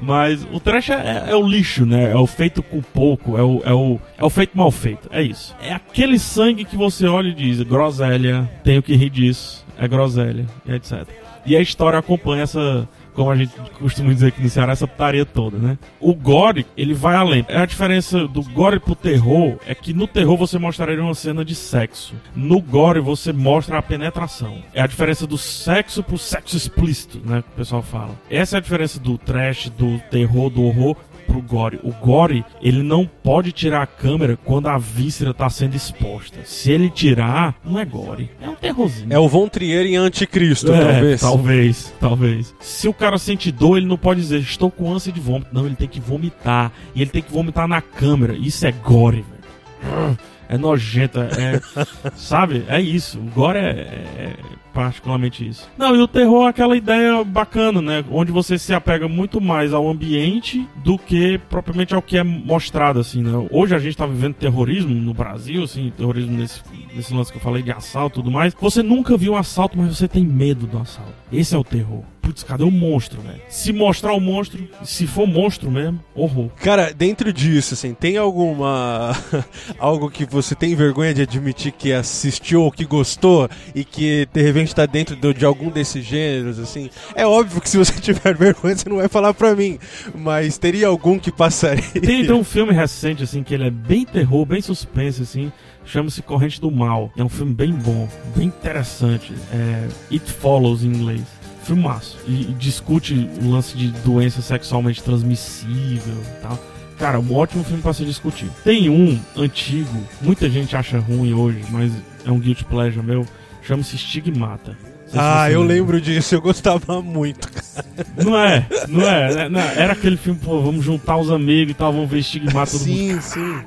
Mas 0.00 0.46
o 0.52 0.60
trash 0.60 0.90
é, 0.90 1.26
é, 1.28 1.36
o 1.36 1.46
lixo, 1.46 1.86
né? 1.86 2.12
É 2.12 2.16
o 2.16 2.26
feito 2.26 2.62
com 2.62 2.82
pouco, 2.82 3.38
é 3.38 3.42
o, 3.42 3.62
é, 3.64 3.72
o, 3.72 3.98
é 4.18 4.24
o 4.24 4.30
feito 4.30 4.56
mal 4.56 4.70
feito, 4.70 5.08
é 5.10 5.22
isso. 5.22 5.54
É 5.62 5.72
aquele 5.72 6.18
sangue 6.18 6.64
que 6.64 6.76
você 6.76 7.06
olha 7.06 7.28
e 7.28 7.34
diz, 7.34 7.62
groselha, 7.62 8.48
tenho 8.62 8.82
que 8.82 8.94
rir 8.94 9.10
disso, 9.10 9.64
é 9.78 9.88
groselha, 9.88 10.46
e 10.66 10.72
etc. 10.72 11.08
E 11.46 11.56
a 11.56 11.60
história 11.60 11.98
acompanha 11.98 12.42
essa 12.42 12.88
como 13.14 13.30
a 13.30 13.36
gente 13.36 13.52
costuma 13.78 14.12
dizer 14.12 14.28
aqui 14.28 14.42
no 14.42 14.48
Ceará, 14.48 14.72
essa 14.72 14.86
putaria 14.86 15.24
toda, 15.24 15.56
né? 15.56 15.78
O 16.00 16.14
gore, 16.14 16.66
ele 16.76 16.94
vai 16.94 17.14
além. 17.14 17.46
A 17.48 17.64
diferença 17.64 18.26
do 18.26 18.42
gore 18.42 18.80
pro 18.80 18.94
terror 18.94 19.56
é 19.66 19.74
que 19.74 19.92
no 19.92 20.06
terror 20.06 20.36
você 20.36 20.58
mostraria 20.58 21.02
uma 21.02 21.14
cena 21.14 21.44
de 21.44 21.54
sexo. 21.54 22.14
No 22.34 22.60
gore 22.60 23.00
você 23.00 23.32
mostra 23.32 23.78
a 23.78 23.82
penetração. 23.82 24.62
É 24.72 24.82
a 24.82 24.86
diferença 24.86 25.26
do 25.26 25.38
sexo 25.38 26.02
pro 26.02 26.18
sexo 26.18 26.56
explícito, 26.56 27.20
né? 27.24 27.42
Que 27.42 27.48
o 27.48 27.56
pessoal 27.56 27.82
fala. 27.82 28.14
Essa 28.28 28.56
é 28.56 28.58
a 28.58 28.62
diferença 28.62 28.98
do 28.98 29.16
trash, 29.16 29.68
do 29.70 29.98
terror, 30.10 30.50
do 30.50 30.62
horror 30.62 30.96
pro 31.24 31.40
Gore. 31.42 31.80
O 31.82 31.92
Gore, 31.92 32.44
ele 32.60 32.82
não 32.82 33.06
pode 33.06 33.52
tirar 33.52 33.82
a 33.82 33.86
câmera 33.86 34.36
quando 34.44 34.68
a 34.68 34.78
víscera 34.78 35.34
tá 35.34 35.48
sendo 35.50 35.74
exposta. 35.74 36.40
Se 36.44 36.70
ele 36.70 36.90
tirar, 36.90 37.56
não 37.64 37.78
é 37.78 37.84
Gore. 37.84 38.30
É 38.40 38.48
um 38.48 38.54
terrorzinho. 38.54 39.12
É 39.12 39.18
o 39.18 39.28
Von 39.28 39.48
Trier 39.48 39.86
em 39.86 39.96
Anticristo, 39.96 40.72
é, 40.72 40.80
talvez. 40.80 41.20
Talvez, 41.20 41.94
talvez. 42.00 42.54
Se 42.60 42.88
o 42.88 42.94
cara 42.94 43.18
sente 43.18 43.50
dor, 43.50 43.76
ele 43.76 43.86
não 43.86 43.96
pode 43.96 44.20
dizer, 44.20 44.40
estou 44.40 44.70
com 44.70 44.92
ânsia 44.92 45.12
de 45.12 45.20
vômito. 45.20 45.50
Não, 45.52 45.66
ele 45.66 45.76
tem 45.76 45.88
que 45.88 46.00
vomitar. 46.00 46.72
E 46.94 47.02
ele 47.02 47.10
tem 47.10 47.22
que 47.22 47.32
vomitar 47.32 47.66
na 47.66 47.80
câmera. 47.80 48.34
Isso 48.34 48.66
é 48.66 48.72
Gore, 48.72 49.24
velho. 49.24 50.18
É 50.48 50.58
nojento, 50.58 51.20
é. 51.20 51.60
sabe? 52.14 52.64
É 52.68 52.80
isso. 52.80 53.18
O 53.18 53.24
Gore 53.30 53.58
é, 53.58 53.70
é 54.16 54.36
particularmente 54.74 55.48
isso. 55.48 55.70
Não, 55.78 55.94
e 55.94 56.02
o 56.02 56.08
terror 56.08 56.46
é 56.46 56.50
aquela 56.50 56.76
ideia 56.76 57.22
bacana, 57.22 57.80
né? 57.80 58.04
Onde 58.10 58.32
você 58.32 58.58
se 58.58 58.74
apega 58.74 59.08
muito 59.08 59.40
mais 59.40 59.72
ao 59.72 59.88
ambiente 59.88 60.66
do 60.76 60.98
que 60.98 61.38
propriamente 61.48 61.94
ao 61.94 62.02
que 62.02 62.18
é 62.18 62.24
mostrado, 62.24 62.98
assim, 62.98 63.22
né? 63.22 63.46
Hoje 63.50 63.74
a 63.74 63.78
gente 63.78 63.96
tá 63.96 64.04
vivendo 64.04 64.34
terrorismo 64.34 64.92
no 64.92 65.14
Brasil, 65.14 65.62
assim, 65.62 65.92
terrorismo 65.96 66.36
nesse, 66.36 66.60
nesse 66.94 67.14
lance 67.14 67.30
que 67.30 67.38
eu 67.38 67.42
falei 67.42 67.62
de 67.62 67.70
assalto 67.70 68.18
e 68.18 68.22
tudo 68.22 68.32
mais. 68.32 68.52
Você 68.60 68.82
nunca 68.82 69.16
viu 69.16 69.34
um 69.34 69.36
assalto, 69.36 69.78
mas 69.78 69.96
você 69.96 70.08
tem 70.08 70.24
medo 70.24 70.66
do 70.66 70.78
assalto. 70.78 71.12
Esse 71.38 71.54
é 71.54 71.58
o 71.58 71.64
terror 71.64 72.04
putz, 72.24 72.42
cadê 72.42 72.64
o 72.64 72.70
monstro, 72.70 73.20
velho? 73.20 73.40
Se 73.48 73.72
mostrar 73.72 74.12
o 74.14 74.20
monstro, 74.20 74.66
se 74.82 75.06
for 75.06 75.26
monstro 75.26 75.70
mesmo, 75.70 76.02
horror. 76.14 76.48
Cara, 76.56 76.92
dentro 76.92 77.32
disso, 77.32 77.74
assim, 77.74 77.92
tem 77.92 78.16
alguma. 78.16 79.12
algo 79.78 80.10
que 80.10 80.24
você 80.24 80.54
tem 80.54 80.74
vergonha 80.74 81.12
de 81.12 81.22
admitir 81.22 81.72
que 81.72 81.92
assistiu 81.92 82.62
ou 82.62 82.72
que 82.72 82.84
gostou 82.84 83.48
e 83.74 83.84
que 83.84 84.26
de 84.32 84.42
repente 84.42 84.74
tá 84.74 84.86
dentro 84.86 85.14
de, 85.14 85.34
de 85.34 85.44
algum 85.44 85.70
desses 85.70 86.04
gêneros, 86.04 86.58
assim? 86.58 86.88
É 87.14 87.26
óbvio 87.26 87.60
que 87.60 87.68
se 87.68 87.76
você 87.76 87.92
tiver 88.00 88.34
vergonha, 88.34 88.76
você 88.76 88.88
não 88.88 88.96
vai 88.96 89.08
falar 89.08 89.34
pra 89.34 89.54
mim, 89.54 89.78
mas 90.14 90.56
teria 90.56 90.88
algum 90.88 91.18
que 91.18 91.30
passaria. 91.30 91.84
Tem, 91.92 92.24
tem 92.24 92.32
um 92.32 92.44
filme 92.44 92.72
recente, 92.72 93.22
assim, 93.22 93.42
que 93.42 93.54
ele 93.54 93.66
é 93.66 93.70
bem 93.70 94.04
terror, 94.04 94.46
bem 94.46 94.62
suspense, 94.62 95.22
assim 95.22 95.52
chama-se 95.84 96.22
Corrente 96.22 96.60
do 96.60 96.70
Mal. 96.70 97.10
É 97.16 97.22
um 97.22 97.28
filme 97.28 97.52
bem 97.54 97.72
bom, 97.72 98.08
bem 98.36 98.46
interessante. 98.48 99.32
É 99.52 99.88
It 100.12 100.30
Follows 100.32 100.82
em 100.84 100.88
inglês 100.88 101.22
filmaço. 101.64 102.18
E, 102.26 102.42
e 102.42 102.54
discute 102.58 103.14
o 103.42 103.50
lance 103.50 103.76
de 103.76 103.88
doença 103.88 104.42
sexualmente 104.42 105.02
transmissível 105.02 106.14
e 106.14 106.42
tal. 106.42 106.58
Cara, 106.98 107.18
um 107.18 107.34
ótimo 107.34 107.64
filme 107.64 107.82
pra 107.82 107.92
se 107.92 108.04
discutir. 108.04 108.48
Tem 108.62 108.88
um 108.88 109.18
antigo, 109.36 109.98
muita 110.20 110.48
gente 110.48 110.76
acha 110.76 110.98
ruim 110.98 111.32
hoje, 111.32 111.60
mas 111.70 111.90
é 112.24 112.30
um 112.30 112.38
guilty 112.38 112.64
pleasure 112.64 113.04
meu, 113.04 113.26
chama-se 113.62 113.96
Stigmata. 113.98 114.72
Não 114.72 115.10
sei 115.10 115.12
se 115.12 115.18
Ah, 115.18 115.50
eu 115.50 115.60
lembra. 115.62 115.74
lembro 115.74 116.00
disso, 116.00 116.34
eu 116.34 116.40
gostava 116.42 117.00
muito. 117.02 117.50
cara. 117.50 117.86
Não 118.22 118.38
é, 118.38 118.66
não 118.88 119.02
é, 119.02 119.34
né, 119.34 119.48
não, 119.48 119.60
Era 119.60 119.94
aquele 119.94 120.16
filme, 120.16 120.38
pô, 120.38 120.60
vamos 120.60 120.84
juntar 120.84 121.16
os 121.16 121.30
amigos 121.30 121.72
e 121.72 121.74
tal, 121.74 121.92
vamos 121.92 122.10
ver 122.10 122.22
Stigmata 122.22 122.72
todo 122.72 122.86
mundo. 122.86 123.20
Sim, 123.20 123.20
sim. 123.20 123.60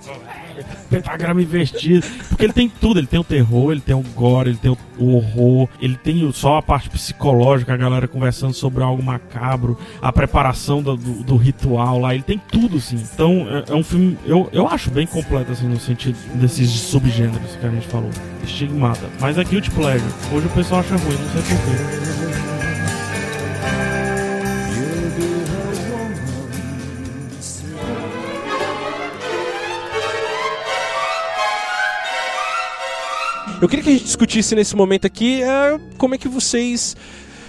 Pentagrama 0.89 1.41
invertido. 1.41 2.05
Porque 2.29 2.43
ele 2.43 2.53
tem 2.53 2.69
tudo, 2.69 2.99
ele 2.99 3.07
tem 3.07 3.19
o 3.19 3.23
terror, 3.23 3.71
ele 3.71 3.81
tem 3.81 3.95
o 3.95 4.01
gore, 4.15 4.49
ele 4.49 4.57
tem 4.57 4.71
o, 4.71 4.77
horror, 5.15 5.67
ele 5.81 5.95
tem 5.95 6.31
só 6.33 6.57
a 6.57 6.61
parte 6.61 6.89
psicológica, 6.89 7.73
a 7.73 7.77
galera 7.77 8.07
conversando 8.07 8.53
sobre 8.53 8.83
algo 8.83 9.01
macabro, 9.03 9.77
a 10.01 10.11
preparação 10.11 10.81
do, 10.81 10.95
do- 10.97 11.23
do 11.23 11.35
ritual 11.37 11.99
lá, 11.99 12.13
ele 12.13 12.23
tem 12.23 12.41
tudo, 12.51 12.77
assim. 12.77 12.95
Então 13.13 13.47
é, 13.49 13.71
é 13.71 13.75
um 13.75 13.83
filme, 13.83 14.17
eu, 14.25 14.49
eu 14.51 14.67
acho 14.67 14.89
bem 14.89 15.05
completo, 15.05 15.51
assim, 15.51 15.67
no 15.67 15.79
sentido 15.79 16.17
desses 16.35 16.69
subgêneros 16.69 17.55
que 17.59 17.65
a 17.65 17.69
gente 17.69 17.87
falou. 17.87 18.09
Estigmata. 18.43 19.07
Mas 19.19 19.37
é 19.37 19.43
Guilty 19.43 19.69
Pleasure. 19.71 20.11
Hoje 20.31 20.47
o 20.47 20.49
pessoal 20.51 20.79
acha 20.81 20.95
ruim, 20.95 21.15
não 21.17 21.29
sei 21.31 21.41
porquê. 21.41 22.46
Eu 33.59 33.67
queria 33.67 33.83
que 33.83 33.89
a 33.89 33.93
gente 33.93 34.03
discutisse 34.03 34.53
nesse 34.53 34.75
momento 34.75 35.07
aqui 35.07 35.41
é, 35.41 35.79
como 35.97 36.13
é 36.13 36.17
que 36.17 36.27
vocês 36.27 36.95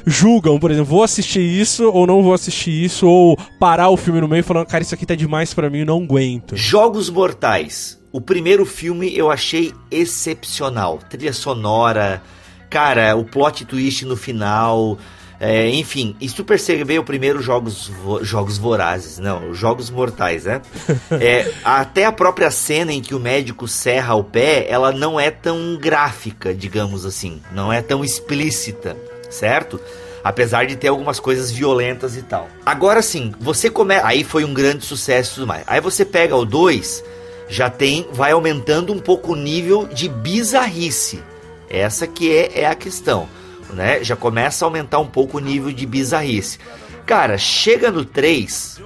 julgam, 0.06 0.58
por 0.58 0.70
exemplo, 0.70 0.90
vou 0.90 1.02
assistir 1.02 1.40
isso 1.40 1.90
ou 1.90 2.06
não 2.06 2.22
vou 2.22 2.32
assistir 2.32 2.70
isso, 2.70 3.06
ou 3.06 3.38
parar 3.58 3.90
o 3.90 3.96
filme 3.96 4.18
no 4.18 4.26
meio 4.26 4.42
falando, 4.42 4.66
cara, 4.66 4.82
isso 4.82 4.94
aqui 4.94 5.04
tá 5.04 5.14
demais 5.14 5.52
pra 5.52 5.68
mim, 5.68 5.84
não 5.84 6.02
aguento. 6.02 6.56
Jogos 6.56 7.10
Mortais. 7.10 7.98
O 8.10 8.22
primeiro 8.22 8.64
filme 8.64 9.14
eu 9.14 9.30
achei 9.30 9.70
excepcional. 9.90 10.98
Trilha 11.10 11.34
sonora, 11.34 12.22
cara, 12.70 13.14
o 13.14 13.22
plot 13.22 13.66
twist 13.66 14.06
no 14.06 14.16
final. 14.16 14.96
É, 15.40 15.70
enfim, 15.70 16.16
e 16.20 16.28
se 16.28 16.34
tu 16.34 16.44
perceber 16.44 16.98
o 16.98 17.04
primeiro 17.04 17.40
Jogos, 17.40 17.86
Vo- 18.02 18.24
jogos 18.24 18.58
Vorazes, 18.58 19.18
não, 19.18 19.54
Jogos 19.54 19.88
Mortais, 19.90 20.44
né? 20.44 20.60
É, 21.12 21.52
até 21.64 22.04
a 22.04 22.12
própria 22.12 22.50
cena 22.50 22.92
em 22.92 23.00
que 23.00 23.14
o 23.14 23.20
médico 23.20 23.68
serra 23.68 24.14
o 24.14 24.24
pé, 24.24 24.66
ela 24.68 24.90
não 24.92 25.18
é 25.18 25.30
tão 25.30 25.76
gráfica, 25.80 26.52
digamos 26.54 27.04
assim. 27.06 27.40
Não 27.52 27.72
é 27.72 27.80
tão 27.80 28.04
explícita, 28.04 28.96
certo? 29.30 29.80
Apesar 30.24 30.66
de 30.66 30.74
ter 30.76 30.88
algumas 30.88 31.20
coisas 31.20 31.50
violentas 31.50 32.16
e 32.16 32.22
tal. 32.22 32.48
Agora 32.66 33.00
sim, 33.00 33.32
você 33.40 33.70
começa. 33.70 34.06
Aí 34.06 34.24
foi 34.24 34.44
um 34.44 34.52
grande 34.52 34.84
sucesso 34.84 35.30
e 35.30 35.34
tudo 35.36 35.46
mais. 35.46 35.62
Aí 35.66 35.80
você 35.80 36.04
pega 36.04 36.34
o 36.36 36.44
2, 36.44 37.04
já 37.48 37.70
tem. 37.70 38.06
Vai 38.12 38.32
aumentando 38.32 38.92
um 38.92 38.98
pouco 38.98 39.32
o 39.32 39.36
nível 39.36 39.86
de 39.86 40.08
bizarrice. 40.08 41.22
Essa 41.70 42.06
que 42.06 42.34
é, 42.36 42.60
é 42.62 42.66
a 42.66 42.74
questão. 42.74 43.28
Né? 43.72 44.02
Já 44.02 44.16
começa 44.16 44.64
a 44.64 44.66
aumentar 44.66 44.98
um 44.98 45.06
pouco 45.06 45.36
o 45.36 45.40
nível 45.40 45.72
de 45.72 45.86
bizarrice. 45.86 46.58
Cara, 47.04 47.38
chega 47.38 47.90
no 47.90 48.04
3. 48.04 48.80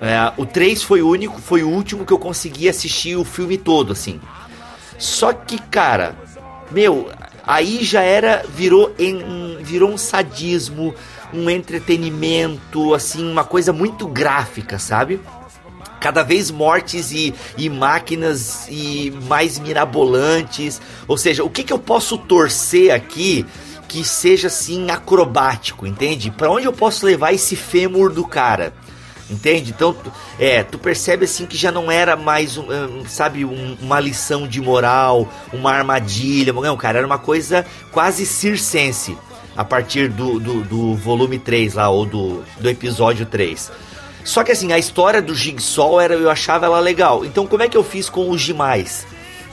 é, 0.00 0.32
o 0.36 0.44
3 0.44 0.82
foi 0.82 1.02
o 1.02 1.08
único, 1.08 1.40
foi 1.40 1.62
o 1.62 1.68
último 1.68 2.04
que 2.04 2.12
eu 2.12 2.18
consegui 2.18 2.68
assistir 2.68 3.16
o 3.16 3.24
filme 3.24 3.56
todo, 3.56 3.92
assim. 3.92 4.20
Só 4.98 5.32
que, 5.32 5.58
cara, 5.58 6.16
meu, 6.70 7.10
aí 7.46 7.82
já 7.82 8.02
era, 8.02 8.44
virou, 8.48 8.94
em, 8.98 9.56
virou 9.62 9.90
um 9.90 9.98
sadismo, 9.98 10.94
um 11.32 11.48
entretenimento, 11.48 12.92
assim, 12.94 13.30
uma 13.30 13.44
coisa 13.44 13.72
muito 13.72 14.06
gráfica, 14.06 14.78
sabe? 14.78 15.20
Cada 16.00 16.22
vez 16.22 16.50
mortes 16.50 17.12
e, 17.12 17.34
e 17.56 17.68
máquinas 17.68 18.66
e 18.68 19.12
mais 19.28 19.58
mirabolantes. 19.58 20.80
Ou 21.06 21.16
seja, 21.16 21.44
o 21.44 21.50
que, 21.50 21.62
que 21.62 21.72
eu 21.72 21.78
posso 21.78 22.16
torcer 22.18 22.90
aqui 22.90 23.46
que 23.90 24.04
seja 24.04 24.46
assim 24.46 24.88
acrobático, 24.88 25.84
entende? 25.84 26.30
Para 26.30 26.48
onde 26.48 26.64
eu 26.64 26.72
posso 26.72 27.04
levar 27.04 27.32
esse 27.32 27.56
fêmur 27.56 28.12
do 28.12 28.24
cara? 28.24 28.72
Entende? 29.28 29.72
Então, 29.72 29.96
é, 30.38 30.62
tu 30.62 30.78
percebe 30.78 31.24
assim 31.24 31.44
que 31.44 31.56
já 31.56 31.72
não 31.72 31.90
era 31.90 32.14
mais, 32.16 32.56
um, 32.56 32.70
um, 32.70 33.04
sabe, 33.08 33.44
um- 33.44 33.76
uma 33.80 33.98
lição 33.98 34.46
de 34.46 34.60
moral, 34.60 35.28
uma 35.52 35.72
armadilha. 35.72 36.52
Não, 36.52 36.76
cara, 36.76 36.98
era 36.98 37.06
uma 37.06 37.18
coisa 37.18 37.66
quase 37.90 38.24
circense 38.24 39.18
a 39.56 39.64
partir 39.64 40.08
do, 40.08 40.38
do, 40.38 40.62
do 40.62 40.94
volume 40.94 41.38
3 41.40 41.74
lá, 41.74 41.88
ou 41.88 42.06
do, 42.06 42.44
do 42.60 42.70
episódio 42.70 43.26
3. 43.26 43.72
Só 44.24 44.44
que 44.44 44.52
assim, 44.52 44.72
a 44.72 44.78
história 44.78 45.20
do 45.20 45.34
Jigsaw 45.34 46.00
era, 46.00 46.14
eu 46.14 46.30
achava 46.30 46.66
ela 46.66 46.78
legal. 46.78 47.24
Então, 47.24 47.44
como 47.44 47.64
é 47.64 47.68
que 47.68 47.76
eu 47.76 47.82
fiz 47.82 48.08
com 48.08 48.30
os 48.30 48.40
demais? 48.40 49.04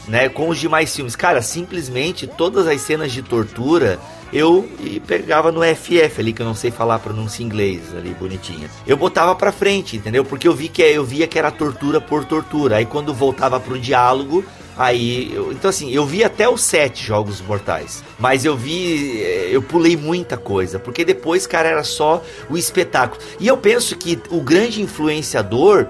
Né, 0.08 0.30
com 0.30 0.48
os 0.48 0.58
demais 0.58 0.96
filmes, 0.96 1.18
cara, 1.18 1.42
simplesmente 1.42 2.26
todas 2.28 2.66
as 2.66 2.80
cenas 2.80 3.12
de 3.12 3.22
tortura 3.22 4.00
eu 4.34 4.68
pegava 5.06 5.52
no 5.52 5.62
FF 5.64 6.20
ali, 6.20 6.34
que 6.34 6.42
eu 6.42 6.46
não 6.46 6.56
sei 6.56 6.70
falar 6.72 7.00
pronúncia 7.00 7.42
em 7.42 7.46
inglês 7.46 7.96
ali, 7.96 8.14
bonitinha. 8.20 8.70
Eu 8.86 8.98
botava 8.98 9.34
pra 9.36 9.52
frente, 9.52 9.96
entendeu? 9.98 10.24
Porque 10.26 10.48
eu 10.48 10.54
vi 10.54 10.68
que 10.68 10.82
eu 10.82 11.04
via 11.06 11.28
que 11.28 11.38
era 11.40 11.52
tortura 11.52 12.00
por 12.02 12.26
tortura. 12.26 12.78
Aí 12.78 12.86
quando 12.86 13.14
voltava 13.14 13.60
pro 13.60 13.80
diálogo, 13.80 14.44
aí. 14.78 15.32
eu- 15.34 15.52
então 15.52 15.70
assim, 15.70 15.92
eu 15.92 16.06
vi 16.06 16.24
até 16.24 16.48
os 16.50 16.62
sete 16.62 17.04
jogos 17.06 17.42
mortais. 17.42 18.04
Mas 18.20 18.44
eu 18.46 18.56
vi. 18.58 19.22
eh, 19.22 19.50
Eu 19.52 19.62
pulei 19.62 19.96
muita 19.96 20.36
coisa. 20.38 20.78
Porque 20.78 21.06
depois, 21.06 21.48
cara, 21.48 21.70
era 21.70 21.84
só 21.84 22.22
o 22.50 22.58
espetáculo. 22.58 23.22
E 23.40 23.48
eu 23.48 23.58
penso 23.58 23.96
que 23.96 24.20
o 24.30 24.42
grande 24.42 24.82
influenciador 24.82 25.88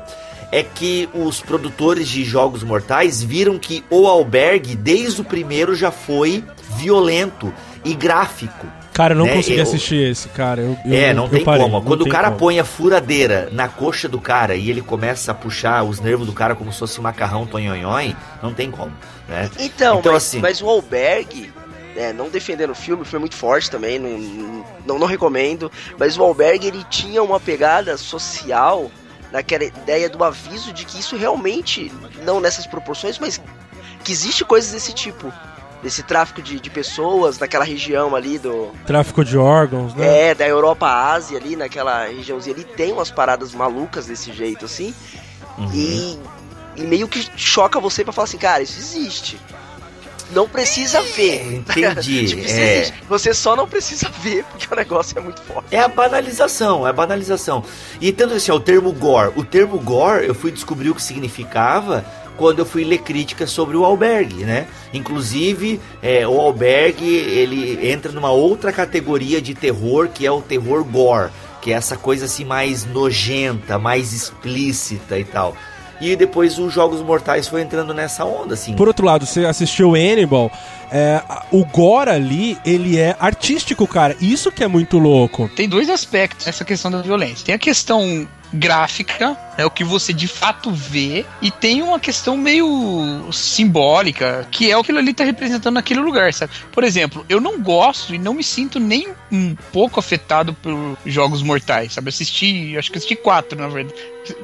é 0.51 0.63
que 0.63 1.09
os 1.13 1.41
produtores 1.41 2.07
de 2.07 2.23
jogos 2.23 2.63
mortais 2.63 3.21
viram 3.21 3.57
que 3.59 3.83
o 3.89 4.07
albergue, 4.07 4.75
desde 4.75 5.19
o 5.19 5.23
primeiro, 5.25 5.75
já 5.75 5.91
foi 5.91 6.43
violento 6.77 7.51
e 7.89 7.93
gráfico. 7.95 8.65
Cara, 8.93 9.13
eu 9.13 9.17
não 9.19 9.25
Né, 9.25 9.35
consegui 9.35 9.57
eu- 9.57 9.63
assistir 9.63 10.09
esse, 10.11 10.27
cara. 10.29 10.61
Eu, 10.61 10.77
eu- 10.85 10.93
é, 10.93 11.13
não 11.13 11.25
eu 11.25 11.29
tem 11.29 11.43
parei, 11.45 11.61
como. 11.61 11.77
não 11.79 11.85
Quando 11.85 12.01
o 12.01 12.03
tem 12.05 12.11
cara 12.11 12.27
como. 12.27 12.37
põe 12.39 12.59
a 12.59 12.65
furadeira 12.65 13.47
na 13.51 13.67
coxa 13.67 14.09
do 14.09 14.19
cara 14.19 14.55
e 14.55 14.69
ele 14.69 14.81
começa 14.81 15.31
a 15.31 15.35
puxar 15.35 15.83
os 15.83 15.99
nervos 15.99 16.25
do 16.27 16.33
cara 16.33 16.55
como 16.55 16.71
se 16.73 16.79
fosse 16.79 16.99
macarrão 16.99 17.45
tonhonhon, 17.45 18.13
não 18.41 18.53
tem 18.53 18.71
como, 18.71 18.91
né? 19.27 19.49
Então, 19.59 19.99
Então, 19.99 20.13
mas, 20.13 20.23
assim- 20.23 20.39
mas 20.39 20.61
o 20.61 20.67
Alberg, 20.69 21.51
né, 21.95 22.11
não 22.11 22.27
defendendo 22.29 22.71
o 22.71 22.75
filme, 22.75 23.03
o 23.03 23.15
é 23.15 23.19
muito 23.19 23.35
forte 23.35 23.69
também, 23.69 23.99
não, 23.99 24.17
não, 24.85 24.99
não 24.99 25.07
recomendo, 25.07 25.71
mas 25.97 26.17
o 26.17 26.23
Alberg 26.23 26.65
ele 26.65 26.83
tinha 26.89 27.21
uma 27.21 27.39
pegada 27.39 27.95
social 27.97 28.89
naquela 29.31 29.63
ideia 29.65 30.09
do 30.09 30.23
aviso 30.23 30.73
de 30.73 30.85
que 30.85 30.99
isso 30.99 31.15
realmente, 31.15 31.91
não 32.25 32.39
nessas 32.39 32.65
proporções, 32.65 33.19
mas 33.19 33.39
que 34.03 34.11
existe 34.11 34.43
coisas 34.43 34.71
desse 34.71 34.93
tipo. 34.93 35.31
Desse 35.81 36.01
tráfico 36.01 36.41
de, 36.41 36.59
de 36.59 36.69
pessoas 36.71 37.37
naquela 37.37 37.63
região 37.63 38.15
ali 38.15 38.39
do. 38.39 38.71
Tráfico 38.85 39.23
de 39.23 39.37
órgãos, 39.37 39.93
né? 39.93 40.29
É, 40.29 40.35
da 40.35 40.47
Europa 40.47 40.87
à 40.87 41.13
Ásia 41.13 41.37
ali, 41.37 41.55
naquela 41.55 42.05
regiãozinha 42.05 42.55
ali, 42.55 42.63
tem 42.63 42.91
umas 42.91 43.11
paradas 43.11 43.53
malucas 43.53 44.07
desse 44.07 44.33
jeito, 44.33 44.65
assim. 44.65 44.93
Uhum. 45.57 45.69
E, 45.73 46.19
e 46.77 46.81
meio 46.81 47.07
que 47.07 47.29
choca 47.35 47.79
você 47.79 48.03
pra 48.03 48.11
falar 48.11 48.25
assim, 48.25 48.37
cara, 48.37 48.63
isso 48.63 48.79
existe. 48.79 49.39
Não 50.31 50.47
precisa 50.47 51.01
ver. 51.01 51.55
Entendi. 51.55 52.27
Tipo, 52.27 52.41
é. 52.49 52.91
Você 53.07 53.33
só 53.33 53.55
não 53.55 53.67
precisa 53.67 54.09
ver, 54.21 54.43
porque 54.45 54.67
o 54.71 54.75
negócio 54.75 55.17
é 55.17 55.21
muito 55.21 55.41
forte. 55.41 55.73
É 55.73 55.79
a 55.79 55.87
banalização, 55.87 56.85
é 56.85 56.89
a 56.89 56.93
banalização. 56.93 57.63
E 58.01 58.11
tanto 58.11 58.33
assim, 58.33 58.51
ó, 58.51 58.55
o 58.55 58.59
termo 58.59 58.91
gore. 58.91 59.31
O 59.35 59.43
termo 59.43 59.79
gore, 59.79 60.27
eu 60.27 60.35
fui 60.35 60.51
descobrir 60.51 60.89
o 60.89 60.95
que 60.95 61.01
significava 61.01 62.05
quando 62.37 62.59
eu 62.59 62.65
fui 62.65 62.83
ler 62.83 62.99
críticas 62.99 63.49
sobre 63.49 63.75
o 63.75 63.83
albergue, 63.83 64.45
né? 64.45 64.67
Inclusive, 64.93 65.81
é, 66.01 66.27
o 66.27 66.39
albergue, 66.39 67.05
ele 67.05 67.89
entra 67.91 68.11
numa 68.11 68.31
outra 68.31 68.71
categoria 68.71 69.41
de 69.41 69.53
terror, 69.53 70.07
que 70.07 70.25
é 70.25 70.31
o 70.31 70.41
terror 70.41 70.83
gore. 70.83 71.31
Que 71.61 71.73
é 71.73 71.75
essa 71.75 71.97
coisa 71.97 72.25
assim 72.25 72.45
mais 72.45 72.85
nojenta, 72.85 73.77
mais 73.77 74.13
explícita 74.13 75.17
e 75.19 75.25
tal. 75.25 75.55
E 75.99 76.15
depois 76.15 76.59
os 76.59 76.71
Jogos 76.71 77.01
Mortais 77.01 77.47
foi 77.47 77.61
entrando 77.61 77.93
nessa 77.93 78.23
onda, 78.23 78.53
assim. 78.53 78.73
Por 78.75 78.87
outro 78.87 79.05
lado, 79.05 79.25
você 79.25 79.45
assistiu 79.45 79.95
Hannibal, 79.95 80.51
é, 80.91 81.21
o 81.51 81.65
gore 81.65 82.11
ali, 82.11 82.57
ele 82.63 82.97
é 82.97 83.15
artístico, 83.19 83.87
cara. 83.87 84.15
Isso 84.21 84.51
que 84.51 84.63
é 84.63 84.67
muito 84.67 84.99
louco. 84.99 85.49
Tem 85.55 85.67
dois 85.67 85.89
aspectos 85.89 86.45
nessa 86.45 86.63
questão 86.63 86.91
da 86.91 87.01
violência. 87.01 87.45
Tem 87.45 87.55
a 87.55 87.59
questão 87.59 88.27
gráfica, 88.53 89.37
é 89.57 89.65
o 89.65 89.71
que 89.71 89.83
você 89.83 90.13
de 90.13 90.27
fato 90.27 90.71
vê, 90.71 91.25
e 91.41 91.51
tem 91.51 91.81
uma 91.81 91.99
questão 91.99 92.37
meio 92.37 93.31
simbólica, 93.31 94.47
que 94.51 94.69
é 94.71 94.77
o 94.77 94.83
que 94.83 94.91
ele 94.91 94.99
ali 94.99 95.13
tá 95.13 95.23
representando 95.23 95.75
naquele 95.75 95.99
lugar, 95.99 96.33
sabe? 96.33 96.53
Por 96.71 96.83
exemplo, 96.83 97.25
eu 97.27 97.41
não 97.41 97.61
gosto 97.61 98.13
e 98.13 98.17
não 98.17 98.33
me 98.33 98.43
sinto 98.43 98.79
nem 98.79 99.13
um 99.31 99.55
pouco 99.71 99.99
afetado 99.99 100.53
por 100.53 100.97
jogos 101.05 101.41
mortais, 101.41 101.93
sabe? 101.93 102.09
Assisti, 102.09 102.77
acho 102.77 102.91
que 102.91 102.97
assisti 102.97 103.15
quatro, 103.15 103.59
na 103.59 103.67
verdade, 103.67 103.99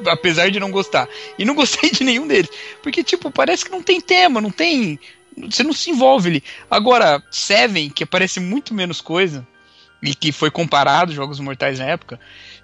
apesar 0.08 0.50
de 0.50 0.60
não 0.60 0.72
gostar. 0.72 1.08
E 1.38 1.46
não 1.46 1.56
gostei 1.56 1.92
de 1.92 2.04
nenhum 2.04 2.28
deles, 2.28 2.50
porque, 2.82 3.04
tipo, 3.04 3.32
parece 3.32 3.66
que 3.66 3.72
não 3.72 3.82
tem 3.82 4.02
tema, 4.02 4.42
não 4.42 4.52
tem. 4.52 5.00
Você 5.50 5.64
não 5.64 5.74
se 5.74 5.90
envolve 5.90 6.30
ali. 6.30 6.44
Agora, 6.70 7.24
Seven, 7.32 7.90
que 7.90 8.04
aparece 8.04 8.40
muito 8.40 8.74
menos 8.74 9.02
coisa, 9.02 9.48
e 10.04 10.14
que 10.14 10.32
foi 10.32 10.52
comparado 10.52 11.14
Jogos 11.14 11.40
Mortais 11.40 11.80
na 11.80 11.86
época, 11.86 12.20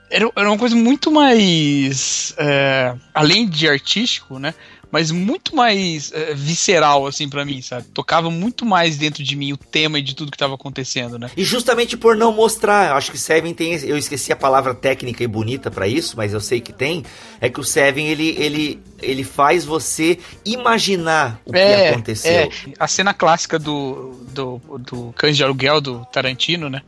era, 0.09 0.29
era 0.35 0.49
uma 0.49 0.57
coisa 0.57 0.75
muito 0.75 1.11
mais. 1.11 2.33
É, 2.37 2.95
além 3.13 3.47
de 3.47 3.67
artístico, 3.67 4.39
né? 4.39 4.53
Mas 4.91 5.12
muito 5.12 5.55
mais 5.55 6.12
é, 6.12 6.33
visceral, 6.33 7.05
assim, 7.05 7.29
para 7.29 7.45
mim, 7.45 7.62
sabe? 7.62 7.85
Tocava 7.93 8.31
muito 8.31 8.65
mais 8.65 8.97
dentro 8.97 9.23
de 9.23 9.35
mim 9.35 9.53
o 9.53 9.57
tema 9.57 9.99
e 9.99 10.01
de 10.01 10.15
tudo 10.15 10.31
que 10.31 10.37
tava 10.37 10.55
acontecendo, 10.55 11.19
né? 11.19 11.29
E 11.37 11.43
justamente 11.43 11.95
por 11.95 12.15
não 12.15 12.33
mostrar, 12.33 12.89
eu 12.89 12.95
acho 12.95 13.12
que 13.12 13.17
Seven 13.17 13.53
tem. 13.53 13.75
Eu 13.83 13.97
esqueci 13.97 14.31
a 14.31 14.35
palavra 14.35 14.73
técnica 14.73 15.23
e 15.23 15.27
bonita 15.27 15.69
para 15.69 15.87
isso, 15.87 16.17
mas 16.17 16.33
eu 16.33 16.41
sei 16.41 16.60
que 16.60 16.73
tem. 16.73 17.03
É 17.39 17.49
que 17.49 17.60
o 17.60 17.63
Seven 17.63 18.07
ele, 18.07 18.35
ele, 18.39 18.81
ele 18.99 19.23
faz 19.23 19.63
você 19.63 20.17
imaginar 20.43 21.39
o 21.45 21.55
é, 21.55 21.75
que 21.75 21.87
aconteceu. 21.89 22.31
É, 22.31 22.49
a 22.79 22.87
cena 22.87 23.13
clássica 23.13 23.60
do, 23.60 24.25
do, 24.31 24.60
do 24.79 25.13
Cães 25.15 25.37
de 25.37 25.43
Aluguel 25.43 25.79
do 25.79 26.03
Tarantino, 26.12 26.67
né? 26.67 26.81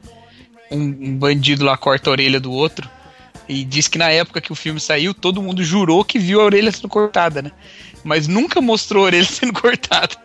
Um, 0.71 0.79
um 0.79 1.17
bandido 1.17 1.65
lá 1.65 1.77
corta 1.77 2.09
a 2.09 2.13
orelha 2.13 2.39
do 2.39 2.51
outro. 2.51 2.89
E 3.47 3.63
diz 3.63 3.87
que 3.87 3.97
na 3.97 4.09
época 4.09 4.41
que 4.41 4.51
o 4.51 4.55
filme 4.55 4.79
saiu, 4.79 5.13
todo 5.13 5.41
mundo 5.41 5.63
jurou 5.63 6.03
que 6.03 6.19
viu 6.19 6.41
a 6.41 6.45
orelha 6.45 6.71
sendo 6.71 6.87
cortada, 6.87 7.41
né? 7.41 7.51
Mas 8.03 8.27
nunca 8.27 8.61
mostrou 8.61 9.03
a 9.03 9.05
orelha 9.07 9.25
sendo 9.29 9.53
cortada. 9.53 10.15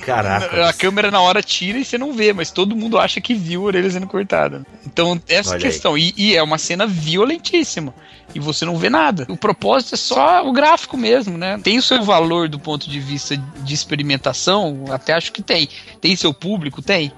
Caraca. 0.00 0.68
A 0.68 0.72
câmera 0.72 1.10
na 1.10 1.20
hora 1.20 1.42
tira 1.42 1.78
e 1.78 1.84
você 1.84 1.98
não 1.98 2.12
vê, 2.12 2.32
mas 2.32 2.50
todo 2.50 2.76
mundo 2.76 2.98
acha 2.98 3.20
que 3.20 3.34
viu 3.34 3.62
a 3.62 3.64
orelha 3.64 3.90
sendo 3.90 4.06
cortada. 4.06 4.64
Então, 4.86 5.20
essa 5.28 5.52
Olha 5.52 5.60
questão. 5.60 5.96
E, 5.96 6.14
e, 6.16 6.36
é 6.36 6.42
uma 6.42 6.58
cena 6.58 6.86
violentíssima. 6.86 7.94
E 8.34 8.40
você 8.40 8.64
não 8.64 8.78
vê 8.78 8.88
nada. 8.88 9.26
O 9.28 9.36
propósito 9.36 9.94
é 9.94 9.98
só 9.98 10.46
o 10.46 10.52
gráfico 10.52 10.96
mesmo, 10.96 11.36
né? 11.36 11.60
Tem 11.62 11.76
o 11.76 11.82
seu 11.82 12.02
valor 12.02 12.48
do 12.48 12.58
ponto 12.58 12.88
de 12.88 12.98
vista 12.98 13.36
de 13.36 13.74
experimentação, 13.74 14.86
até 14.90 15.12
acho 15.12 15.32
que 15.32 15.42
tem. 15.42 15.68
Tem 16.00 16.16
seu 16.16 16.32
público? 16.32 16.80
Tem. 16.80 17.12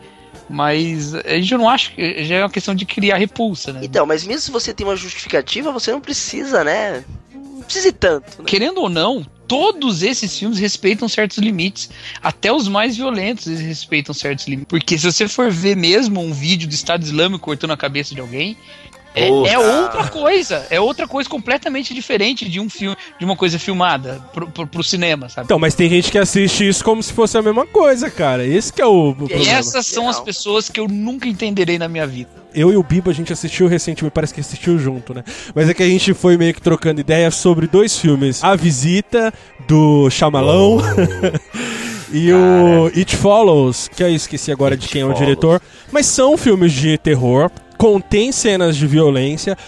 Mas 0.48 1.14
a 1.14 1.34
gente 1.34 1.54
não 1.56 1.68
acha 1.68 1.90
que 1.90 2.24
já 2.24 2.36
é 2.36 2.42
uma 2.42 2.50
questão 2.50 2.74
de 2.74 2.84
criar 2.84 3.16
repulsa, 3.16 3.72
né? 3.72 3.80
Então, 3.82 4.04
mas 4.04 4.26
mesmo 4.26 4.42
se 4.42 4.50
você 4.50 4.74
tem 4.74 4.86
uma 4.86 4.96
justificativa, 4.96 5.72
você 5.72 5.90
não 5.90 6.00
precisa, 6.00 6.62
né? 6.62 7.04
Não 7.34 7.62
precisa 7.62 7.92
tanto. 7.92 8.38
Né? 8.38 8.44
Querendo 8.46 8.78
ou 8.78 8.90
não, 8.90 9.26
todos 9.48 10.02
esses 10.02 10.38
filmes 10.38 10.58
respeitam 10.58 11.08
certos 11.08 11.38
limites. 11.38 11.88
Até 12.22 12.52
os 12.52 12.68
mais 12.68 12.96
violentos 12.96 13.46
eles 13.46 13.60
respeitam 13.60 14.14
certos 14.14 14.46
limites. 14.46 14.68
Porque 14.68 14.98
se 14.98 15.10
você 15.10 15.26
for 15.28 15.50
ver 15.50 15.76
mesmo 15.76 16.20
um 16.20 16.32
vídeo 16.32 16.68
do 16.68 16.74
Estado 16.74 17.02
Islâmico 17.02 17.44
cortando 17.44 17.72
a 17.72 17.76
cabeça 17.76 18.14
de 18.14 18.20
alguém, 18.20 18.56
é, 19.14 19.28
é, 19.28 19.58
outra 19.58 20.08
coisa, 20.08 20.66
é 20.70 20.80
outra 20.80 21.06
coisa 21.06 21.30
completamente 21.30 21.94
diferente 21.94 22.48
de 22.48 22.58
um 22.58 22.68
filme, 22.68 22.96
de 23.18 23.24
uma 23.24 23.36
coisa 23.36 23.58
filmada 23.58 24.20
pro, 24.32 24.48
pro, 24.48 24.66
pro, 24.66 24.82
cinema, 24.82 25.28
sabe? 25.28 25.44
Então, 25.44 25.58
mas 25.58 25.74
tem 25.74 25.88
gente 25.88 26.10
que 26.10 26.18
assiste 26.18 26.66
isso 26.66 26.84
como 26.84 27.00
se 27.00 27.12
fosse 27.12 27.38
a 27.38 27.42
mesma 27.42 27.64
coisa, 27.64 28.10
cara. 28.10 28.44
Esse 28.44 28.72
que 28.72 28.82
é 28.82 28.86
o, 28.86 29.10
o 29.10 29.14
problema. 29.14 29.42
E 29.42 29.48
essas 29.48 29.86
são 29.86 30.08
as 30.08 30.18
pessoas 30.18 30.68
que 30.68 30.80
eu 30.80 30.88
nunca 30.88 31.28
entenderei 31.28 31.78
na 31.78 31.88
minha 31.88 32.06
vida. 32.06 32.30
Eu 32.52 32.72
e 32.72 32.76
o 32.76 32.82
Bibo, 32.82 33.10
a 33.10 33.12
gente 33.12 33.32
assistiu 33.32 33.68
recentemente, 33.68 34.12
parece 34.12 34.34
que 34.34 34.40
assistiu 34.40 34.78
junto, 34.78 35.14
né? 35.14 35.24
Mas 35.54 35.68
é 35.68 35.74
que 35.74 35.82
a 35.82 35.88
gente 35.88 36.12
foi 36.12 36.36
meio 36.36 36.54
que 36.54 36.60
trocando 36.60 37.00
ideias 37.00 37.34
sobre 37.36 37.66
dois 37.66 37.98
filmes. 37.98 38.42
A 38.42 38.54
Visita, 38.56 39.32
do 39.68 40.10
Chamalão. 40.10 40.78
Oh. 40.78 41.84
E 42.12 42.28
Cara. 42.28 42.38
o 42.38 42.86
It 42.96 43.16
Follows, 43.16 43.88
que 43.88 44.00
eu 44.00 44.08
esqueci 44.08 44.52
agora 44.52 44.74
It 44.74 44.86
de 44.86 44.92
quem 44.92 45.02
Follows. 45.02 45.18
é 45.18 45.22
o 45.22 45.26
diretor, 45.26 45.60
mas 45.90 46.06
são 46.06 46.38
filmes 46.38 46.72
de 46.72 46.96
terror, 46.96 47.50
contém 47.84 48.32
cenas 48.32 48.78
de 48.78 48.86
violência. 48.86 49.58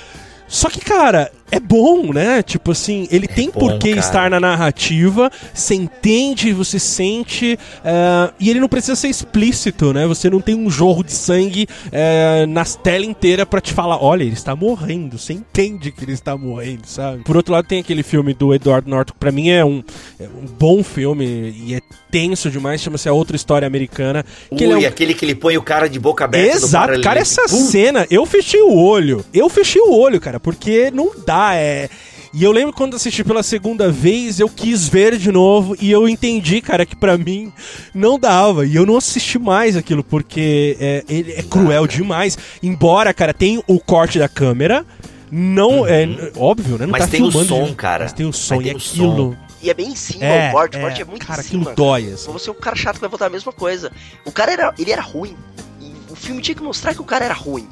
Só 0.48 0.70
que, 0.70 0.80
cara, 0.80 1.30
é 1.56 1.60
bom, 1.60 2.12
né? 2.12 2.42
Tipo 2.42 2.72
assim, 2.72 3.08
ele 3.10 3.26
é 3.26 3.34
tem 3.34 3.50
bom, 3.50 3.60
por 3.60 3.78
que 3.78 3.90
estar 3.90 4.30
na 4.30 4.38
narrativa, 4.38 5.30
você 5.52 5.74
entende, 5.74 6.52
você 6.52 6.78
sente, 6.78 7.58
uh, 7.78 8.32
e 8.38 8.50
ele 8.50 8.60
não 8.60 8.68
precisa 8.68 8.94
ser 8.94 9.08
explícito, 9.08 9.92
né? 9.92 10.06
Você 10.06 10.28
não 10.30 10.40
tem 10.40 10.54
um 10.54 10.70
jorro 10.70 11.02
de 11.02 11.12
sangue 11.12 11.66
uh, 11.86 12.46
nas 12.46 12.76
telas 12.76 13.08
inteiras 13.08 13.46
para 13.46 13.60
te 13.60 13.72
falar, 13.72 14.02
olha, 14.02 14.22
ele 14.22 14.32
está 14.32 14.54
morrendo, 14.54 15.18
você 15.18 15.32
entende 15.32 15.90
que 15.90 16.04
ele 16.04 16.12
está 16.12 16.36
morrendo, 16.36 16.86
sabe? 16.86 17.22
Por 17.24 17.36
outro 17.36 17.52
lado, 17.52 17.66
tem 17.66 17.80
aquele 17.80 18.02
filme 18.02 18.34
do 18.34 18.54
Edward 18.54 18.88
Norton, 18.88 19.12
que 19.12 19.18
pra 19.18 19.32
mim 19.32 19.48
é 19.48 19.64
um, 19.64 19.82
é 20.20 20.24
um 20.24 20.46
bom 20.58 20.82
filme 20.82 21.54
e 21.66 21.74
é 21.74 21.80
tenso 22.10 22.50
demais, 22.50 22.80
chama-se 22.80 23.08
A 23.08 23.12
Outra 23.12 23.36
História 23.36 23.66
Americana. 23.66 24.24
Que 24.56 24.66
Ui, 24.66 24.72
é 24.72 24.86
um... 24.86 24.88
aquele 24.88 25.14
que 25.14 25.24
ele 25.24 25.34
põe 25.34 25.56
o 25.56 25.62
cara 25.62 25.88
de 25.88 25.98
boca 25.98 26.24
aberta 26.24 26.56
Exato, 26.56 27.00
cara, 27.00 27.20
essa 27.20 27.44
uh. 27.44 27.48
cena, 27.48 28.06
eu 28.10 28.24
fechei 28.26 28.62
o 28.62 28.74
olho, 28.74 29.24
eu 29.32 29.48
fechei 29.48 29.82
o 29.82 29.92
olho, 29.92 30.20
cara, 30.20 30.40
porque 30.40 30.90
não 30.90 31.10
dá 31.26 31.45
é. 31.54 31.88
E 32.32 32.44
eu 32.44 32.52
lembro 32.52 32.72
quando 32.72 32.96
assisti 32.96 33.24
pela 33.24 33.42
segunda 33.42 33.90
vez, 33.90 34.40
eu 34.40 34.48
quis 34.48 34.88
ver 34.88 35.16
de 35.16 35.32
novo 35.32 35.74
e 35.80 35.90
eu 35.90 36.08
entendi, 36.08 36.60
cara, 36.60 36.84
que 36.84 36.94
para 36.94 37.16
mim 37.16 37.52
não 37.94 38.18
dava. 38.18 38.66
E 38.66 38.76
eu 38.76 38.84
não 38.84 38.98
assisti 38.98 39.38
mais 39.38 39.76
aquilo, 39.76 40.04
porque 40.04 40.76
é, 40.78 41.04
ele 41.08 41.32
é 41.32 41.42
cruel 41.42 41.86
demais. 41.86 42.36
Embora, 42.62 43.14
cara, 43.14 43.32
tem 43.32 43.62
o 43.66 43.80
corte 43.80 44.18
da 44.18 44.28
câmera. 44.28 44.84
Não, 45.30 45.80
uhum. 45.80 45.86
é 45.86 46.32
óbvio, 46.36 46.78
né? 46.78 46.86
Não 46.86 46.92
mas 46.92 47.04
tá 47.04 47.08
tem 47.08 47.22
o 47.22 47.30
som, 47.30 47.74
cara. 47.74 48.04
Mas 48.04 48.12
tem 48.12 48.26
o 48.26 48.32
som 48.32 48.60
e 48.60 48.70
aquilo. 48.70 49.32
Som. 49.32 49.36
E 49.62 49.70
é 49.70 49.74
bem 49.74 49.88
em 49.88 49.96
cima 49.96 50.24
é, 50.24 50.50
o 50.50 50.52
corte, 50.52 50.76
o 50.76 50.80
corte 50.80 50.98
é, 50.98 51.02
é 51.02 51.04
muito 51.04 51.26
cara, 51.26 51.40
em 51.40 51.44
cima. 51.44 51.64
Cara, 51.64 51.72
aquilo 51.72 51.86
dói, 51.86 52.12
assim. 52.12 52.32
Você 52.32 52.50
é 52.50 52.52
um 52.52 52.56
cara 52.56 52.76
chato 52.76 52.94
que 52.96 53.00
vai 53.00 53.10
voltar 53.10 53.26
a 53.26 53.30
mesma 53.30 53.52
coisa. 53.52 53.90
O 54.24 54.30
cara 54.30 54.52
era, 54.52 54.74
ele 54.78 54.92
era 54.92 55.02
ruim. 55.02 55.34
E 55.80 55.92
o 56.10 56.14
filme 56.14 56.40
tinha 56.42 56.54
que 56.54 56.62
mostrar 56.62 56.94
que 56.94 57.00
o 57.00 57.04
cara 57.04 57.24
era 57.24 57.34
ruim. 57.34 57.66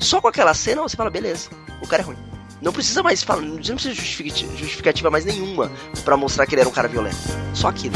Só 0.00 0.20
com 0.20 0.28
aquela 0.28 0.54
cena 0.54 0.82
você 0.82 0.96
fala, 0.96 1.10
beleza, 1.10 1.50
o 1.82 1.86
cara 1.86 2.02
é 2.02 2.06
ruim. 2.06 2.16
Não 2.60 2.72
precisa 2.72 3.02
mais 3.02 3.22
falar, 3.22 3.42
não 3.42 3.56
precisa 3.58 3.94
justificativa 3.94 5.10
mais 5.10 5.24
nenhuma 5.24 5.70
para 6.04 6.16
mostrar 6.16 6.46
que 6.46 6.54
ele 6.54 6.60
era 6.62 6.68
um 6.68 6.72
cara 6.72 6.88
violento. 6.88 7.16
Só 7.54 7.68
aquilo. 7.68 7.94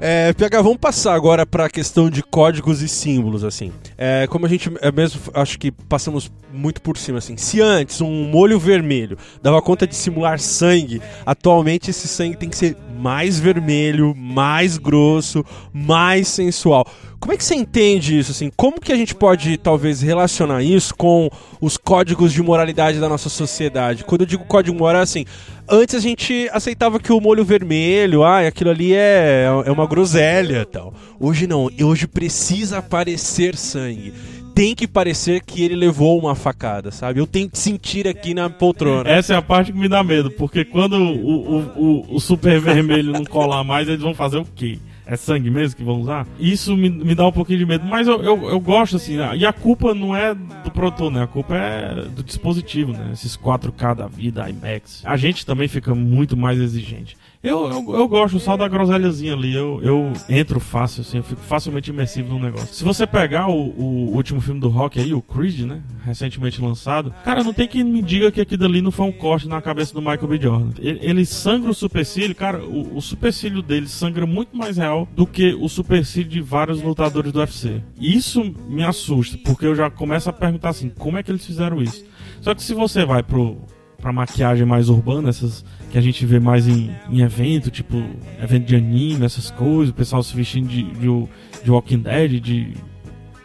É, 0.00 0.32
PH, 0.32 0.62
vamos 0.62 0.78
passar 0.78 1.14
agora 1.14 1.44
para 1.44 1.66
a 1.66 1.70
questão 1.70 2.08
de 2.08 2.22
códigos 2.22 2.82
e 2.82 2.88
símbolos, 2.88 3.44
assim. 3.44 3.72
É, 3.96 4.26
como 4.28 4.46
a 4.46 4.48
gente 4.48 4.70
é 4.80 4.92
mesmo, 4.92 5.20
acho 5.34 5.58
que 5.58 5.70
passamos 5.70 6.30
muito 6.52 6.80
por 6.80 6.96
cima, 6.96 7.18
assim. 7.18 7.36
Se 7.36 7.60
antes 7.60 8.00
um 8.00 8.24
molho 8.24 8.58
vermelho 8.58 9.18
dava 9.42 9.60
conta 9.60 9.86
de 9.86 9.94
simular 9.94 10.38
sangue, 10.38 11.02
atualmente 11.26 11.90
esse 11.90 12.06
sangue 12.06 12.36
tem 12.36 12.48
que 12.48 12.56
ser 12.56 12.76
mais 12.98 13.38
vermelho, 13.38 14.14
mais 14.14 14.76
grosso, 14.76 15.44
mais 15.72 16.28
sensual. 16.28 16.86
Como 17.20 17.32
é 17.32 17.36
que 17.36 17.44
você 17.44 17.54
entende 17.54 18.16
isso, 18.16 18.30
assim? 18.30 18.50
Como 18.56 18.80
que 18.80 18.92
a 18.92 18.96
gente 18.96 19.14
pode, 19.14 19.56
talvez, 19.56 20.00
relacionar 20.00 20.62
isso 20.62 20.94
com 20.94 21.28
os 21.60 21.76
códigos 21.76 22.32
de 22.32 22.42
moralidade 22.42 23.00
da 23.00 23.08
nossa 23.08 23.28
sociedade? 23.28 24.04
Quando 24.04 24.22
eu 24.22 24.26
digo 24.26 24.44
código 24.44 24.76
moral, 24.76 25.02
assim, 25.02 25.24
antes 25.68 25.96
a 25.96 26.00
gente 26.00 26.48
aceitava 26.52 27.00
que 27.00 27.12
o 27.12 27.20
molho 27.20 27.44
vermelho, 27.44 28.22
ah, 28.22 28.46
aquilo 28.46 28.70
ali 28.70 28.94
é, 28.94 29.46
é 29.66 29.70
uma 29.70 29.86
groselha 29.86 30.64
tal. 30.64 30.94
Hoje 31.18 31.46
não, 31.46 31.68
hoje 31.82 32.06
precisa 32.06 32.78
aparecer 32.78 33.56
sangue 33.56 34.12
tem 34.58 34.74
que 34.74 34.88
parecer 34.88 35.40
que 35.40 35.62
ele 35.62 35.76
levou 35.76 36.18
uma 36.18 36.34
facada, 36.34 36.90
sabe? 36.90 37.20
Eu 37.20 37.28
tenho 37.28 37.48
que 37.48 37.56
sentir 37.56 38.08
aqui 38.08 38.34
na 38.34 38.50
poltrona. 38.50 39.08
Essa 39.08 39.34
é 39.34 39.36
a 39.36 39.42
parte 39.42 39.70
que 39.70 39.78
me 39.78 39.88
dá 39.88 40.02
medo, 40.02 40.32
porque 40.32 40.64
quando 40.64 40.94
o, 40.94 41.58
o, 41.58 41.58
o, 41.76 42.16
o 42.16 42.20
super 42.20 42.58
vermelho 42.58 43.12
não 43.12 43.24
colar 43.24 43.62
mais, 43.62 43.86
eles 43.86 44.00
vão 44.00 44.14
fazer 44.14 44.38
o 44.38 44.44
quê? 44.44 44.80
É 45.08 45.16
sangue 45.16 45.50
mesmo 45.50 45.74
que 45.74 45.82
vão 45.82 46.00
usar? 46.00 46.26
Isso 46.38 46.76
me, 46.76 46.90
me 46.90 47.14
dá 47.14 47.26
um 47.26 47.32
pouquinho 47.32 47.58
de 47.58 47.64
medo. 47.64 47.86
Mas 47.86 48.06
eu, 48.06 48.22
eu, 48.22 48.50
eu 48.50 48.60
gosto, 48.60 48.96
assim. 48.96 49.16
E 49.36 49.46
a 49.46 49.52
culpa 49.54 49.94
não 49.94 50.14
é 50.14 50.34
do 50.34 50.70
produtor, 50.70 51.10
né? 51.10 51.22
A 51.22 51.26
culpa 51.26 51.56
é 51.56 52.04
do 52.04 52.22
dispositivo, 52.22 52.92
né? 52.92 53.10
Esses 53.14 53.34
4K 53.34 53.94
da 53.94 54.06
vida, 54.06 54.48
IMAX. 54.48 55.02
A 55.04 55.16
gente 55.16 55.46
também 55.46 55.66
fica 55.66 55.94
muito 55.94 56.36
mais 56.36 56.60
exigente. 56.60 57.16
Eu, 57.40 57.70
eu, 57.70 57.94
eu, 57.94 58.08
gosto 58.08 58.40
só 58.40 58.56
da 58.56 58.66
groselhazinha 58.66 59.32
ali. 59.32 59.54
Eu, 59.54 59.80
eu 59.80 60.12
entro 60.28 60.58
fácil, 60.58 61.02
assim, 61.02 61.18
eu 61.18 61.22
fico 61.22 61.40
facilmente 61.40 61.90
imersivo 61.90 62.34
no 62.34 62.40
negócio. 62.40 62.74
Se 62.74 62.82
você 62.82 63.06
pegar 63.06 63.48
o, 63.48 63.52
o 63.52 64.14
último 64.14 64.40
filme 64.40 64.60
do 64.60 64.68
Rock 64.68 64.98
aí, 64.98 65.14
o 65.14 65.22
Creed, 65.22 65.60
né? 65.60 65.80
Recentemente 66.04 66.60
lançado, 66.60 67.14
cara, 67.24 67.44
não 67.44 67.52
tem 67.52 67.68
quem 67.68 67.84
me 67.84 68.02
diga 68.02 68.32
que 68.32 68.40
aquilo 68.40 68.64
ali 68.64 68.82
não 68.82 68.90
foi 68.90 69.06
um 69.06 69.12
corte 69.12 69.46
na 69.46 69.62
cabeça 69.62 69.94
do 69.94 70.00
Michael 70.00 70.26
B. 70.26 70.40
Jordan. 70.40 70.70
Ele, 70.80 70.98
ele 71.00 71.24
sangra 71.24 71.70
o 71.70 71.74
supercílio, 71.74 72.34
cara, 72.34 72.64
o, 72.64 72.96
o 72.96 73.00
supercílio 73.00 73.62
dele 73.62 73.86
sangra 73.86 74.26
muito 74.26 74.56
mais 74.56 74.76
real 74.76 75.06
do 75.14 75.24
que 75.24 75.54
o 75.54 75.68
supercílio 75.68 76.28
de 76.28 76.40
vários 76.40 76.82
lutadores 76.82 77.30
do 77.30 77.38
UFC. 77.38 77.80
Isso 78.00 78.52
me 78.68 78.82
assusta, 78.82 79.38
porque 79.44 79.64
eu 79.64 79.76
já 79.76 79.88
começo 79.88 80.28
a 80.28 80.32
perguntar 80.32 80.70
assim, 80.70 80.88
como 80.88 81.16
é 81.16 81.22
que 81.22 81.30
eles 81.30 81.46
fizeram 81.46 81.80
isso? 81.80 82.04
Só 82.40 82.52
que 82.52 82.62
se 82.62 82.74
você 82.74 83.04
vai 83.04 83.22
pro, 83.22 83.58
pra 84.00 84.12
maquiagem 84.12 84.66
mais 84.66 84.88
urbana, 84.88 85.28
essas 85.28 85.64
que 85.90 85.96
a 85.96 86.00
gente 86.00 86.24
vê 86.26 86.38
mais 86.38 86.68
em, 86.68 86.90
em 87.10 87.20
evento, 87.20 87.70
tipo 87.70 87.96
evento 88.42 88.66
de 88.66 88.76
anime, 88.76 89.24
essas 89.24 89.50
coisas, 89.50 89.90
o 89.90 89.94
pessoal 89.94 90.22
se 90.22 90.34
vestindo 90.36 90.68
de, 90.68 90.82
de, 90.82 91.28
de 91.64 91.70
Walking 91.70 92.00
Dead, 92.00 92.40
de, 92.40 92.74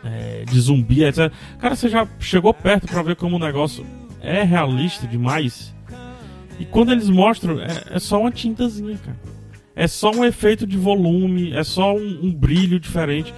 é, 0.03 0.43
de 0.45 0.59
zumbi, 0.59 1.03
etc. 1.03 1.31
Cara, 1.59 1.75
você 1.75 1.87
já 1.87 2.07
chegou 2.19 2.53
perto 2.53 2.87
para 2.87 3.01
ver 3.01 3.15
como 3.15 3.37
o 3.37 3.39
negócio 3.39 3.85
é 4.21 4.43
realista 4.43 5.07
demais. 5.07 5.73
E 6.59 6.65
quando 6.65 6.91
eles 6.91 7.09
mostram, 7.09 7.59
é, 7.59 7.83
é, 7.91 7.99
só 7.99 8.19
uma 8.19 8.31
tintazinha, 8.31 8.97
cara. 8.97 9.17
É 9.75 9.87
só 9.87 10.11
um 10.11 10.23
efeito 10.23 10.67
de 10.67 10.77
volume, 10.77 11.51
é 11.53 11.63
só 11.63 11.95
um, 11.95 12.19
um 12.23 12.33
brilho 12.33 12.79
diferente. 12.79 13.33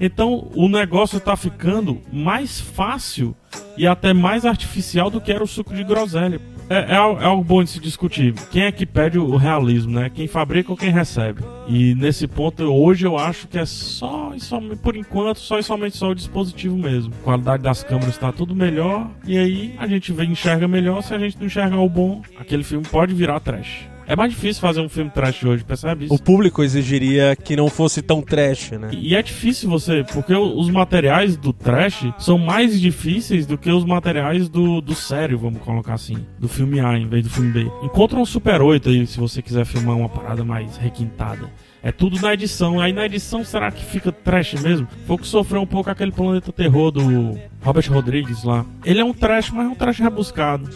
Então 0.00 0.50
o 0.54 0.68
negócio 0.68 1.20
tá 1.20 1.36
ficando 1.36 2.00
mais 2.12 2.60
fácil 2.60 3.36
e 3.78 3.86
até 3.86 4.12
mais 4.12 4.44
artificial 4.44 5.10
do 5.10 5.20
que 5.20 5.32
era 5.32 5.42
o 5.42 5.46
suco 5.46 5.74
de 5.74 5.84
groselha. 5.84 6.40
É, 6.68 6.92
é, 6.92 6.96
algo- 6.96 7.20
é 7.20 7.24
algo 7.24 7.44
bom 7.44 7.62
de 7.62 7.70
se 7.70 7.78
discutir. 7.80 8.34
Quem 8.50 8.64
é 8.64 8.72
que 8.72 8.84
pede 8.84 9.18
o 9.18 9.36
realismo, 9.36 9.92
né? 9.92 10.10
Quem 10.12 10.26
fabrica 10.26 10.72
ou 10.72 10.76
quem 10.76 10.90
recebe? 10.90 11.42
E 11.68 11.94
nesse 11.94 12.26
ponto, 12.26 12.64
hoje 12.64 13.06
eu 13.06 13.16
acho 13.16 13.46
que 13.46 13.56
é 13.58 13.64
só 13.64 14.32
e 14.34 14.40
somente, 14.40 14.76
por 14.80 14.96
enquanto, 14.96 15.38
só 15.38 15.58
e 15.60 15.62
somente 15.62 15.96
só 15.96 16.10
o 16.10 16.14
dispositivo 16.14 16.76
mesmo. 16.76 17.14
A 17.20 17.24
qualidade 17.24 17.62
das 17.62 17.84
câmeras 17.84 18.14
está 18.14 18.32
tudo 18.32 18.54
melhor. 18.54 19.08
E 19.24 19.38
aí 19.38 19.74
a 19.78 19.86
gente 19.86 20.12
vê, 20.12 20.24
enxerga 20.24 20.66
melhor. 20.66 21.02
Se 21.02 21.14
a 21.14 21.18
gente 21.18 21.38
não 21.38 21.46
enxergar 21.46 21.78
o 21.78 21.88
bom, 21.88 22.20
aquele 22.38 22.64
filme 22.64 22.84
pode 22.90 23.14
virar 23.14 23.38
trash. 23.38 23.88
É 24.06 24.14
mais 24.14 24.32
difícil 24.32 24.60
fazer 24.60 24.80
um 24.80 24.88
filme 24.88 25.10
trash 25.10 25.42
hoje, 25.44 25.64
percebe 25.64 26.04
isso? 26.04 26.14
O 26.14 26.18
público 26.18 26.62
exigiria 26.62 27.34
que 27.34 27.56
não 27.56 27.68
fosse 27.68 28.00
tão 28.00 28.22
trash, 28.22 28.70
né? 28.72 28.90
E 28.92 29.16
é 29.16 29.22
difícil 29.22 29.68
você, 29.68 30.04
porque 30.12 30.34
os 30.34 30.70
materiais 30.70 31.36
do 31.36 31.52
trash 31.52 32.06
são 32.18 32.38
mais 32.38 32.80
difíceis 32.80 33.46
do 33.46 33.58
que 33.58 33.70
os 33.70 33.84
materiais 33.84 34.48
do, 34.48 34.80
do 34.80 34.94
sério, 34.94 35.38
vamos 35.38 35.60
colocar 35.62 35.94
assim. 35.94 36.24
Do 36.38 36.48
filme 36.48 36.78
A 36.78 36.96
em 36.96 37.08
vez 37.08 37.24
do 37.24 37.30
filme 37.30 37.50
B. 37.50 37.70
Encontra 37.82 38.18
um 38.18 38.24
Super 38.24 38.62
8 38.62 38.88
aí, 38.88 39.06
se 39.06 39.18
você 39.18 39.42
quiser 39.42 39.64
filmar 39.64 39.96
uma 39.96 40.08
parada 40.08 40.44
mais 40.44 40.76
requintada. 40.76 41.50
É 41.82 41.92
tudo 41.92 42.20
na 42.20 42.34
edição. 42.34 42.80
Aí 42.80 42.92
na 42.92 43.06
edição, 43.06 43.44
será 43.44 43.70
que 43.70 43.84
fica 43.84 44.10
trash 44.10 44.54
mesmo? 44.54 44.88
Foi 45.06 45.14
o 45.14 45.18
que 45.20 45.26
sofreu 45.26 45.62
um 45.62 45.66
pouco 45.66 45.88
aquele 45.88 46.10
planeta 46.10 46.50
terror 46.50 46.90
do 46.90 47.38
Robert 47.62 47.92
Rodrigues 47.92 48.42
lá. 48.42 48.66
Ele 48.84 48.98
é 48.98 49.04
um 49.04 49.12
trash, 49.12 49.50
mas 49.50 49.66
é 49.66 49.68
um 49.68 49.74
trash 49.74 49.98
rebuscado. 50.00 50.68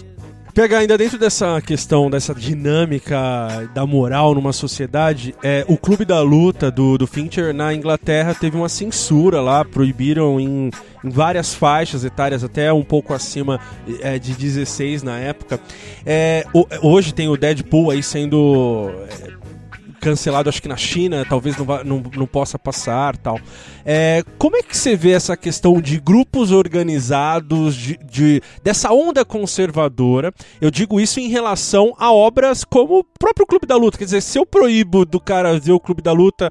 Pegar 0.55 0.79
ainda 0.79 0.99
dentro 0.99 1.17
dessa 1.17 1.61
questão, 1.61 2.11
dessa 2.11 2.35
dinâmica 2.35 3.19
da 3.73 3.87
moral 3.87 4.35
numa 4.35 4.53
sociedade, 4.53 5.35
é, 5.43 5.65
o 5.69 5.77
Clube 5.77 6.05
da 6.05 6.21
Luta 6.21 6.71
do, 6.71 6.99
do 6.99 7.07
Fincher 7.07 7.55
na 7.55 7.73
Inglaterra 7.73 8.35
teve 8.35 8.57
uma 8.57 8.69
censura 8.69 9.41
lá, 9.41 9.65
proibiram 9.65 10.41
em, 10.41 10.71
em 11.05 11.09
várias 11.09 11.55
faixas 11.55 12.05
etárias, 12.05 12.43
até 12.43 12.73
um 12.73 12.83
pouco 12.83 13.15
acima 13.15 13.61
é, 14.01 14.19
de 14.19 14.35
16 14.35 15.03
na 15.03 15.19
época. 15.19 15.61
É, 16.05 16.45
hoje 16.83 17.15
tem 17.15 17.29
o 17.29 17.37
Deadpool 17.37 17.91
aí 17.91 18.03
sendo 18.03 18.91
é, 19.09 19.40
cancelado, 20.01 20.49
acho 20.49 20.63
que 20.63 20.69
na 20.69 20.77
China, 20.77 21.25
talvez 21.29 21.57
não, 21.57 21.65
vá- 21.65 21.85
não, 21.85 22.03
não 22.17 22.27
possa 22.27 22.59
passar 22.59 23.17
tal. 23.17 23.39
É, 23.85 24.25
como 24.39 24.57
é 24.57 24.63
que 24.63 24.77
você 24.77 24.97
vê 24.97 25.11
essa 25.13 25.37
questão 25.37 25.81
de 25.81 26.01
grupos 26.01 26.51
organizados, 26.51 27.75
de, 27.77 27.99
de- 28.11 28.43
dessa 28.65 28.93
onda 28.93 29.25
conservadora? 29.25 30.33
Eu 30.61 30.71
digo 30.71 31.01
isso 31.01 31.21
em 31.21 31.29
relação 31.29 31.95
a 31.99 32.13
obras 32.13 32.65
como 32.65 33.01
o 33.01 33.05
próprio 33.19 33.47
Clube 33.47 33.67
da 33.67 33.77
Luta. 33.77 33.99
Quer 33.99 34.05
dizer, 34.05 34.23
se 34.23 34.39
eu 34.39 34.47
proíbo 34.47 35.05
do 35.05 35.21
cara 35.21 35.59
ver 35.59 35.73
o 35.73 35.81
Clube 35.81 36.03
da 36.03 36.13
Luta. 36.13 36.51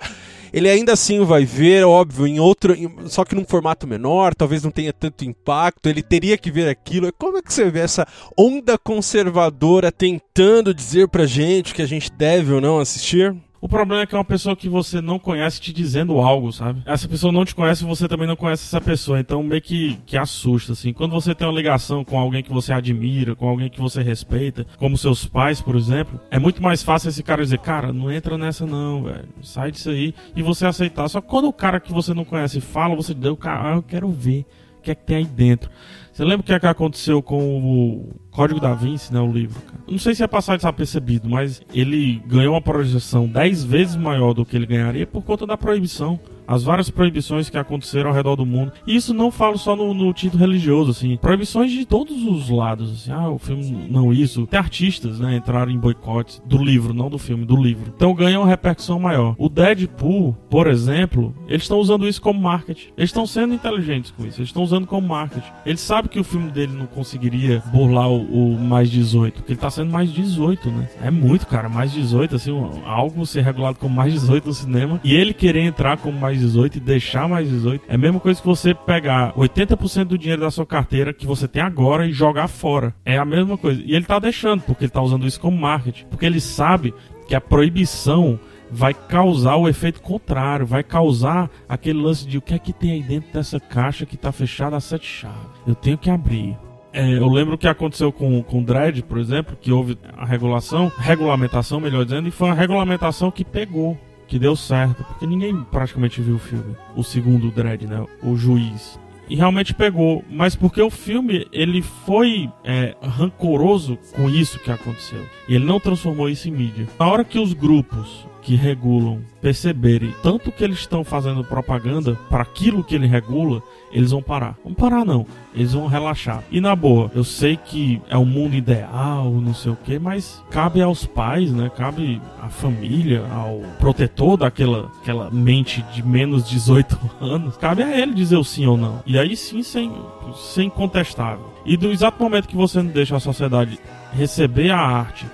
Ele 0.52 0.70
ainda 0.70 0.94
assim 0.94 1.24
vai 1.24 1.46
ver, 1.46 1.86
óbvio, 1.86 2.28
em 2.28 2.40
outro. 2.40 2.74
em- 2.74 3.08
só 3.08 3.24
que 3.26 3.36
num 3.36 3.46
formato 3.46 3.88
menor, 3.88 4.34
talvez 4.36 4.64
não 4.64 4.72
tenha 4.72 4.92
tanto 4.94 5.24
impacto, 5.26 5.88
ele 5.88 6.02
teria 6.02 6.38
que 6.38 6.52
ver 6.52 6.68
aquilo. 6.70 7.12
Como 7.14 7.38
é 7.38 7.42
que 7.42 7.54
você 7.54 7.70
vê 7.70 7.80
essa 7.80 8.08
onda 8.38 8.78
conservadora 8.78 9.92
tentando 9.92 10.74
dizer 10.74 11.08
pra 11.08 11.26
gente 11.26 11.74
que 11.74 11.82
a 11.82 11.88
gente 11.88 12.12
deve 12.12 12.54
ou 12.54 12.62
não 12.62 12.80
assistir? 12.80 13.36
O 13.62 13.68
problema 13.68 14.04
é 14.04 14.06
que 14.06 14.16
é 14.16 14.18
uma 14.18 14.24
pessoa 14.24 14.56
que 14.56 14.70
você 14.70 15.02
não 15.02 15.20
conhece 15.20 15.60
te 15.60 15.74
dizendo 15.74 16.18
algo, 16.20 16.52
sabe? 16.52 16.82
Essa 16.86 17.08
pessoa 17.08 17.32
não 17.32 17.44
te 17.44 17.54
conhece, 17.54 17.84
você 17.84 18.08
também 18.08 18.28
não 18.28 18.36
conhece 18.36 18.64
essa 18.64 18.80
pessoa, 18.80 19.20
então 19.20 19.44
meio 19.44 19.62
que, 19.62 19.98
que 20.06 20.18
assusta, 20.18 20.72
assim. 20.72 20.94
Quando 20.94 21.12
você 21.12 21.36
tem 21.36 21.46
uma 21.46 21.54
ligação 21.54 22.06
com 22.06 22.18
alguém 22.18 22.42
que 22.42 22.54
você 22.54 22.72
admira, 22.72 23.36
com 23.36 23.50
alguém 23.50 23.70
que 23.70 23.82
você 23.82 24.02
respeita, 24.02 24.66
como 24.78 24.98
seus 24.98 25.26
pais, 25.26 25.62
por 25.62 25.76
exemplo, 25.76 26.20
é 26.32 26.40
muito 26.40 26.64
mais 26.64 26.82
fácil 26.82 27.10
esse 27.10 27.22
cara 27.22 27.44
dizer, 27.44 27.60
cara, 27.60 27.92
não 27.92 28.12
entra 28.12 28.38
nessa 28.38 28.66
não, 28.66 29.04
velho, 29.04 29.28
sai 29.42 29.72
disso 29.72 29.90
aí, 29.90 30.14
e 30.36 30.42
você 30.42 30.66
aceitar. 30.66 31.10
Só 31.10 31.20
que 31.20 31.28
quando 31.28 31.50
o 31.50 31.54
cara 31.54 31.80
que 31.80 31.92
você 31.92 32.14
não 32.14 32.24
conhece 32.24 32.62
fala, 32.62 32.96
você 32.96 33.14
diz, 33.14 33.38
cara, 33.38 33.74
ah, 33.74 33.76
eu 33.76 33.84
quero 33.84 34.10
ver 34.10 34.46
que 34.90 34.92
é 34.92 34.96
que 34.96 35.06
tem 35.06 35.18
aí 35.18 35.26
dentro. 35.26 35.70
Você 36.12 36.24
lembra 36.24 36.42
o 36.42 36.44
que, 36.44 36.54
é 36.54 36.60
que 36.60 36.68
aconteceu 36.68 37.22
com 37.22 37.60
o 37.60 38.10
Código 38.32 38.60
da 38.60 38.74
Vinci, 38.74 39.14
né? 39.14 39.20
O 39.20 39.32
livro, 39.32 39.62
cara. 39.62 39.84
Não 39.88 39.98
sei 39.98 40.16
se 40.16 40.24
é 40.24 40.28
passar 40.28 40.58
desapercebido, 40.58 41.30
mas 41.30 41.62
ele 41.74 42.22
ganhou 42.28 42.56
uma 42.56 42.62
projeção 42.62 43.28
10 43.28 43.64
vezes 43.64 43.96
maior 43.96 44.34
do 44.34 44.46
que 44.46 44.56
ele 44.56 44.66
ganharia 44.66 45.08
por 45.08 45.24
conta 45.24 45.46
da 45.46 45.58
proibição. 45.58 46.20
As 46.50 46.64
várias 46.64 46.90
proibições 46.90 47.48
que 47.48 47.58
aconteceram 47.60 48.10
ao 48.10 48.16
redor 48.16 48.36
do 48.36 48.46
mundo. 48.46 48.72
E 48.88 48.96
isso 48.96 49.14
não 49.14 49.30
falo 49.30 49.56
só 49.56 49.76
no, 49.76 49.94
no 49.94 50.12
título 50.12 50.42
religioso, 50.42 50.90
assim. 50.90 51.16
Proibições 51.16 51.72
de 51.72 51.86
todos 51.86 52.24
os 52.26 52.50
lados, 52.50 52.92
assim. 52.92 53.12
Ah, 53.12 53.30
o 53.30 53.38
filme 53.38 53.88
não 53.88 54.12
isso. 54.12 54.44
Até 54.44 54.58
artistas, 54.58 55.20
né? 55.20 55.36
Entraram 55.36 55.72
em 55.72 55.78
boicotes 55.78 56.42
do 56.44 56.58
livro, 56.58 56.92
não 56.92 57.08
do 57.08 57.20
filme, 57.20 57.46
do 57.46 57.56
livro. 57.56 57.94
Então 57.96 58.16
ganha 58.16 58.40
uma 58.40 58.48
repercussão 58.48 59.00
maior. 59.00 59.36
O 59.38 59.48
Deadpool, 59.48 60.36
por 60.50 60.66
exemplo, 60.66 61.36
eles 61.48 61.62
estão 61.62 61.78
usando 61.78 62.08
isso 62.08 62.20
como 62.20 62.42
marketing. 62.42 62.88
Eles 62.98 63.10
estão 63.10 63.28
sendo 63.28 63.54
inteligentes 63.54 64.10
com 64.10 64.26
isso. 64.26 64.40
Eles 64.40 64.50
estão 64.50 64.64
usando 64.64 64.88
como 64.88 65.08
marketing. 65.08 65.52
Ele 65.64 65.78
sabe 65.78 66.10
que 66.10 66.20
o 66.20 66.24
filme 66.24 66.50
dele 66.50 66.74
não 66.74 66.88
conseguiria 66.88 67.62
burlar 67.72 68.10
o, 68.10 68.56
o 68.56 68.60
mais 68.60 68.90
18. 68.90 69.36
Porque 69.36 69.52
ele 69.52 69.60
tá 69.60 69.70
sendo 69.70 69.92
mais 69.92 70.12
18, 70.12 70.72
né? 70.72 70.90
É 71.04 71.12
muito, 71.12 71.46
cara. 71.46 71.70
Mais 71.70 71.92
18, 71.92 72.36
assim, 72.36 72.52
algo 72.86 73.24
ser 73.26 73.42
regulado 73.42 73.78
como 73.78 73.94
mais 73.94 74.14
18 74.14 74.48
no 74.48 74.54
cinema. 74.54 75.00
E 75.04 75.14
ele 75.14 75.32
querer 75.32 75.62
entrar 75.62 75.98
como 75.98 76.20
mais 76.20 76.39
18 76.40 76.78
e 76.78 76.80
deixar 76.80 77.28
mais 77.28 77.50
18. 77.50 77.86
É 77.88 77.96
a 77.96 77.98
mesma 77.98 78.20
coisa 78.20 78.40
que 78.40 78.48
você 78.48 78.74
pegar 78.74 79.34
80% 79.34 80.06
do 80.06 80.18
dinheiro 80.18 80.42
da 80.42 80.52
sua 80.52 80.66
carteira 80.66 81.14
que 81.14 81.26
você 81.26 81.48
tem 81.48 81.62
agora 81.62 82.08
e 82.08 82.12
jogar 82.12 82.48
fora. 82.48 82.94
É 83.06 83.18
a 83.18 83.26
mesma 83.26 83.58
coisa. 83.58 83.82
E 83.84 83.94
ele 83.94 84.06
tá 84.06 84.20
deixando, 84.20 84.62
porque 84.62 84.86
ele 84.86 84.92
tá 84.92 85.02
usando 85.02 85.28
isso 85.28 85.40
como 85.40 85.58
marketing. 85.58 86.06
Porque 86.06 86.26
ele 86.26 86.40
sabe 86.40 86.94
que 87.28 87.36
a 87.36 87.42
proibição 87.42 88.40
vai 88.72 88.94
causar 88.94 89.56
o 89.56 89.68
efeito 89.68 90.02
contrário, 90.02 90.66
vai 90.66 90.84
causar 90.84 91.50
aquele 91.68 92.02
lance 92.02 92.28
de 92.28 92.38
o 92.38 92.42
que 92.42 92.54
é 92.54 92.60
que 92.60 92.74
tem 92.74 92.92
aí 92.92 93.04
dentro 93.04 93.32
dessa 93.34 93.60
caixa 93.60 94.06
que 94.06 94.18
tá 94.18 94.32
fechada 94.32 94.76
a 94.76 94.80
sete 94.80 95.08
chaves. 95.08 95.38
Eu 95.68 95.76
tenho 95.76 95.98
que 95.98 96.10
abrir. 96.10 96.58
É, 96.92 97.18
eu 97.18 97.28
lembro 97.28 97.54
o 97.54 97.58
que 97.58 97.68
aconteceu 97.68 98.12
com, 98.12 98.42
com 98.42 98.60
o 98.60 98.64
Dredd, 98.64 99.04
por 99.04 99.20
exemplo, 99.20 99.56
que 99.60 99.72
houve 99.72 99.98
a 100.18 100.26
regulação, 100.26 100.92
regulamentação, 100.98 101.80
melhor 101.80 102.04
dizendo, 102.04 102.28
e 102.28 102.32
foi 102.32 102.48
uma 102.48 102.56
regulamentação 102.56 103.30
que 103.30 103.46
pegou, 103.46 103.98
que 104.30 104.40
deu 104.40 104.56
certo, 104.56 105.04
porque 105.04 105.26
ninguém 105.26 105.64
praticamente 105.64 106.22
viu 106.22 106.36
o 106.36 106.40
filme. 106.40 106.76
O 106.96 107.04
segundo 107.04 107.52
Dredd, 107.52 107.88
né? 107.88 108.06
O 108.22 108.36
juiz. 108.36 109.00
E 109.28 109.36
realmente 109.36 109.74
pegou, 109.74 110.24
mas 110.30 110.56
porque 110.56 110.82
o 110.82 110.90
filme 110.90 111.48
ele 111.52 111.82
foi 111.82 112.50
é, 112.64 112.96
rancoroso 113.02 113.98
com 114.16 114.30
isso 114.30 114.60
que 114.60 114.72
aconteceu. 114.72 115.24
E 115.48 115.56
ele 115.56 115.66
não 115.66 115.80
transformou 115.80 116.30
isso 116.30 116.48
em 116.48 116.52
mídia. 116.52 116.88
Na 117.00 117.08
hora 117.08 117.24
que 117.24 117.38
os 117.38 117.54
grupos 117.54 118.28
que 118.42 118.56
regulam 118.56 119.22
perceberem 119.42 120.14
tanto 120.24 120.52
que 120.52 120.64
eles 120.64 120.80
estão 120.80 121.04
fazendo 121.04 121.44
propaganda 121.44 122.16
para 122.30 122.42
aquilo 122.42 122.84
que 122.84 122.96
ele 122.96 123.06
regula, 123.06 123.62
eles 123.92 124.12
vão 124.12 124.22
parar. 124.22 124.56
Vão 124.64 124.74
parar 124.74 125.06
não, 125.06 125.26
eles 125.54 125.74
vão 125.74 125.88
relaxar. 125.88 126.44
E 126.52 126.62
na 126.62 126.76
boa, 126.76 127.12
eu 127.14 127.24
sei 127.24 127.58
que 127.58 128.02
é 128.10 128.18
um 128.18 128.26
mundo 128.26 128.56
ideal, 128.56 129.32
não 129.32 129.54
sei 129.54 129.72
o 129.72 129.76
que, 129.76 130.00
mas 130.00 130.44
cabe 130.50 130.82
aos 130.82 131.06
pais, 131.06 131.52
né? 131.52 131.70
Cabe 131.76 132.22
à 132.42 132.50
família, 132.50 133.26
ao 133.32 133.62
protetor 133.80 134.38
daquela 134.38 134.92
aquela 135.02 135.30
mente 135.32 135.82
de 135.94 136.06
menos 136.06 136.48
18 136.48 136.98
anos, 137.20 137.58
cabe 137.58 137.84
a 137.84 138.00
ele 138.00 138.14
dizer 138.14 138.38
o 138.38 138.44
sim 138.44 138.66
ou 138.66 138.78
não. 138.78 139.02
E 139.06 139.18
aí 139.18 139.36
sim, 139.36 139.64
sem, 139.64 139.92
sem 140.36 140.70
contestável. 140.70 141.54
E 141.66 141.76
do 141.78 141.92
exato 141.92 142.22
momento 142.22 142.48
que 142.48 142.56
você 142.56 142.82
não 142.82 142.92
deixa 142.92 143.16
a 143.16 143.20
sociedade 143.20 143.80
receber 144.14 144.72
a 144.72 144.80
arte, 144.80 145.26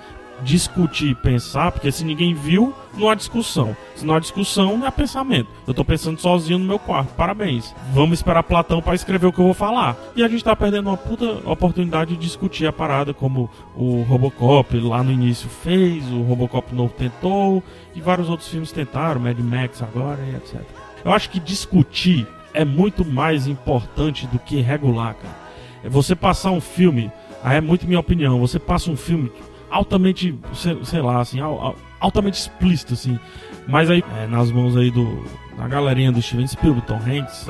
discutir, 0.42 1.16
pensar, 1.16 1.72
porque 1.72 1.92
se 1.92 2.04
ninguém 2.04 2.34
viu, 2.34 2.74
não 2.98 3.10
há 3.10 3.16
discussão. 3.16 3.76
Se 3.96 4.06
não 4.06 4.16
há 4.16 4.20
discussão, 4.20 4.78
não 4.78 4.88
há 4.88 4.92
pensamento. 4.92 5.50
Eu 5.66 5.74
tô 5.74 5.84
pensando 5.84 6.20
sozinho 6.20 6.60
no 6.60 6.66
meu 6.66 6.80
quarto. 6.80 7.14
Parabéns. 7.16 7.74
Vamos 7.94 8.20
esperar 8.20 8.44
Platão 8.44 8.82
para 8.82 8.96
escrever 8.96 9.28
o 9.28 9.34
que 9.34 9.40
eu 9.40 9.46
vou 9.46 9.54
falar. 9.54 9.96
E 10.16 10.24
a 10.24 10.28
gente 10.28 10.44
tá 10.44 10.56
perdendo 10.56 10.90
uma 10.90 10.98
puta 10.98 11.26
oportunidade 11.50 12.16
de 12.16 12.22
discutir 12.22 12.68
a 12.68 12.74
parada, 12.74 13.14
como 13.14 13.50
o 13.76 14.04
Robocop 14.04 14.78
lá 14.80 15.04
no 15.04 15.12
início 15.12 15.50
fez, 15.50 16.06
o 16.12 16.22
Robocop 16.22 16.74
novo 16.74 16.94
tentou, 16.98 17.64
e 17.94 18.02
vários 18.02 18.30
outros 18.30 18.50
filmes 18.50 18.72
tentaram, 18.72 19.22
Mad 19.22 19.40
Max 19.40 19.82
agora 19.82 20.20
e 20.24 20.36
etc. 20.36 20.62
Eu 21.04 21.12
acho 21.12 21.30
que 21.30 21.40
discutir 21.40 22.28
é 22.54 22.64
muito 22.64 23.06
mais 23.06 23.48
importante 23.48 24.26
do 24.28 24.40
que 24.40 24.62
regular, 24.62 25.16
cara. 25.16 25.36
É 25.84 25.90
Você 25.90 26.16
passar 26.16 26.52
um 26.52 26.62
filme, 26.62 27.12
aí 27.44 27.58
é 27.58 27.62
muito 27.62 27.86
minha 27.86 28.00
opinião, 28.00 28.40
você 28.40 28.58
passa 28.58 28.90
um 28.90 28.98
filme 28.98 29.32
altamente, 29.70 30.38
sei, 30.54 30.78
sei 30.84 31.02
lá, 31.02 31.20
assim, 31.22 31.40
al- 31.40 31.60
al- 31.62 31.76
altamente 32.00 32.40
explícito, 32.40 32.94
assim. 32.94 33.20
Mas 33.68 33.90
aí, 33.90 34.04
é, 34.22 34.28
nas 34.28 34.52
mãos 34.52 34.76
aí 34.78 34.92
do, 34.92 35.24
da 35.58 35.68
galerinha 35.68 36.12
do 36.12 36.22
Steven 36.22 36.48
Spielberg, 36.48 36.86
Tom 36.88 36.98
Hanks, 37.06 37.48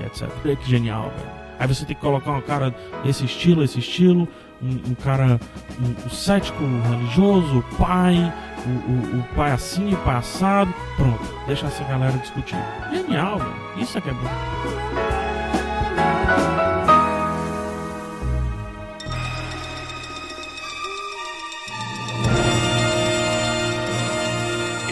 é, 0.00 0.06
etc. 0.06 0.28
Que 0.56 0.70
genial, 0.70 1.10
velho. 1.16 1.36
Aí 1.58 1.66
você 1.66 1.84
tem 1.86 1.96
que 1.96 2.02
colocar 2.02 2.32
um 2.32 2.40
cara 2.42 2.74
esse 3.04 3.24
estilo, 3.24 3.62
esse 3.64 3.78
estilo, 3.78 4.28
um, 4.62 4.90
um 4.90 4.94
cara, 4.94 5.40
um, 5.80 6.06
um 6.06 6.10
cético 6.10 6.62
religioso, 6.90 7.58
o 7.58 7.62
pai, 7.76 8.32
o, 8.66 9.16
o, 9.16 9.20
o 9.20 9.22
pai 9.34 9.52
assim, 9.52 9.92
o 9.94 9.96
pai 9.98 10.16
assado. 10.16 10.72
Pronto, 10.96 11.20
deixa 11.46 11.66
essa 11.66 11.82
galera 11.84 12.16
discutir. 12.18 12.56
Genial, 12.92 13.38
velho. 13.38 13.54
Isso 13.78 13.96
é 13.96 14.00
que 14.02 14.10
é 14.10 14.12
bom. 14.12 14.28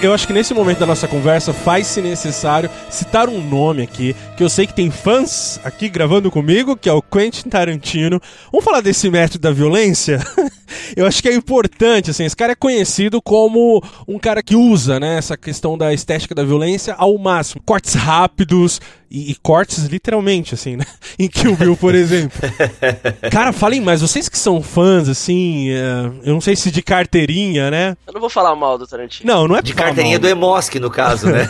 Eu 0.04 0.12
acho 0.12 0.26
que 0.26 0.34
nesse 0.34 0.52
momento 0.52 0.80
da 0.80 0.84
nossa 0.84 1.08
conversa 1.08 1.54
faz-se 1.54 2.02
necessário 2.02 2.68
citar 2.90 3.26
um 3.26 3.40
nome 3.40 3.82
aqui, 3.82 4.14
que 4.36 4.44
eu 4.44 4.50
sei 4.50 4.66
que 4.66 4.74
tem 4.74 4.90
fãs 4.90 5.58
aqui 5.64 5.88
gravando 5.88 6.30
comigo, 6.30 6.76
que 6.76 6.90
é 6.90 6.92
o 6.92 7.00
Quentin 7.00 7.48
Tarantino. 7.48 8.20
Vamos 8.52 8.66
falar 8.66 8.82
desse 8.82 9.08
método 9.08 9.38
da 9.38 9.50
violência? 9.50 10.18
eu 10.96 11.06
acho 11.06 11.22
que 11.22 11.28
é 11.28 11.34
importante, 11.34 12.10
assim, 12.10 12.24
esse 12.24 12.36
cara 12.36 12.52
é 12.52 12.56
conhecido 12.56 13.20
como 13.20 13.82
um 14.06 14.18
cara 14.18 14.42
que 14.42 14.56
usa, 14.56 14.98
né, 14.98 15.18
essa 15.18 15.36
questão 15.36 15.76
da 15.76 15.92
estética 15.92 16.34
da 16.34 16.44
violência 16.44 16.94
ao 16.94 17.16
máximo. 17.18 17.62
Cortes 17.64 17.94
rápidos 17.94 18.80
e, 19.10 19.30
e 19.30 19.34
cortes 19.36 19.84
literalmente, 19.84 20.54
assim, 20.54 20.76
né? 20.76 20.84
Em 21.18 21.28
Kill 21.28 21.56
Bill, 21.56 21.76
por 21.76 21.94
exemplo. 21.94 22.38
cara, 23.30 23.52
falem 23.52 23.80
mais, 23.80 24.00
vocês 24.00 24.28
que 24.28 24.38
são 24.38 24.62
fãs, 24.62 25.08
assim, 25.08 25.70
é, 25.70 26.10
eu 26.24 26.34
não 26.34 26.40
sei 26.40 26.56
se 26.56 26.70
de 26.70 26.82
carteirinha, 26.82 27.70
né? 27.70 27.96
Eu 28.06 28.12
não 28.12 28.20
vou 28.20 28.30
falar 28.30 28.54
mal 28.56 28.76
do 28.76 28.86
Tarantino. 28.86 29.32
Não, 29.32 29.46
não 29.46 29.56
é 29.56 29.62
De 29.62 29.74
carteirinha 29.74 30.18
mal. 30.18 30.22
do 30.22 30.28
Emosk, 30.28 30.74
no 30.76 30.90
caso, 30.90 31.26
né? 31.28 31.48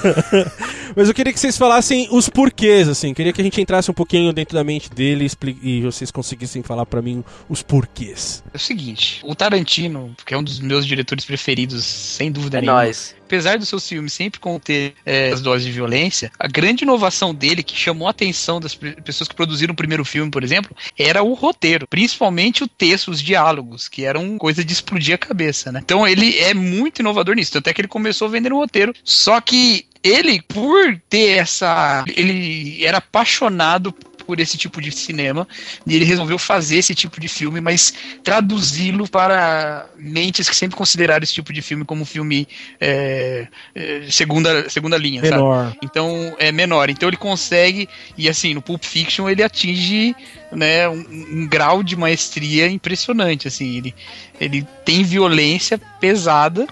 Mas 0.97 1.09
eu 1.09 1.15
queria 1.15 1.33
que 1.33 1.41
vocês 1.41 1.57
falassem 1.57 2.09
os 2.11 2.29
porquês, 2.29 2.89
assim. 2.89 3.13
Queria 3.15 3.33
que 3.33 3.41
a 3.41 3.45
gente 3.45 3.61
entrasse 3.61 3.91
um 3.91 3.95
pouquinho 3.95 4.33
dentro 4.33 4.55
da 4.55 4.63
mente 4.63 4.91
dele 4.91 5.27
e 5.27 5.29
e 5.63 5.81
vocês 5.83 6.11
conseguissem 6.11 6.63
falar 6.63 6.87
pra 6.87 7.03
mim 7.03 7.25
os 7.49 7.63
porquês. 7.63 8.43
É 8.53 8.57
o 8.57 8.61
seguinte, 8.61 9.14
o 9.23 9.35
Tarantino, 9.35 10.15
que 10.25 10.35
é 10.35 10.39
um 10.39 10.43
dos 10.43 10.59
meus 10.61 10.87
diretores 10.87 11.25
preferidos, 11.25 11.85
sem 11.85 12.31
dúvida 12.31 12.59
É 12.59 12.61
nenhuma. 12.61 12.83
nóis. 12.83 13.15
Apesar 13.25 13.59
dos 13.59 13.69
seus 13.69 13.89
filmes 13.89 14.13
sempre 14.13 14.39
conter 14.39 14.95
é, 15.05 15.33
as 15.33 15.41
doses 15.41 15.65
de 15.65 15.73
violência, 15.73 16.31
a 16.39 16.47
grande 16.47 16.85
inovação 16.85 17.35
dele, 17.35 17.63
que 17.63 17.75
chamou 17.77 18.07
a 18.07 18.11
atenção 18.11 18.61
das 18.61 18.75
pessoas 18.75 19.29
que 19.29 19.35
produziram 19.35 19.73
o 19.73 19.77
primeiro 19.77 20.05
filme, 20.05 20.31
por 20.31 20.45
exemplo, 20.45 20.77
era 20.99 21.23
o 21.23 21.33
roteiro. 21.33 21.87
Principalmente 21.89 22.63
o 22.63 22.69
texto, 22.69 23.11
os 23.11 23.21
diálogos, 23.23 23.89
que 23.89 24.05
eram 24.05 24.37
coisa 24.39 24.63
de 24.65 24.73
explodir 24.73 25.15
a 25.15 25.19
cabeça, 25.19 25.73
né? 25.73 25.81
Então 25.83 26.07
ele 26.07 26.39
é 26.39 26.53
muito 26.55 27.01
inovador 27.01 27.35
nisso. 27.35 27.53
Tanto 27.53 27.69
é 27.69 27.73
que 27.73 27.81
ele 27.81 27.89
começou 27.89 28.29
vendendo 28.29 28.57
roteiro. 28.57 28.93
Só 29.03 29.41
que 29.41 29.87
ele, 30.03 30.43
por 30.43 31.01
ter 31.09 31.39
essa. 31.39 32.05
Ele 32.15 32.85
era 32.85 32.99
apaixonado 32.99 33.95
por 34.27 34.41
esse 34.41 34.57
tipo 34.57 34.81
de 34.81 34.91
cinema 34.91 35.47
e 35.87 35.95
ele 35.95 36.05
resolveu 36.05 36.39
fazer 36.39 36.79
esse 36.79 36.95
tipo 36.95 37.21
de 37.21 37.29
filme, 37.29 37.61
mas 37.61 37.95
traduzi-lo 38.23 39.09
para 39.09 39.87
mentes 39.97 40.49
que 40.49 40.57
sempre 40.57 40.77
consideraram 40.77 41.23
esse 41.23 41.35
tipo 41.35 41.53
de 41.53 41.63
filme 41.63 41.85
como 41.85 42.03
um 42.03 42.07
filme 42.07 42.47
é, 42.81 43.47
é, 43.75 44.07
segunda, 44.11 44.69
segunda 44.69 44.97
linha, 44.97 45.21
sabe? 45.23 45.37
Menor. 45.37 45.77
Então 45.83 46.37
é 46.39 46.51
menor. 46.51 46.91
Então 46.91 47.09
ele 47.09 47.17
consegue 47.17 47.89
e 48.17 48.29
assim 48.29 48.55
no 48.55 48.63
Pulp 48.63 48.83
Fiction 48.85 49.29
ele 49.29 49.43
atinge 49.43 50.15
né, 50.53 50.89
um, 50.89 51.05
um 51.11 51.47
grau 51.47 51.83
de 51.83 51.97
maestria 51.97 52.69
impressionante. 52.69 53.49
Assim, 53.49 53.77
ele 53.77 53.95
ele 54.41 54.67
tem 54.85 55.03
violência 55.03 55.79
pesada 56.01 56.67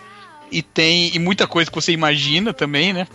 e 0.51 0.63
tem 0.63 1.15
e 1.15 1.19
muita 1.19 1.47
coisa 1.47 1.71
que 1.71 1.75
você 1.75 1.93
imagina 1.93 2.53
também, 2.53 2.93
né? 2.93 3.07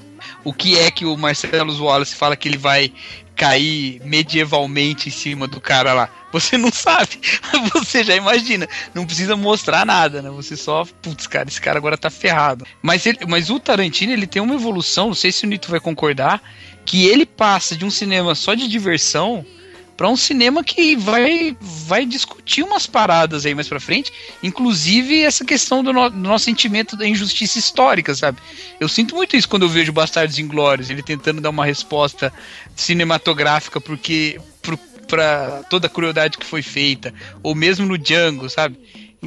O 0.43 0.53
que 0.53 0.77
é 0.77 0.89
que 0.91 1.05
o 1.05 1.17
Marcelo 1.17 1.75
Wallace 1.83 2.15
fala 2.15 2.35
que 2.35 2.47
ele 2.47 2.57
vai 2.57 2.91
cair 3.35 4.01
medievalmente 4.03 5.09
em 5.09 5.11
cima 5.11 5.47
do 5.47 5.61
cara 5.61 5.93
lá? 5.93 6.09
Você 6.31 6.57
não 6.57 6.71
sabe, 6.71 7.19
você 7.73 8.03
já 8.03 8.15
imagina. 8.15 8.67
Não 8.93 9.05
precisa 9.05 9.35
mostrar 9.35 9.85
nada, 9.85 10.21
né? 10.21 10.29
Você 10.29 10.57
só, 10.57 10.85
putz, 11.01 11.27
cara, 11.27 11.47
esse 11.47 11.61
cara 11.61 11.77
agora 11.77 11.97
tá 11.97 12.09
ferrado. 12.09 12.65
Mas, 12.81 13.05
ele, 13.05 13.19
mas 13.27 13.49
o 13.49 13.59
Tarantino, 13.59 14.11
ele 14.11 14.27
tem 14.27 14.41
uma 14.41 14.55
evolução, 14.55 15.07
não 15.07 15.15
sei 15.15 15.31
se 15.31 15.45
o 15.45 15.47
Nito 15.47 15.71
vai 15.71 15.79
concordar, 15.79 16.41
que 16.85 17.05
ele 17.05 17.25
passa 17.25 17.75
de 17.75 17.85
um 17.85 17.89
cinema 17.89 18.35
só 18.35 18.53
de 18.53 18.67
diversão 18.67 19.45
para 19.97 20.07
um 20.07 20.15
cinema 20.15 20.63
que 20.63 20.95
vai 20.95 21.57
vai 21.59 22.05
discutir 22.05 22.61
umas 22.63 22.85
paradas 22.85 23.45
aí 23.45 23.55
mais 23.55 23.67
para 23.67 23.79
frente, 23.79 24.13
inclusive 24.43 25.21
essa 25.23 25.43
questão 25.43 25.83
do, 25.83 25.91
no- 25.91 26.09
do 26.09 26.17
nosso 26.17 26.45
sentimento 26.45 26.95
da 26.95 27.07
injustiça 27.07 27.57
histórica, 27.57 28.13
sabe? 28.13 28.37
Eu 28.79 28.87
sinto 28.87 29.15
muito 29.15 29.35
isso 29.35 29.49
quando 29.49 29.63
eu 29.63 29.69
vejo 29.69 29.91
Bastardos 29.91 30.37
Inglórios, 30.37 30.89
ele 30.91 31.01
tentando 31.01 31.41
dar 31.41 31.49
uma 31.49 31.65
resposta 31.65 32.31
cinematográfica 32.75 33.81
porque 33.81 34.39
pro, 34.61 34.77
pra 35.07 35.63
toda 35.69 35.87
a 35.87 35.89
crueldade 35.89 36.37
que 36.37 36.45
foi 36.45 36.61
feita, 36.61 37.13
ou 37.41 37.55
mesmo 37.55 37.85
no 37.85 37.97
Django, 37.97 38.49
sabe? 38.49 38.77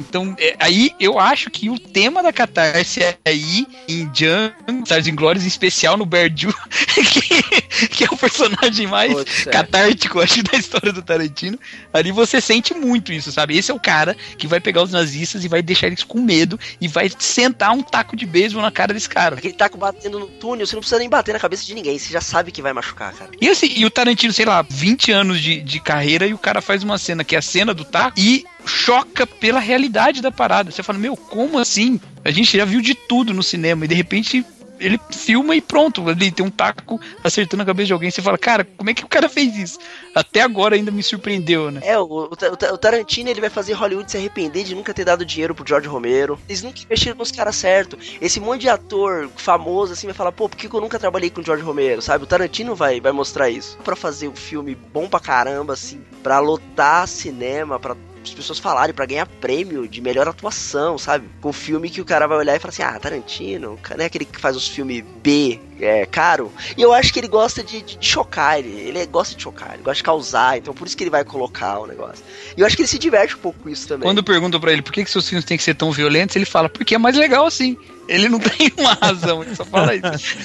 Então, 0.07 0.35
é, 0.39 0.55
aí 0.59 0.91
eu 0.99 1.19
acho 1.19 1.49
que 1.49 1.69
o 1.69 1.79
tema 1.79 2.23
da 2.23 2.33
catarse 2.33 3.01
é 3.01 3.17
aí 3.25 3.67
em 3.87 4.07
Django, 4.09 4.83
Stars 4.83 5.07
Inglórios, 5.07 5.43
em 5.43 5.47
especial 5.47 5.95
no 5.95 6.05
Berdu, 6.05 6.53
que, 7.11 7.87
que 7.87 8.03
é 8.03 8.07
o 8.11 8.17
personagem 8.17 8.87
mais 8.87 9.13
Putz, 9.13 9.47
é. 9.47 9.51
catártico, 9.51 10.19
acho, 10.19 10.43
da 10.43 10.57
história 10.57 10.91
do 10.91 11.01
Tarantino. 11.01 11.57
Ali 11.93 12.11
você 12.11 12.41
sente 12.41 12.73
muito 12.73 13.13
isso, 13.13 13.31
sabe? 13.31 13.57
Esse 13.57 13.71
é 13.71 13.73
o 13.73 13.79
cara 13.79 14.15
que 14.37 14.47
vai 14.47 14.59
pegar 14.59 14.81
os 14.83 14.91
nazistas 14.91 15.45
e 15.45 15.47
vai 15.47 15.61
deixar 15.61 15.87
eles 15.87 16.03
com 16.03 16.19
medo 16.19 16.59
e 16.79 16.87
vai 16.87 17.09
sentar 17.19 17.71
um 17.71 17.81
taco 17.81 18.15
de 18.15 18.25
beisebol 18.25 18.61
na 18.61 18.71
cara 18.71 18.93
desse 18.93 19.09
cara. 19.09 19.35
Aquele 19.35 19.53
taco 19.53 19.77
batendo 19.77 20.19
no 20.19 20.27
túnel, 20.27 20.65
você 20.65 20.75
não 20.75 20.81
precisa 20.81 20.99
nem 20.99 21.09
bater 21.09 21.33
na 21.33 21.39
cabeça 21.39 21.65
de 21.65 21.73
ninguém, 21.73 21.97
você 21.97 22.11
já 22.11 22.21
sabe 22.21 22.51
que 22.51 22.61
vai 22.61 22.73
machucar, 22.73 23.13
cara. 23.13 23.31
E, 23.39 23.47
assim, 23.47 23.71
e 23.75 23.85
o 23.85 23.89
Tarantino, 23.89 24.33
sei 24.33 24.45
lá, 24.45 24.65
20 24.67 25.11
anos 25.11 25.41
de, 25.41 25.61
de 25.61 25.79
carreira 25.79 26.25
e 26.25 26.33
o 26.33 26.37
cara 26.37 26.61
faz 26.61 26.83
uma 26.83 26.97
cena 26.97 27.23
que 27.23 27.35
é 27.35 27.39
a 27.39 27.41
cena 27.41 27.73
do 27.73 27.85
taco 27.85 28.19
e 28.19 28.45
choca 28.65 29.25
pela 29.25 29.59
realidade 29.59 30.21
da 30.21 30.31
parada. 30.31 30.71
Você 30.71 30.83
fala, 30.83 30.99
meu, 30.99 31.15
como 31.15 31.57
assim? 31.57 31.99
A 32.23 32.31
gente 32.31 32.57
já 32.57 32.65
viu 32.65 32.81
de 32.81 32.93
tudo 32.95 33.33
no 33.33 33.43
cinema 33.43 33.85
e 33.85 33.87
de 33.87 33.95
repente 33.95 34.45
ele 34.79 34.99
filma 35.11 35.55
e 35.55 35.61
pronto, 35.61 36.09
ali 36.09 36.31
tem 36.31 36.43
um 36.43 36.49
taco 36.49 36.99
acertando 37.23 37.61
a 37.61 37.65
cabeça 37.67 37.85
de 37.87 37.93
alguém. 37.93 38.09
Você 38.09 38.19
fala, 38.19 38.35
cara, 38.35 38.67
como 38.77 38.89
é 38.89 38.95
que 38.95 39.05
o 39.05 39.07
cara 39.07 39.29
fez 39.29 39.55
isso? 39.55 39.77
Até 40.15 40.41
agora 40.41 40.75
ainda 40.75 40.89
me 40.89 41.03
surpreendeu, 41.03 41.69
né? 41.69 41.81
É, 41.83 41.99
o, 41.99 42.03
o, 42.03 42.23
o 42.23 42.35
Ta- 42.35 42.73
o 42.73 42.77
Tarantino 42.79 43.29
ele 43.29 43.39
vai 43.39 43.49
fazer 43.51 43.73
Hollywood 43.73 44.09
se 44.09 44.17
arrepender 44.17 44.63
de 44.63 44.73
nunca 44.73 44.91
ter 44.91 45.05
dado 45.05 45.23
dinheiro 45.23 45.53
pro 45.53 45.67
George 45.67 45.87
Romero. 45.87 46.39
Eles 46.49 46.63
nunca 46.63 46.81
investiram 46.81 47.15
nos 47.15 47.31
caras 47.31 47.55
certo. 47.57 47.95
Esse 48.19 48.39
monte 48.39 48.61
de 48.61 48.69
ator 48.69 49.29
famoso 49.35 49.93
assim 49.93 50.07
vai 50.07 50.15
falar, 50.15 50.31
pô, 50.31 50.49
por 50.49 50.57
que 50.57 50.73
eu 50.73 50.81
nunca 50.81 50.97
trabalhei 50.97 51.29
com 51.29 51.41
o 51.41 51.45
George 51.45 51.63
Romero, 51.63 52.01
sabe? 52.01 52.23
O 52.23 52.27
Tarantino 52.27 52.73
vai, 52.75 52.99
vai 52.99 53.11
mostrar 53.11 53.51
isso. 53.51 53.77
Pra 53.83 53.95
fazer 53.95 54.29
um 54.29 54.35
filme 54.35 54.73
bom 54.73 55.07
pra 55.07 55.19
caramba, 55.19 55.73
assim, 55.73 56.01
pra 56.23 56.39
lotar 56.39 57.07
cinema, 57.07 57.79
pra 57.79 57.95
as 58.23 58.33
pessoas 58.33 58.59
falarem, 58.59 58.93
pra 58.93 59.05
ganhar 59.05 59.25
prêmio 59.25 59.87
de 59.87 59.99
melhor 60.01 60.27
atuação, 60.27 60.97
sabe? 60.97 61.27
Com 61.41 61.51
filme 61.51 61.89
que 61.89 62.01
o 62.01 62.05
cara 62.05 62.27
vai 62.27 62.37
olhar 62.37 62.55
e 62.55 62.59
falar 62.59 62.69
assim, 62.69 62.83
ah, 62.83 62.99
Tarantino, 62.99 63.79
não 63.97 64.03
é 64.03 64.05
aquele 64.05 64.25
que 64.25 64.39
faz 64.39 64.55
os 64.55 64.67
filmes 64.67 65.03
B, 65.23 65.59
é, 65.79 66.05
caro. 66.05 66.51
E 66.77 66.81
eu 66.81 66.93
acho 66.93 67.11
que 67.11 67.19
ele 67.19 67.27
gosta 67.27 67.63
de, 67.63 67.81
de- 67.81 67.97
de 67.97 68.05
chocar, 68.07 68.59
ele, 68.59 68.69
ele 68.69 69.05
gosta 69.07 69.35
de 69.35 69.41
chocar, 69.41 69.73
ele 69.73 69.83
gosta 69.83 69.95
de 69.97 70.03
causar, 70.03 70.57
então 70.57 70.73
por 70.73 70.85
isso 70.87 70.95
que 70.95 71.03
ele 71.03 71.09
vai 71.09 71.23
colocar 71.23 71.79
o 71.79 71.87
negócio. 71.87 72.23
E 72.55 72.61
eu 72.61 72.67
acho 72.67 72.75
que 72.75 72.81
ele 72.83 72.87
se 72.87 72.99
diverte 72.99 73.35
um 73.35 73.39
pouco 73.39 73.59
com 73.59 73.69
isso 73.69 73.87
também. 73.87 74.07
Quando 74.07 74.23
perguntam 74.23 74.59
pra 74.59 74.71
ele 74.71 74.81
por 74.81 74.91
que, 74.93 75.03
que 75.03 75.09
seus 75.11 75.27
filmes 75.27 75.45
têm 75.45 75.57
que 75.57 75.63
ser 75.63 75.73
tão 75.75 75.91
violentos, 75.91 76.35
ele 76.35 76.45
fala, 76.45 76.69
porque 76.69 76.95
é 76.95 76.97
mais 76.97 77.15
legal 77.17 77.45
assim. 77.45 77.75
Ele 78.07 78.27
não 78.29 78.37
tem 78.41 78.71
uma 78.77 78.93
razão, 78.93 79.41
ele 79.41 79.55
só 79.55 79.63
fala 79.65 79.95
isso. 79.95 80.37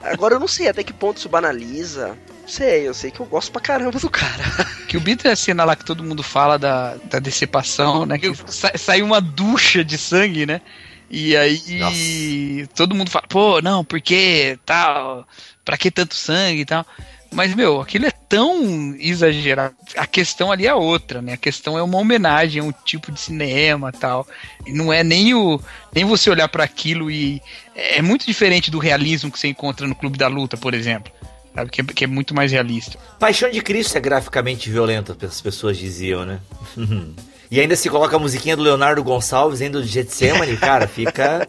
Agora 0.00 0.34
eu 0.34 0.40
não 0.40 0.48
sei 0.48 0.68
até 0.68 0.82
que 0.82 0.92
ponto 0.92 1.18
isso 1.18 1.28
banaliza. 1.28 2.16
Sei, 2.50 2.88
eu 2.88 2.92
sei 2.94 3.10
que 3.10 3.20
eu 3.20 3.26
gosto 3.26 3.52
pra 3.52 3.60
caramba 3.60 3.98
do 3.98 4.10
cara. 4.10 4.44
Que 4.90 4.96
o 4.96 5.00
Beat 5.00 5.24
é 5.24 5.30
a 5.30 5.36
cena 5.36 5.64
lá 5.64 5.76
que 5.76 5.84
todo 5.84 6.02
mundo 6.02 6.20
fala 6.20 6.58
da, 6.58 6.96
da 7.04 7.20
decepção, 7.20 8.04
né? 8.04 8.18
Que 8.18 8.34
sa- 8.48 8.72
sai 8.76 9.02
uma 9.02 9.20
ducha 9.20 9.84
de 9.84 9.96
sangue, 9.96 10.44
né? 10.44 10.60
E 11.08 11.36
aí 11.36 12.66
todo 12.74 12.94
mundo 12.94 13.08
fala, 13.08 13.24
pô, 13.28 13.60
não, 13.62 13.84
porque 13.84 14.58
tal, 14.66 15.26
pra 15.64 15.76
que 15.78 15.90
tanto 15.90 16.14
sangue 16.16 16.62
e 16.62 16.64
tal. 16.64 16.84
Mas, 17.32 17.54
meu, 17.54 17.80
aquilo 17.80 18.06
é 18.06 18.10
tão 18.10 18.96
exagerado. 18.98 19.76
A 19.96 20.04
questão 20.08 20.50
ali 20.50 20.66
é 20.66 20.74
outra, 20.74 21.22
né? 21.22 21.34
A 21.34 21.36
questão 21.36 21.78
é 21.78 21.82
uma 21.84 21.98
homenagem 21.98 22.60
a 22.60 22.64
um 22.64 22.72
tipo 22.72 23.12
de 23.12 23.20
cinema 23.20 23.92
tal. 23.92 24.26
E 24.66 24.72
não 24.72 24.92
é 24.92 25.04
nem 25.04 25.32
o. 25.34 25.60
Nem 25.94 26.04
você 26.04 26.28
olhar 26.28 26.48
para 26.48 26.64
aquilo 26.64 27.08
e. 27.08 27.40
É 27.76 28.02
muito 28.02 28.26
diferente 28.26 28.68
do 28.72 28.80
realismo 28.80 29.30
que 29.30 29.38
você 29.38 29.46
encontra 29.46 29.86
no 29.86 29.94
Clube 29.94 30.18
da 30.18 30.26
Luta, 30.26 30.56
por 30.56 30.74
exemplo. 30.74 31.12
Sabe? 31.60 31.70
Que, 31.70 31.80
é- 31.80 31.84
que 31.84 32.04
é 32.04 32.06
muito 32.06 32.34
mais 32.34 32.52
realista. 32.52 32.98
Paixão 33.18 33.50
de 33.50 33.60
Cristo 33.60 33.96
é 33.96 34.00
graficamente 34.00 34.70
violenta, 34.70 35.16
as 35.26 35.40
pessoas 35.40 35.76
diziam, 35.78 36.24
né? 36.24 36.40
e 37.50 37.60
ainda 37.60 37.76
se 37.76 37.88
coloca 37.88 38.16
a 38.16 38.18
musiquinha 38.18 38.56
do 38.56 38.62
Leonardo 38.62 39.02
Gonçalves, 39.02 39.60
ainda 39.60 39.80
do 39.80 39.86
Getsemane, 39.86 40.56
cara, 40.56 40.86
fica. 40.88 41.46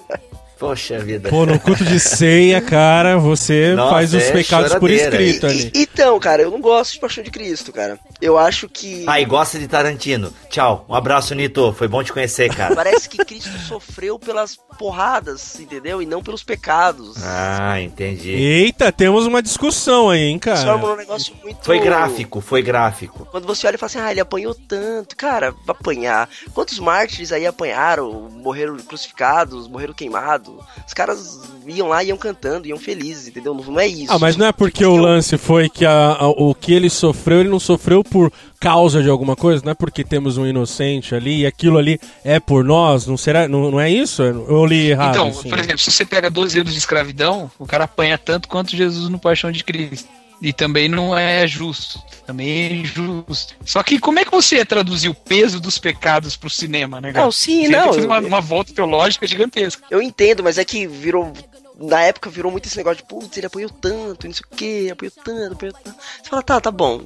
Poxa 0.61 0.99
vida. 0.99 1.27
Pô, 1.27 1.43
no 1.43 1.59
culto 1.59 1.83
de 1.83 1.99
ceia, 1.99 2.61
cara, 2.61 3.17
você 3.17 3.73
Nossa, 3.73 3.95
faz 3.95 4.13
os 4.13 4.21
é 4.21 4.31
pecados 4.31 4.75
por 4.75 4.91
choradeira. 4.91 5.19
escrito 5.23 5.47
E- 5.47 5.49
ali. 5.49 5.71
e- 5.73 5.81
então, 5.81 6.19
cara, 6.19 6.43
eu 6.43 6.51
não 6.51 6.61
gosto 6.61 6.93
de 6.93 6.99
Paixão 6.99 7.23
de 7.23 7.31
Cristo, 7.31 7.73
cara. 7.73 7.99
Eu 8.21 8.37
acho 8.37 8.69
que. 8.69 9.03
Ah, 9.07 9.19
e 9.19 9.25
gosta 9.25 9.57
de 9.57 9.67
Tarantino. 9.67 10.31
Tchau. 10.51 10.85
Um 10.87 10.93
abraço, 10.93 11.33
Nito. 11.33 11.73
Foi 11.73 11.87
bom 11.87 12.03
te 12.03 12.13
conhecer, 12.13 12.53
cara. 12.53 12.75
Parece 12.75 13.09
que 13.09 13.17
Cristo 13.25 13.57
sofreu 13.67 14.19
pelas 14.19 14.55
porradas, 14.77 15.59
entendeu? 15.59 15.99
E 15.99 16.05
não 16.05 16.21
pelos 16.21 16.43
pecados. 16.43 17.15
Ah, 17.23 17.81
entendi. 17.81 18.29
Eita, 18.29 18.91
temos 18.91 19.25
uma 19.25 19.41
discussão 19.41 20.11
aí, 20.11 20.21
hein, 20.21 20.37
cara. 20.37 20.77
num 20.77 20.95
negócio 20.95 21.33
muito. 21.41 21.65
Foi 21.65 21.79
gráfico, 21.79 22.39
foi 22.39 22.61
gráfico. 22.61 23.27
Quando 23.31 23.47
você 23.47 23.65
olha 23.65 23.75
e 23.75 23.79
fala 23.79 23.87
assim, 23.87 23.99
ah, 23.99 24.11
ele 24.11 24.19
apanhou 24.19 24.53
tanto. 24.53 25.15
Cara, 25.15 25.55
apanhar. 25.67 26.29
Quantos 26.53 26.77
mártires 26.77 27.31
aí 27.31 27.47
apanharam, 27.47 28.29
morreram 28.29 28.77
crucificados, 28.77 29.67
morreram 29.67 29.93
queimados? 29.95 30.50
Os 30.87 30.93
caras 30.93 31.39
iam 31.67 31.87
lá, 31.87 32.03
iam 32.03 32.17
cantando, 32.17 32.67
iam 32.67 32.77
felizes, 32.77 33.27
entendeu? 33.27 33.53
Não 33.53 33.79
é 33.79 33.87
isso. 33.87 34.11
Ah, 34.11 34.19
mas 34.19 34.35
não 34.35 34.45
é 34.47 34.51
porque 34.51 34.83
o 34.85 34.95
lance 34.95 35.37
foi 35.37 35.69
que 35.69 35.85
a- 35.85 36.17
a- 36.19 36.27
o 36.27 36.53
que 36.55 36.73
ele 36.73 36.89
sofreu, 36.89 37.39
ele 37.39 37.49
não 37.49 37.59
sofreu 37.59 38.03
por 38.03 38.31
causa 38.59 39.01
de 39.01 39.09
alguma 39.09 39.35
coisa, 39.35 39.63
não 39.63 39.71
é 39.71 39.75
porque 39.75 40.03
temos 40.03 40.37
um 40.37 40.45
inocente 40.45 41.15
ali 41.15 41.41
e 41.41 41.45
aquilo 41.45 41.77
ali 41.77 41.99
é 42.23 42.39
por 42.39 42.63
nós, 42.63 43.07
não 43.07 43.15
será, 43.17 43.47
não, 43.47 43.71
não 43.71 43.79
é 43.79 43.89
isso? 43.89 44.21
Eu 44.21 44.65
li 44.65 44.89
errado. 44.91 45.15
Então, 45.15 45.27
assim. 45.29 45.49
por 45.49 45.59
exemplo, 45.59 45.77
se 45.79 45.91
você 45.91 46.05
pega 46.05 46.29
12 46.29 46.59
anos 46.59 46.71
de 46.73 46.79
escravidão, 46.79 47.49
o 47.57 47.65
cara 47.65 47.85
apanha 47.85 48.17
tanto 48.17 48.47
quanto 48.47 48.75
Jesus 48.75 49.07
no 49.09 49.17
Paixão 49.19 49.51
de 49.51 49.63
Cristo. 49.63 50.09
E 50.41 50.51
também 50.51 50.89
não 50.89 51.15
é 51.15 51.45
justo. 51.47 52.01
Também 52.25 52.49
é 52.49 52.73
injusto. 52.73 53.55
Só 53.63 53.83
que 53.83 53.99
como 53.99 54.19
é 54.19 54.25
que 54.25 54.31
você 54.31 54.55
ia 54.55 54.65
traduzir 54.65 55.09
o 55.09 55.13
peso 55.13 55.59
dos 55.59 55.77
pecados 55.77 56.35
pro 56.35 56.49
cinema, 56.49 56.99
né, 56.99 57.11
cara? 57.11 57.25
Não, 57.25 57.31
sim, 57.31 57.65
você 57.65 57.71
não. 57.71 57.93
fazer 57.93 58.05
uma, 58.07 58.19
uma 58.19 58.41
volta 58.41 58.73
teológica 58.73 59.27
gigantesca. 59.27 59.83
Eu 59.91 60.01
entendo, 60.01 60.43
mas 60.43 60.57
é 60.57 60.65
que 60.65 60.87
virou. 60.87 61.31
Na 61.77 62.01
época 62.01 62.29
virou 62.29 62.51
muito 62.51 62.67
esse 62.67 62.77
negócio 62.77 62.97
de, 62.97 63.07
putz, 63.07 63.35
ele 63.37 63.47
apoiou 63.47 63.69
tanto, 63.69 64.27
não 64.27 64.33
sei 64.33 64.43
o 64.45 64.55
que, 64.55 64.91
apoiou 64.91 65.11
tanto, 65.23 65.53
apoiou 65.53 65.73
tanto. 65.73 65.97
Você 66.21 66.29
fala, 66.29 66.43
tá, 66.43 66.61
tá 66.61 66.71
bom. 66.71 67.01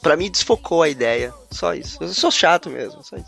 Pra 0.00 0.16
mim 0.16 0.30
desfocou 0.30 0.82
a 0.82 0.88
ideia. 0.88 1.34
Só 1.50 1.74
isso. 1.74 1.98
Eu 2.00 2.08
sou 2.08 2.30
chato 2.30 2.70
mesmo, 2.70 3.02
só 3.02 3.16
isso. 3.16 3.26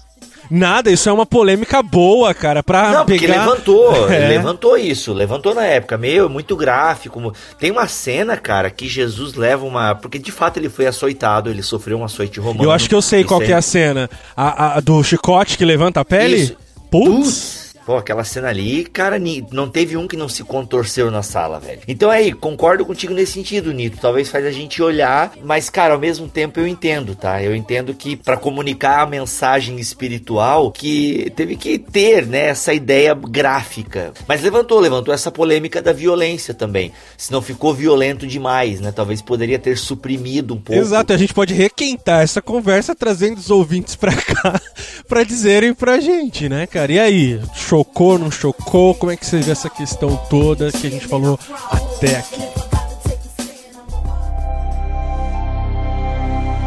Nada, 0.51 0.91
isso 0.91 1.09
é 1.09 1.13
uma 1.13 1.27
polêmica 1.27 1.83
boa, 1.83 2.33
cara, 2.33 2.63
pra 2.63 2.91
Não, 2.91 3.05
porque 3.07 3.27
pegar... 3.27 3.45
levantou, 3.45 4.09
É. 4.11 4.29
levantou 4.29 4.77
isso, 4.79 5.13
levantou 5.13 5.55
na 5.55 5.65
época, 5.65 5.99
meu, 5.99 6.29
muito 6.29 6.57
gráfico. 6.57 7.33
Tem 7.59 7.71
uma 7.71 7.87
cena, 7.87 8.37
cara, 8.37 8.71
que 8.71 8.89
Jesus 8.89 9.35
leva 9.35 9.65
uma. 9.67 9.95
Porque 9.95 10.19
de 10.19 10.33
fato 10.33 10.57
ele 10.59 10.69
foi 10.71 10.87
açoitado, 10.87 11.51
ele 11.51 11.63
sofreu 11.63 11.99
um 11.99 12.05
açoite 12.05 12.41
romano. 12.41 12.65
Eu 12.65 12.71
acho 12.73 12.89
que 12.89 12.95
eu 12.95 13.03
sei 13.03 13.25
qual 13.25 13.41
que 13.41 13.53
é 13.53 13.57
a 13.57 13.63
cena. 13.63 14.09
A, 14.37 14.77
a- 14.77 14.81
do 14.81 15.03
chicote 15.05 15.59
que 15.59 15.65
levanta 15.65 16.01
a 16.01 16.05
pele? 16.05 16.37
Isso. 16.37 16.57
Putz! 16.91 17.68
Pô, 17.89 17.97
aquela 17.97 18.23
cena 18.23 18.49
ali, 18.49 18.85
cara, 18.85 19.19
não 19.51 19.67
teve 19.67 19.97
um 19.97 20.07
que 20.07 20.15
não 20.15 20.29
se 20.29 20.45
contorceu 20.45 21.11
na 21.11 21.23
sala, 21.23 21.59
velho. 21.59 21.81
Então 21.89 22.11
aí, 22.11 22.35
concordo 22.35 22.85
contigo 22.85 23.15
nesse 23.15 23.33
sentido, 23.33 23.73
Nito. 23.73 23.97
Talvez 23.99 24.29
faz 24.29 24.45
a 24.45 24.51
gente 24.51 24.83
olhar, 24.83 25.33
mas, 25.43 25.71
cara, 25.71 25.95
ao 25.95 25.99
mesmo 25.99 26.29
tempo 26.29 26.61
eu 26.61 26.69
entendo, 26.69 27.15
tá? 27.15 27.43
Eu 27.43 27.57
entendo 27.57 27.95
que 27.95 28.15
pra 28.15 28.37
comunicar 28.37 29.01
a 29.01 29.07
mensagem 29.07 29.81
espiritual, 29.81 30.71
que 30.71 31.33
teve 31.35 31.57
que 31.57 31.79
ter, 31.79 32.27
né, 32.27 32.49
essa 32.49 32.75
ideia 32.75 33.15
gráfica. 33.15 34.13
Mas 34.27 34.43
levantou, 34.43 34.81
levantou 34.81 35.15
essa 35.15 35.31
polêmica 35.31 35.81
da 35.81 35.95
violência 35.95 36.53
também. 36.53 36.93
Se 37.17 37.33
não 37.33 37.41
ficou 37.41 37.73
violento 37.73 38.27
demais, 38.27 38.83
né? 38.83 38.93
Talvez 38.93 39.23
poderia 39.23 39.59
ter 39.59 39.79
suprimido 39.79 40.53
um 40.53 40.61
pouco. 40.61 40.79
Exato, 40.79 41.15
a 41.15 41.17
gente 41.17 41.33
pode 41.33 41.55
requentar 41.55 42.21
essa 42.21 42.43
conversa 42.43 42.95
trazendo 42.95 43.39
os 43.39 43.51
ouvintes 43.51 43.97
pra 43.97 44.15
cá 44.15 44.61
pra 45.09 45.25
dizerem 45.25 45.73
pra 45.73 45.99
gente, 46.01 46.51
né, 46.51 46.67
cara? 46.67 46.93
E 46.93 46.99
aí, 46.99 47.41
chocou, 47.79 48.19
não 48.19 48.31
chocou? 48.31 48.95
Como 48.95 49.13
é 49.13 49.17
que 49.17 49.25
você 49.25 49.39
vê 49.39 49.53
essa 49.53 49.71
questão 49.71 50.17
toda 50.29 50.73
que 50.73 50.87
a 50.87 50.91
gente 50.91 51.07
falou 51.07 51.39
até 51.71 52.17
aqui? 52.17 52.43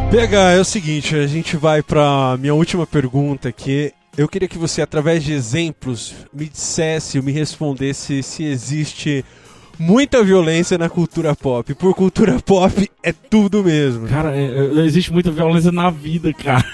PH, 0.09 0.51
é 0.51 0.59
o 0.59 0.65
seguinte, 0.65 1.15
a 1.15 1.27
gente 1.27 1.55
vai 1.57 1.81
pra 1.81 2.37
minha 2.37 2.53
última 2.53 2.85
pergunta 2.85 3.49
aqui. 3.49 3.93
Eu 4.17 4.27
queria 4.27 4.47
que 4.47 4.57
você, 4.57 4.81
através 4.81 5.23
de 5.23 5.31
exemplos, 5.33 6.13
me 6.33 6.47
dissesse, 6.47 7.21
me 7.21 7.31
respondesse 7.31 8.21
se 8.21 8.43
existe 8.43 9.23
muita 9.79 10.21
violência 10.23 10.77
na 10.77 10.89
cultura 10.89 11.33
pop. 11.35 11.73
Por 11.75 11.93
cultura 11.93 12.39
pop 12.45 12.89
é 13.03 13.13
tudo 13.13 13.63
mesmo. 13.63 14.07
Cara, 14.07 14.35
é- 14.35 14.79
é- 14.79 14.85
existe 14.85 15.11
muita 15.13 15.31
violência 15.31 15.71
na 15.71 15.89
vida, 15.89 16.33
cara. 16.33 16.65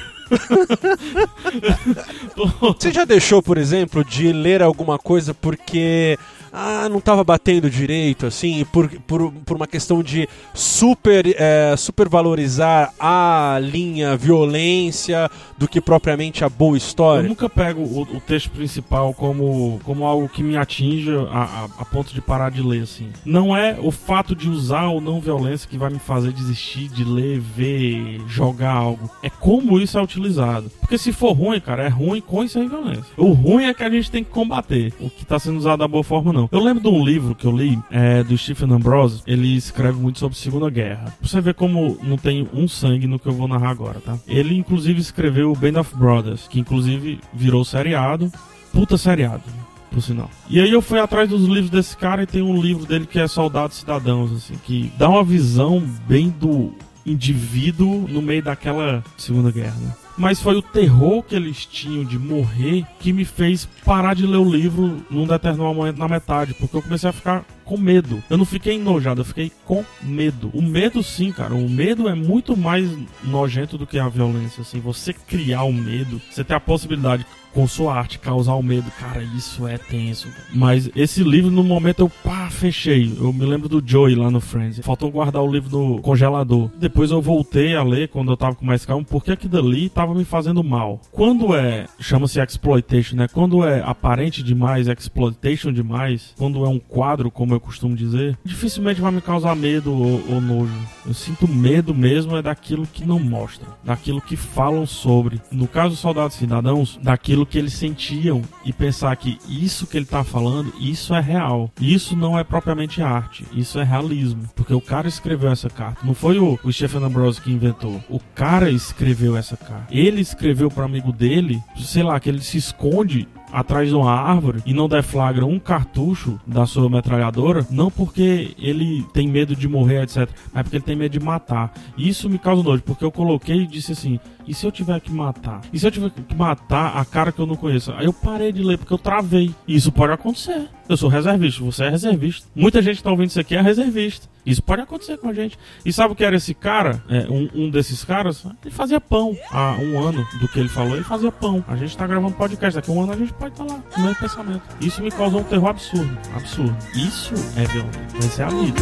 Você 2.61 2.91
já 2.91 3.05
deixou, 3.05 3.41
por 3.41 3.57
exemplo, 3.57 4.03
de 4.03 4.31
ler 4.31 4.61
alguma 4.61 4.97
coisa 4.97 5.33
porque 5.33 6.17
ah, 6.51 6.87
não 6.89 6.99
tava 7.01 7.23
batendo 7.23 7.69
direito, 7.69 8.25
assim, 8.25 8.65
por, 8.71 8.89
por, 9.01 9.31
por 9.31 9.55
uma 9.57 9.67
questão 9.67 10.01
de 10.03 10.27
super, 10.53 11.25
é, 11.37 11.75
supervalorizar 11.77 12.93
a 12.99 13.59
linha 13.61 14.15
violência 14.17 15.29
do 15.57 15.67
que 15.67 15.79
propriamente 15.81 16.43
a 16.43 16.49
boa 16.49 16.73
Eu 16.73 16.77
história? 16.77 17.27
nunca 17.29 17.49
pego 17.49 17.81
o, 17.81 18.01
o 18.01 18.19
texto 18.21 18.49
principal 18.51 19.13
como, 19.13 19.79
como 19.83 20.05
algo 20.05 20.27
que 20.29 20.43
me 20.43 20.57
atinja 20.57 21.21
a, 21.31 21.43
a- 21.43 21.67
a 21.79 21.85
ponto 21.85 22.13
de 22.13 22.21
parar 22.21 22.49
de 22.51 22.61
ler, 22.61 22.83
assim. 22.83 23.09
Não 23.25 23.55
é 23.55 23.77
o 23.81 23.91
fato 23.91 24.35
de 24.35 24.49
usar 24.49 24.87
ou 24.87 25.01
não 25.01 25.19
violência 25.19 25.67
que 25.69 25.77
vai 25.77 25.89
me 25.89 25.99
fazer 25.99 26.31
desistir 26.31 26.87
de 26.89 27.03
ler, 27.03 27.39
ver, 27.39 28.21
jogar 28.27 28.71
algo. 28.73 29.09
É 29.23 29.29
como 29.29 29.79
isso 29.79 29.97
é 29.97 30.01
utilizado. 30.01 30.69
Porque 30.79 30.97
se 30.97 31.11
for 31.11 31.33
ruim, 31.33 31.59
cara, 31.59 31.83
é 31.83 31.87
ruim 31.87 32.21
com 32.21 32.43
e 32.43 32.49
sem 32.49 32.67
violência. 32.67 33.05
O 33.17 33.31
ruim 33.31 33.65
é 33.65 33.73
que 33.73 33.83
a 33.83 33.89
gente 33.89 34.09
tem 34.11 34.23
que 34.23 34.29
combater. 34.29 34.93
O 34.99 35.09
que 35.09 35.25
tá 35.25 35.37
sendo 35.39 35.57
usado 35.57 35.79
da 35.79 35.87
boa 35.87 36.03
forma, 36.03 36.31
não. 36.33 36.46
Eu 36.51 36.63
lembro 36.63 36.81
de 36.81 36.87
um 36.87 37.03
livro 37.03 37.35
que 37.35 37.45
eu 37.45 37.55
li, 37.55 37.77
é, 37.91 38.23
do 38.23 38.37
Stephen 38.37 38.71
Ambrose. 38.71 39.21
Ele 39.27 39.55
escreve 39.55 39.97
muito 39.97 40.19
sobre 40.19 40.37
a 40.37 40.41
Segunda 40.41 40.69
Guerra. 40.69 41.13
Você 41.21 41.41
ver 41.41 41.53
como 41.53 41.97
não 42.01 42.17
tem 42.17 42.47
um 42.53 42.67
sangue 42.67 43.07
no 43.07 43.19
que 43.19 43.27
eu 43.27 43.33
vou 43.33 43.47
narrar 43.47 43.69
agora, 43.69 43.99
tá? 43.99 44.17
Ele, 44.27 44.57
inclusive, 44.57 44.99
escreveu 44.99 45.53
Band 45.53 45.79
of 45.79 45.95
Brothers, 45.95 46.47
que 46.47 46.59
inclusive 46.59 47.19
virou 47.33 47.65
seriado. 47.65 48.31
Puta 48.71 48.97
seriado, 48.97 49.43
por 49.91 50.01
sinal. 50.01 50.29
E 50.49 50.59
aí 50.59 50.71
eu 50.71 50.81
fui 50.81 50.99
atrás 50.99 51.29
dos 51.29 51.45
livros 51.45 51.69
desse 51.69 51.97
cara 51.97 52.23
e 52.23 52.27
tem 52.27 52.41
um 52.41 52.61
livro 52.61 52.85
dele 52.85 53.05
que 53.05 53.19
é 53.19 53.27
Soldados 53.27 53.77
Cidadãos, 53.77 54.31
assim, 54.31 54.55
que 54.63 54.91
dá 54.97 55.09
uma 55.09 55.23
visão 55.23 55.83
bem 56.07 56.29
do 56.29 56.73
indivíduo 57.05 58.07
no 58.07 58.21
meio 58.21 58.43
daquela 58.43 59.03
Segunda 59.17 59.51
Guerra, 59.51 59.77
né? 59.79 59.91
Mas 60.17 60.41
foi 60.41 60.55
o 60.55 60.61
terror 60.61 61.21
que 61.21 61.35
eles 61.35 61.65
tinham 61.65 62.03
de 62.03 62.17
morrer 62.17 62.83
que 62.99 63.13
me 63.13 63.23
fez 63.23 63.67
parar 63.85 64.15
de 64.15 64.25
ler 64.25 64.37
o 64.37 64.49
livro 64.49 65.05
num 65.09 65.27
determinado 65.27 65.75
momento 65.75 65.97
na 65.97 66.07
metade, 66.07 66.53
porque 66.55 66.75
eu 66.75 66.81
comecei 66.81 67.09
a 67.09 67.13
ficar 67.13 67.45
com 67.63 67.77
medo. 67.77 68.23
Eu 68.29 68.37
não 68.37 68.45
fiquei 68.45 68.75
enojado, 68.75 69.21
eu 69.21 69.25
fiquei 69.25 69.51
com 69.65 69.85
medo. 70.01 70.49
O 70.53 70.61
medo, 70.61 71.03
sim, 71.03 71.31
cara, 71.31 71.53
o 71.53 71.69
medo 71.69 72.07
é 72.07 72.15
muito 72.15 72.57
mais 72.57 72.89
nojento 73.23 73.77
do 73.77 73.85
que 73.85 73.99
a 73.99 74.09
violência, 74.09 74.61
assim. 74.61 74.79
Você 74.79 75.13
criar 75.13 75.63
o 75.63 75.73
medo, 75.73 76.19
você 76.29 76.43
ter 76.43 76.55
a 76.55 76.59
possibilidade 76.59 77.25
com 77.57 77.67
sua 77.67 77.95
arte 77.95 78.19
causar 78.19 78.53
o 78.53 78.61
medo, 78.61 78.85
cara, 78.99 79.23
isso 79.35 79.67
é 79.67 79.79
tenso. 79.79 80.27
Mas 80.53 80.91
esse 80.95 81.23
livro, 81.23 81.49
no 81.49 81.63
momento, 81.63 82.01
eu 82.01 82.09
pá, 82.23 82.51
fechei. 82.51 83.11
Eu 83.19 83.33
me 83.33 83.47
lembro 83.47 83.67
do 83.67 83.81
Joey 83.83 84.13
lá 84.13 84.29
no 84.29 84.39
Friends. 84.39 84.79
Faltou 84.85 85.09
guardar 85.09 85.41
o 85.41 85.51
livro 85.51 85.75
no 85.75 85.99
congelador. 85.99 86.69
Depois 86.77 87.09
eu 87.09 87.19
voltei 87.19 87.75
a 87.75 87.81
ler 87.81 88.09
quando 88.09 88.31
eu 88.31 88.37
tava 88.37 88.53
com 88.53 88.63
mais 88.63 88.85
calma, 88.85 89.03
porque 89.03 89.31
aquilo 89.31 89.53
dali 89.53 89.89
tava 89.89 90.13
me 90.13 90.23
fazendo 90.23 90.63
mal. 90.63 91.01
Quando 91.11 91.55
é, 91.55 91.87
chama-se 91.99 92.39
exploitation, 92.39 93.15
né? 93.15 93.27
Quando 93.27 93.65
é 93.65 93.81
aparente 93.83 94.43
demais, 94.43 94.87
exploitation 94.87 95.73
demais, 95.73 96.35
quando 96.37 96.63
é 96.63 96.69
um 96.69 96.77
quadro, 96.77 97.31
como 97.31 97.55
eu 97.55 97.59
costumo 97.59 97.95
dizer, 97.95 98.37
dificilmente 98.45 99.01
vai 99.01 99.11
me 99.11 99.19
causar 99.19 99.55
medo 99.55 99.91
ou, 99.91 100.23
ou 100.29 100.39
nojo. 100.39 100.77
Eu 101.07 101.13
sinto 101.15 101.47
medo 101.47 101.95
mesmo 101.95 102.37
é 102.37 102.41
daquilo 102.43 102.85
que 102.85 103.03
não 103.03 103.17
mostram, 103.17 103.73
daquilo 103.83 104.21
que 104.21 104.35
falam 104.35 104.85
sobre. 104.85 105.41
No 105.51 105.67
caso 105.67 105.89
dos 105.89 105.99
soldados 105.99 106.35
cidadãos, 106.35 106.99
daquilo 107.01 107.46
que 107.47 107.57
eles 107.57 107.73
sentiam 107.73 108.41
e 108.65 108.73
pensar 108.73 109.15
que 109.15 109.39
isso 109.47 109.87
que 109.87 109.97
ele 109.97 110.05
tá 110.05 110.23
falando, 110.23 110.73
isso 110.79 111.13
é 111.13 111.21
real. 111.21 111.71
Isso 111.79 112.15
não 112.15 112.37
é 112.37 112.43
propriamente 112.43 113.01
arte, 113.01 113.45
isso 113.53 113.79
é 113.79 113.83
realismo. 113.83 114.49
Porque 114.55 114.73
o 114.73 114.81
cara 114.81 115.07
escreveu 115.07 115.51
essa 115.51 115.69
carta. 115.69 116.05
Não 116.05 116.13
foi 116.13 116.39
o, 116.39 116.59
o 116.63 116.71
Stephen 116.71 117.03
Ambrose 117.03 117.41
que 117.41 117.51
inventou. 117.51 118.03
O 118.09 118.19
cara 118.35 118.69
escreveu 118.69 119.37
essa 119.37 119.55
carta. 119.55 119.87
Ele 119.89 120.21
escreveu 120.21 120.69
para 120.69 120.85
amigo 120.85 121.11
dele, 121.11 121.61
sei 121.77 122.03
lá, 122.03 122.19
que 122.19 122.29
ele 122.29 122.41
se 122.41 122.57
esconde 122.57 123.27
atrás 123.51 123.89
de 123.89 123.95
uma 123.95 124.11
árvore 124.11 124.61
e 124.65 124.73
não 124.73 124.87
deflagra 124.87 125.45
um 125.45 125.59
cartucho 125.59 126.39
da 126.45 126.65
sua 126.65 126.89
metralhadora, 126.89 127.65
não 127.69 127.89
porque 127.89 128.55
ele 128.57 129.05
tem 129.13 129.27
medo 129.27 129.55
de 129.55 129.67
morrer, 129.67 130.03
etc, 130.03 130.29
mas 130.53 130.63
porque 130.63 130.77
ele 130.77 130.83
tem 130.83 130.95
medo 130.95 131.11
de 131.11 131.19
matar. 131.19 131.73
E 131.97 132.07
isso 132.09 132.29
me 132.29 132.37
causa 132.37 132.63
nojo, 132.63 132.83
porque 132.83 133.03
eu 133.03 133.11
coloquei 133.11 133.61
e 133.61 133.67
disse 133.67 133.91
assim: 133.91 134.19
e 134.47 134.53
se 134.53 134.65
eu 134.65 134.71
tiver 134.71 134.99
que 135.01 135.11
matar? 135.11 135.61
E 135.73 135.79
se 135.79 135.85
eu 135.85 135.91
tiver 135.91 136.09
que 136.09 136.35
matar 136.35 136.97
a 136.97 137.03
cara 137.03 137.31
que 137.31 137.39
eu 137.39 137.45
não 137.45 137.55
conheço? 137.55 137.91
Aí 137.91 138.05
eu 138.05 138.13
parei 138.13 138.51
de 138.51 138.63
ler 138.63 138.77
porque 138.77 138.93
eu 138.93 138.97
travei. 138.97 139.53
E 139.67 139.75
isso 139.75 139.91
pode 139.91 140.13
acontecer. 140.13 140.69
Eu 140.87 140.95
sou 140.95 141.09
reservista, 141.09 141.63
você 141.63 141.83
é 141.83 141.89
reservista. 141.89 142.47
Muita 142.55 142.81
gente 142.81 142.97
que 142.97 143.03
tá 143.03 143.11
ouvindo 143.11 143.29
isso 143.29 143.39
aqui 143.39 143.55
é 143.55 143.61
reservista. 143.61 144.27
Isso 144.47 144.63
pode 144.63 144.81
acontecer 144.81 145.17
com 145.17 145.27
a 145.27 145.33
gente. 145.33 145.59
E 145.85 145.91
sabe 145.91 146.13
o 146.13 146.15
que 146.15 146.23
era 146.23 146.37
esse 146.37 146.53
cara? 146.53 147.03
É, 147.09 147.27
um, 147.29 147.49
um 147.53 147.69
desses 147.69 148.05
caras? 148.05 148.45
Ele 148.63 148.73
fazia 148.73 149.01
pão. 149.01 149.37
Há 149.51 149.73
um 149.73 149.99
ano 150.01 150.25
do 150.39 150.47
que 150.47 150.57
ele 150.57 150.69
falou, 150.69 150.95
ele 150.95 151.03
fazia 151.03 151.29
pão. 151.29 151.61
A 151.67 151.75
gente 151.75 151.97
tá 151.97 152.07
gravando 152.07 152.33
podcast. 152.33 152.75
Daqui 152.77 152.89
a 152.89 152.93
um 152.93 153.03
ano 153.03 153.11
a 153.11 153.17
gente 153.17 153.33
pode 153.33 153.51
estar 153.51 153.65
lá, 153.65 153.83
no 153.97 154.03
mesmo 154.03 154.19
pensamento. 154.21 154.61
Isso 154.79 155.03
me 155.03 155.11
causou 155.11 155.41
um 155.41 155.43
terror 155.43 155.67
absurdo. 155.67 156.17
Absurdo. 156.33 156.77
Isso 156.95 157.33
é 157.57 157.65
violento. 157.65 157.99
Essa 158.19 158.43
é 158.43 158.45
a 158.45 158.49
vida. 158.49 158.81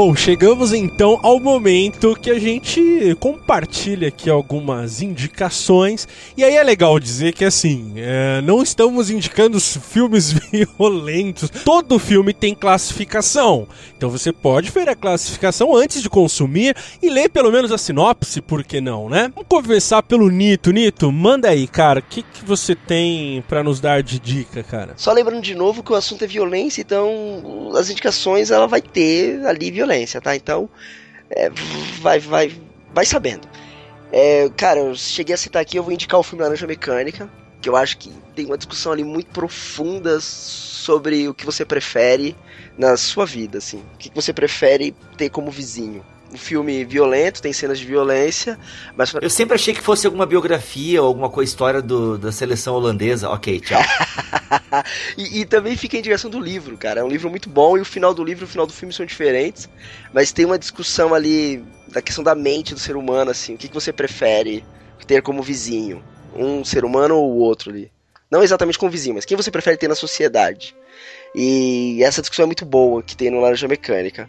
Bom, 0.00 0.14
chegamos 0.14 0.72
então 0.72 1.18
ao 1.24 1.40
momento 1.40 2.14
que 2.14 2.30
a 2.30 2.38
gente 2.38 3.16
compartilha 3.18 4.06
aqui 4.06 4.30
algumas 4.30 5.02
indicações. 5.02 6.06
E 6.36 6.44
aí 6.44 6.54
é 6.54 6.62
legal 6.62 7.00
dizer 7.00 7.32
que 7.32 7.44
assim, 7.44 7.94
é, 7.96 8.40
não 8.42 8.62
estamos 8.62 9.10
indicando 9.10 9.58
filmes 9.60 10.30
violentos. 10.52 11.50
Todo 11.64 11.98
filme 11.98 12.32
tem 12.32 12.54
classificação. 12.54 13.66
Então 13.96 14.08
você 14.08 14.32
pode 14.32 14.70
ver 14.70 14.88
a 14.88 14.94
classificação 14.94 15.74
antes 15.74 16.00
de 16.00 16.08
consumir 16.08 16.76
e 17.02 17.10
ler 17.10 17.28
pelo 17.28 17.50
menos 17.50 17.72
a 17.72 17.76
sinopse, 17.76 18.40
por 18.40 18.62
que 18.62 18.80
não, 18.80 19.08
né? 19.08 19.32
Vamos 19.34 19.48
conversar 19.48 20.04
pelo 20.04 20.30
Nito. 20.30 20.70
Nito, 20.70 21.10
manda 21.10 21.48
aí, 21.48 21.66
cara, 21.66 21.98
o 21.98 22.02
que, 22.04 22.22
que 22.22 22.44
você 22.44 22.76
tem 22.76 23.42
pra 23.48 23.64
nos 23.64 23.80
dar 23.80 24.04
de 24.04 24.20
dica, 24.20 24.62
cara? 24.62 24.94
Só 24.96 25.12
lembrando 25.12 25.42
de 25.42 25.56
novo 25.56 25.82
que 25.82 25.92
o 25.92 25.96
assunto 25.96 26.22
é 26.22 26.28
violência, 26.28 26.82
então 26.82 27.72
as 27.74 27.90
indicações 27.90 28.52
ela 28.52 28.68
vai 28.68 28.80
ter 28.80 29.44
ali 29.44 29.72
violência, 29.72 29.87
tá? 30.20 30.36
Então, 30.36 30.68
é, 31.30 31.50
vai, 32.00 32.18
vai, 32.18 32.52
vai 32.92 33.04
sabendo. 33.04 33.48
É, 34.10 34.48
cara, 34.56 34.80
eu 34.80 34.94
cheguei 34.94 35.34
a 35.34 35.38
citar 35.38 35.62
aqui, 35.62 35.76
eu 35.76 35.82
vou 35.82 35.92
indicar 35.92 36.18
o 36.18 36.22
filme 36.22 36.42
Laranja 36.42 36.66
Mecânica. 36.66 37.28
que 37.60 37.68
eu 37.68 37.76
acho 37.76 37.98
que 37.98 38.10
tem 38.34 38.46
uma 38.46 38.56
discussão 38.56 38.92
ali 38.92 39.04
muito 39.04 39.30
profunda 39.30 40.20
sobre 40.20 41.28
o 41.28 41.34
que 41.34 41.44
você 41.44 41.64
prefere 41.64 42.36
na 42.78 42.96
sua 42.96 43.26
vida, 43.26 43.58
assim. 43.58 43.82
O 43.94 43.98
que 43.98 44.10
você 44.14 44.32
prefere 44.32 44.94
ter 45.16 45.28
como 45.28 45.50
vizinho? 45.50 46.04
Um 46.32 46.36
filme 46.36 46.84
violento, 46.84 47.40
tem 47.40 47.52
cenas 47.52 47.78
de 47.78 47.86
violência, 47.86 48.58
mas... 48.96 49.14
Eu 49.20 49.30
sempre 49.30 49.54
achei 49.54 49.72
que 49.72 49.80
fosse 49.80 50.06
alguma 50.06 50.26
biografia 50.26 51.00
ou 51.00 51.08
alguma 51.08 51.30
coisa, 51.30 51.50
história 51.50 51.80
do, 51.80 52.18
da 52.18 52.30
seleção 52.30 52.74
holandesa. 52.74 53.30
Ok, 53.30 53.60
tchau. 53.60 53.80
e, 55.16 55.40
e, 55.40 55.44
também 55.46 55.76
fica 55.76 55.96
em 55.96 56.02
direção 56.02 56.30
do 56.30 56.38
livro, 56.38 56.76
cara. 56.76 57.00
É 57.00 57.04
um 57.04 57.08
livro 57.08 57.30
muito 57.30 57.48
bom 57.48 57.78
e 57.78 57.80
o 57.80 57.84
final 57.84 58.12
do 58.12 58.22
livro 58.22 58.44
e 58.44 58.46
o 58.46 58.48
final 58.48 58.66
do 58.66 58.72
filme 58.72 58.92
são 58.92 59.06
diferentes, 59.06 59.68
mas 60.12 60.32
tem 60.32 60.44
uma 60.44 60.58
discussão 60.58 61.14
ali 61.14 61.64
da 61.88 62.02
questão 62.02 62.22
da 62.22 62.34
mente 62.34 62.74
do 62.74 62.80
ser 62.80 62.96
humano, 62.96 63.30
assim. 63.30 63.54
O 63.54 63.58
que, 63.58 63.68
que 63.68 63.74
você 63.74 63.92
prefere 63.92 64.64
ter 65.06 65.22
como 65.22 65.42
vizinho? 65.42 66.04
Um 66.36 66.62
ser 66.64 66.84
humano 66.84 67.16
ou 67.16 67.32
o 67.32 67.38
outro 67.38 67.70
ali? 67.70 67.90
Não 68.30 68.42
exatamente 68.42 68.78
como 68.78 68.92
vizinho, 68.92 69.14
mas 69.14 69.24
quem 69.24 69.36
você 69.36 69.50
prefere 69.50 69.78
ter 69.78 69.88
na 69.88 69.94
sociedade? 69.94 70.76
E 71.34 72.02
essa 72.02 72.20
discussão 72.20 72.42
é 72.42 72.46
muito 72.46 72.66
boa 72.66 73.02
que 73.02 73.16
tem 73.16 73.30
no 73.30 73.40
Laranja 73.40 73.66
Mecânica. 73.66 74.28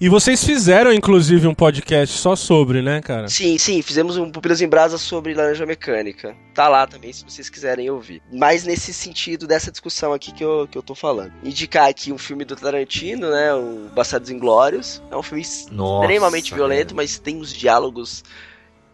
E 0.00 0.08
vocês 0.08 0.44
fizeram, 0.44 0.92
inclusive, 0.92 1.46
um 1.46 1.54
podcast 1.54 2.18
só 2.18 2.34
sobre, 2.34 2.82
né, 2.82 3.00
cara? 3.00 3.28
Sim, 3.28 3.56
sim, 3.58 3.80
fizemos 3.80 4.16
um 4.16 4.30
Pupilas 4.30 4.60
em 4.60 4.68
Brasa 4.68 4.98
sobre 4.98 5.34
laranja 5.34 5.64
mecânica. 5.64 6.36
Tá 6.52 6.68
lá 6.68 6.86
também, 6.86 7.12
se 7.12 7.24
vocês 7.24 7.48
quiserem 7.48 7.88
ouvir. 7.88 8.20
Mas 8.32 8.64
nesse 8.64 8.92
sentido 8.92 9.46
dessa 9.46 9.70
discussão 9.70 10.12
aqui 10.12 10.32
que 10.32 10.44
eu, 10.44 10.68
que 10.68 10.76
eu 10.76 10.82
tô 10.82 10.94
falando. 10.94 11.32
Indicar 11.44 11.88
aqui 11.88 12.12
um 12.12 12.18
filme 12.18 12.44
do 12.44 12.56
Tarantino, 12.56 13.30
né, 13.30 13.54
o 13.54 13.88
Bastardos 13.94 14.30
Inglórios. 14.30 15.00
É 15.10 15.16
um 15.16 15.22
filme 15.22 15.44
Nossa, 15.70 16.04
extremamente 16.04 16.52
violento, 16.52 16.94
mas 16.94 17.18
tem 17.18 17.36
uns 17.36 17.54
diálogos 17.54 18.24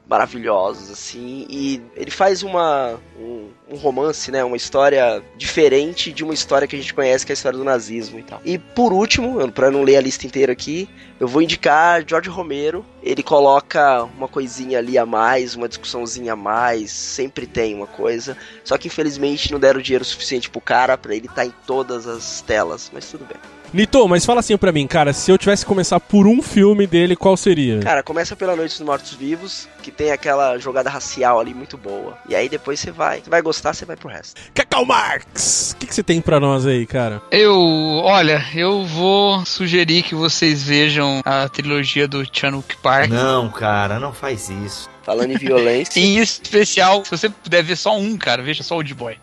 maravilhosos, 0.08 0.90
assim, 0.90 1.46
e 1.48 1.80
ele 1.94 2.10
faz 2.10 2.42
uma, 2.42 2.98
um, 3.16 3.48
um, 3.70 3.76
romance, 3.76 4.32
né, 4.32 4.42
uma 4.42 4.56
história 4.56 5.22
diferente 5.36 6.12
de 6.12 6.24
uma 6.24 6.34
história 6.34 6.66
que 6.66 6.74
a 6.74 6.78
gente 6.78 6.92
conhece, 6.92 7.24
que 7.24 7.30
é 7.30 7.34
a 7.34 7.34
história 7.34 7.56
do 7.56 7.64
nazismo 7.64 8.18
e 8.18 8.22
tal. 8.24 8.40
E 8.44 8.58
por 8.58 8.92
último, 8.92 9.48
para 9.52 9.70
não 9.70 9.84
ler 9.84 9.96
a 9.96 10.00
lista 10.00 10.26
inteira 10.26 10.52
aqui, 10.52 10.88
eu 11.20 11.28
vou 11.28 11.40
indicar 11.40 12.04
George 12.04 12.28
Romero, 12.28 12.84
ele 13.02 13.22
coloca 13.22 14.02
uma 14.02 14.26
coisinha 14.26 14.78
ali 14.78 14.98
a 14.98 15.06
mais, 15.06 15.54
uma 15.54 15.68
discussãozinha 15.68 16.32
a 16.32 16.36
mais, 16.36 16.90
sempre 16.90 17.46
tem 17.46 17.74
uma 17.74 17.86
coisa, 17.86 18.36
só 18.64 18.76
que 18.76 18.88
infelizmente 18.88 19.52
não 19.52 19.60
deram 19.60 19.80
dinheiro 19.80 20.04
suficiente 20.04 20.50
pro 20.50 20.60
cara 20.60 20.98
para 20.98 21.14
ele 21.14 21.26
estar 21.26 21.42
tá 21.42 21.46
em 21.46 21.54
todas 21.66 22.08
as 22.08 22.40
telas, 22.40 22.90
mas 22.92 23.08
tudo 23.08 23.24
bem. 23.24 23.59
Nito, 23.72 24.06
mas 24.08 24.26
fala 24.26 24.40
assim 24.40 24.56
pra 24.56 24.72
mim, 24.72 24.86
cara, 24.86 25.12
se 25.12 25.30
eu 25.30 25.38
tivesse 25.38 25.64
que 25.64 25.68
começar 25.68 26.00
por 26.00 26.26
um 26.26 26.42
filme 26.42 26.88
dele, 26.88 27.14
qual 27.14 27.36
seria? 27.36 27.78
Cara, 27.78 28.02
começa 28.02 28.34
pela 28.34 28.56
Noite 28.56 28.76
dos 28.76 28.86
Mortos 28.86 29.14
Vivos, 29.14 29.68
que 29.80 29.92
tem 29.92 30.10
aquela 30.10 30.58
jogada 30.58 30.90
racial 30.90 31.38
ali 31.38 31.54
muito 31.54 31.78
boa. 31.78 32.18
E 32.28 32.34
aí 32.34 32.48
depois 32.48 32.80
você 32.80 32.90
vai, 32.90 33.20
você 33.20 33.30
vai 33.30 33.40
gostar, 33.40 33.72
você 33.72 33.84
vai 33.84 33.96
pro 33.96 34.08
resto. 34.08 34.40
Cacau 34.52 34.84
Marx, 34.84 35.72
o 35.72 35.76
que, 35.76 35.86
que 35.86 35.94
você 35.94 36.02
tem 36.02 36.20
pra 36.20 36.40
nós 36.40 36.66
aí, 36.66 36.84
cara? 36.84 37.22
Eu, 37.30 37.56
olha, 38.02 38.44
eu 38.54 38.84
vou 38.84 39.44
sugerir 39.46 40.02
que 40.02 40.16
vocês 40.16 40.64
vejam 40.64 41.20
a 41.24 41.48
trilogia 41.48 42.08
do 42.08 42.24
Chanuk 42.30 42.76
Park. 42.78 43.08
Não, 43.08 43.48
cara, 43.50 44.00
não 44.00 44.12
faz 44.12 44.48
isso. 44.48 44.90
Falando 45.04 45.30
em 45.30 45.38
violência. 45.38 45.98
em 46.00 46.18
especial, 46.18 47.04
se 47.04 47.10
você 47.10 47.28
puder 47.28 47.62
ver 47.62 47.76
só 47.76 47.96
um, 47.96 48.16
cara, 48.18 48.42
veja 48.42 48.64
só 48.64 48.74
o 48.74 48.78
Old 48.78 48.94
Boy 48.94 49.16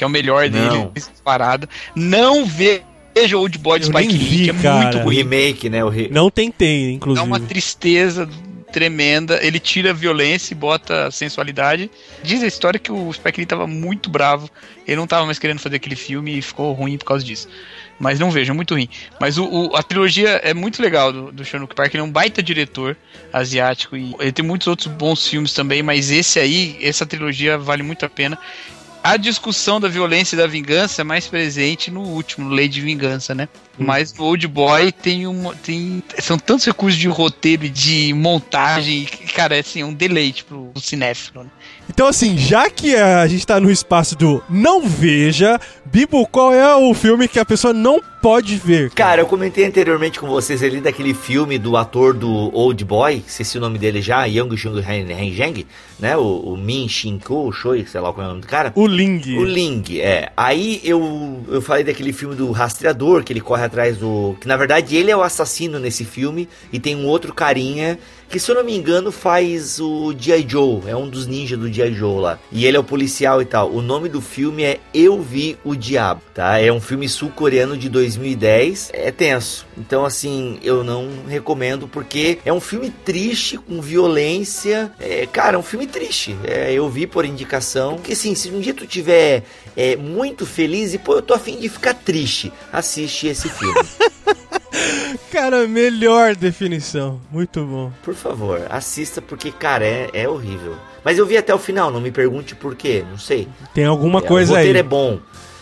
que 0.00 0.04
é 0.04 0.06
o 0.06 0.10
melhor 0.10 0.48
não. 0.48 0.68
dele 0.70 0.90
disparado. 0.94 1.68
Não 1.94 2.46
vê 2.46 2.82
Veja 3.20 3.38
Old 3.38 3.58
Boy 3.58 3.78
do 3.78 3.86
Spike 3.86 4.12
Lee, 4.12 4.44
que 4.44 4.50
é 4.50 4.54
cara. 4.54 4.92
muito 4.92 5.06
O 5.06 5.10
remake, 5.10 5.68
né? 5.68 5.84
O 5.84 5.88
re... 5.88 6.08
Não 6.10 6.30
tentei, 6.30 6.92
inclusive. 6.92 7.24
É 7.24 7.26
uma 7.26 7.40
tristeza 7.40 8.28
tremenda. 8.70 9.38
Ele 9.44 9.58
tira 9.58 9.90
a 9.90 9.92
violência 9.92 10.54
e 10.54 10.56
bota 10.56 11.06
a 11.06 11.10
sensualidade. 11.10 11.90
Diz 12.22 12.42
a 12.42 12.46
história 12.46 12.78
que 12.78 12.90
o 12.90 13.12
Spike 13.12 13.40
Lee 13.40 13.46
tava 13.46 13.66
muito 13.66 14.08
bravo. 14.08 14.48
Ele 14.86 14.96
não 14.96 15.06
tava 15.06 15.26
mais 15.26 15.38
querendo 15.38 15.58
fazer 15.58 15.76
aquele 15.76 15.96
filme 15.96 16.38
e 16.38 16.42
ficou 16.42 16.72
ruim 16.72 16.96
por 16.96 17.04
causa 17.04 17.24
disso. 17.24 17.48
Mas 17.98 18.18
não 18.18 18.30
vejo, 18.30 18.50
é 18.50 18.54
muito 18.54 18.72
ruim. 18.72 18.88
Mas 19.20 19.36
o, 19.36 19.44
o, 19.44 19.76
a 19.76 19.82
trilogia 19.82 20.40
é 20.42 20.54
muito 20.54 20.80
legal 20.80 21.12
do, 21.12 21.32
do 21.32 21.44
Sean 21.44 21.66
Park. 21.66 21.92
Ele 21.92 22.00
é 22.00 22.04
um 22.04 22.10
baita 22.10 22.42
diretor 22.42 22.96
asiático 23.32 23.96
e 23.96 24.14
ele 24.18 24.32
tem 24.32 24.44
muitos 24.44 24.66
outros 24.66 24.86
bons 24.88 25.26
filmes 25.26 25.52
também. 25.52 25.82
Mas 25.82 26.10
esse 26.10 26.38
aí, 26.38 26.78
essa 26.80 27.04
trilogia 27.04 27.58
vale 27.58 27.82
muito 27.82 28.06
a 28.06 28.08
pena 28.08 28.38
a 29.02 29.16
discussão 29.16 29.80
da 29.80 29.88
violência 29.88 30.34
e 30.34 30.38
da 30.38 30.46
vingança 30.46 31.00
é 31.00 31.04
mais 31.04 31.26
presente 31.26 31.90
no 31.90 32.00
último, 32.00 32.48
no 32.48 32.54
Lei 32.54 32.68
de 32.68 32.80
Vingança, 32.80 33.34
né? 33.34 33.48
Hum. 33.78 33.84
Mas 33.86 34.12
no 34.12 34.24
Old 34.24 34.46
Boy 34.46 34.92
tem 34.92 35.26
uma. 35.26 35.54
Tem, 35.54 36.02
são 36.18 36.38
tantos 36.38 36.66
recursos 36.66 36.98
de 36.98 37.08
roteiro 37.08 37.64
e 37.64 37.68
de 37.70 38.12
montagem, 38.12 39.04
que, 39.04 39.32
cara, 39.32 39.56
é 39.56 39.60
assim, 39.60 39.82
um 39.82 39.92
deleite 39.92 40.44
pro, 40.44 40.66
pro 40.66 40.82
cinéfilo, 40.82 41.44
né? 41.44 41.50
Então, 41.88 42.06
assim, 42.06 42.36
já 42.36 42.70
que 42.70 42.94
a 42.94 43.26
gente 43.26 43.46
tá 43.46 43.58
no 43.58 43.70
espaço 43.70 44.16
do 44.16 44.42
não 44.48 44.86
veja, 44.86 45.58
Bibo, 45.92 46.24
qual 46.24 46.54
é 46.54 46.76
o 46.76 46.94
filme 46.94 47.26
que 47.26 47.40
a 47.40 47.44
pessoa 47.44 47.74
não 47.74 48.00
pode 48.22 48.56
ver? 48.56 48.90
Cara, 48.90 49.08
cara 49.08 49.22
eu 49.22 49.26
comentei 49.26 49.64
anteriormente 49.64 50.20
com 50.20 50.28
vocês 50.28 50.62
ali 50.62 50.80
daquele 50.80 51.12
filme 51.12 51.58
do 51.58 51.76
ator 51.76 52.14
do 52.14 52.30
Old 52.54 52.84
Boy, 52.84 53.24
se 53.26 53.58
o 53.58 53.60
nome 53.60 53.76
dele 53.76 54.00
já, 54.00 54.24
Yang 54.24 54.56
Jung 54.56 54.80
Zheng, 54.80 55.66
né? 55.98 56.16
O, 56.16 56.52
o 56.52 56.56
Min 56.56 56.88
Shin 56.88 57.18
Ko, 57.18 57.50
Choi, 57.50 57.84
sei 57.86 58.00
lá 58.00 58.12
qual 58.12 58.24
é 58.24 58.26
o 58.26 58.30
nome 58.30 58.42
do 58.42 58.46
cara. 58.46 58.72
O 58.76 58.86
Ling. 58.86 59.36
O 59.36 59.42
Ling, 59.42 59.82
é. 59.98 60.30
Aí 60.36 60.80
eu, 60.84 61.40
eu 61.48 61.60
falei 61.60 61.82
daquele 61.82 62.12
filme 62.12 62.36
do 62.36 62.52
Rastreador, 62.52 63.24
que 63.24 63.32
ele 63.32 63.40
corre 63.40 63.64
atrás 63.64 63.96
do. 63.96 64.36
Que 64.40 64.46
na 64.46 64.56
verdade 64.56 64.94
ele 64.94 65.10
é 65.10 65.16
o 65.16 65.22
assassino 65.22 65.80
nesse 65.80 66.04
filme, 66.04 66.48
e 66.72 66.78
tem 66.78 66.94
um 66.94 67.06
outro 67.06 67.34
carinha 67.34 67.98
que 68.30 68.38
se 68.38 68.48
eu 68.48 68.54
não 68.54 68.62
me 68.62 68.76
engano 68.76 69.10
faz 69.10 69.80
o 69.80 70.14
G.I. 70.16 70.46
Joe, 70.48 70.82
é 70.86 70.94
um 70.94 71.08
dos 71.08 71.26
ninjas 71.26 71.58
do 71.58 71.70
G.I. 71.70 71.92
Joe 71.92 72.20
lá. 72.20 72.38
E 72.52 72.64
ele 72.64 72.76
é 72.76 72.80
o 72.80 72.84
policial 72.84 73.42
e 73.42 73.44
tal. 73.44 73.72
O 73.72 73.82
nome 73.82 74.08
do 74.08 74.20
filme 74.20 74.62
é 74.62 74.78
Eu 74.94 75.20
Vi 75.20 75.58
o 75.64 75.74
Diabo, 75.80 76.22
tá? 76.32 76.58
É 76.58 76.72
um 76.72 76.80
filme 76.80 77.08
sul-coreano 77.08 77.76
de 77.76 77.88
2010. 77.88 78.90
É 78.92 79.10
tenso. 79.10 79.66
Então, 79.76 80.04
assim, 80.04 80.58
eu 80.62 80.84
não 80.84 81.08
recomendo 81.26 81.88
porque 81.88 82.38
é 82.44 82.52
um 82.52 82.60
filme 82.60 82.90
triste, 82.90 83.56
com 83.56 83.80
violência. 83.80 84.92
É, 85.00 85.26
cara, 85.26 85.56
é 85.56 85.58
um 85.58 85.62
filme 85.62 85.86
triste. 85.86 86.36
É, 86.44 86.72
eu 86.72 86.88
vi 86.88 87.06
por 87.06 87.24
indicação. 87.24 87.96
Porque, 87.96 88.12
assim, 88.12 88.34
se 88.34 88.50
um 88.50 88.60
dia 88.60 88.74
tu 88.74 88.86
tiver 88.86 89.42
é, 89.76 89.96
muito 89.96 90.46
feliz 90.46 90.94
e, 90.94 90.98
pô, 90.98 91.14
eu 91.14 91.22
tô 91.22 91.34
afim 91.34 91.58
de 91.58 91.68
ficar 91.68 91.94
triste, 91.94 92.52
assiste 92.72 93.26
esse 93.26 93.48
filme. 93.48 93.80
Cara, 95.30 95.66
melhor 95.66 96.34
definição. 96.34 97.20
Muito 97.30 97.64
bom. 97.64 97.92
Por 98.02 98.14
favor, 98.14 98.66
assista 98.68 99.20
porque, 99.20 99.50
cara, 99.50 99.84
é, 99.84 100.10
é 100.12 100.28
horrível. 100.28 100.76
Mas 101.04 101.18
eu 101.18 101.26
vi 101.26 101.36
até 101.36 101.54
o 101.54 101.58
final, 101.58 101.90
não 101.90 102.00
me 102.00 102.10
pergunte 102.10 102.54
por 102.54 102.74
quê, 102.74 103.04
não 103.08 103.18
sei. 103.18 103.48
Tem 103.74 103.84
alguma 103.84 104.20
é, 104.20 104.22
coisa 104.22 104.52
aí. 104.52 104.56
O 104.56 104.58
roteiro 104.58 104.78
aí. 104.78 104.80
é 104.80 104.82
bom. 104.82 105.18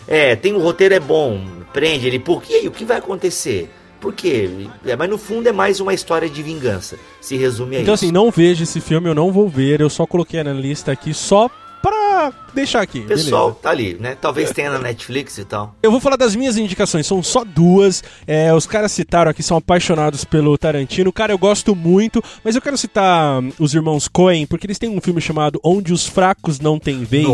É, 0.08 0.34
tem 0.34 0.54
o 0.54 0.58
roteiro 0.58 0.94
é 0.94 1.00
bom. 1.00 1.40
Prende 1.72 2.06
ele. 2.06 2.18
Por 2.18 2.42
quê? 2.42 2.62
O 2.66 2.70
que 2.70 2.84
vai 2.84 2.96
acontecer? 2.96 3.70
Por 4.00 4.14
quê? 4.14 4.48
É, 4.86 4.96
mas 4.96 5.10
no 5.10 5.18
fundo 5.18 5.48
é 5.48 5.52
mais 5.52 5.80
uma 5.80 5.92
história 5.92 6.28
de 6.28 6.42
vingança. 6.42 6.96
Se 7.20 7.36
resume 7.36 7.76
a 7.76 7.80
então, 7.80 7.94
isso. 7.94 8.04
Então 8.04 8.20
assim, 8.20 8.26
não 8.26 8.30
vejo 8.30 8.62
esse 8.62 8.80
filme, 8.80 9.08
eu 9.08 9.14
não 9.14 9.32
vou 9.32 9.48
ver. 9.48 9.80
Eu 9.80 9.90
só 9.90 10.06
coloquei 10.06 10.42
na 10.42 10.52
lista 10.52 10.92
aqui 10.92 11.12
só 11.12 11.50
pra 11.82 12.32
deixar 12.54 12.80
aqui. 12.80 13.00
Pessoal, 13.00 13.46
beleza. 13.46 13.62
tá 13.62 13.70
ali, 13.70 13.96
né? 13.98 14.16
Talvez 14.20 14.50
tenha 14.52 14.70
na 14.70 14.78
Netflix 14.78 15.38
e 15.38 15.44
tal. 15.44 15.74
Eu 15.82 15.90
vou 15.90 16.00
falar 16.00 16.16
das 16.16 16.34
minhas 16.34 16.56
indicações, 16.56 17.06
são 17.06 17.22
só 17.22 17.44
duas. 17.44 18.02
É, 18.26 18.52
os 18.54 18.66
caras 18.66 18.92
citaram 18.92 19.30
aqui, 19.30 19.42
são 19.42 19.56
apaixonados 19.56 20.24
pelo 20.24 20.56
Tarantino. 20.56 21.12
Cara, 21.12 21.32
eu 21.32 21.38
gosto 21.38 21.74
muito, 21.74 22.22
mas 22.44 22.54
eu 22.54 22.62
quero 22.62 22.76
citar 22.76 23.40
hum, 23.42 23.52
os 23.58 23.74
irmãos 23.74 24.08
Coen, 24.08 24.46
porque 24.46 24.66
eles 24.66 24.78
têm 24.78 24.90
um 24.90 25.00
filme 25.00 25.20
chamado 25.20 25.60
Onde 25.62 25.92
os 25.92 26.06
Fracos 26.06 26.60
Não 26.60 26.78
Têm 26.78 27.04
Vez. 27.04 27.26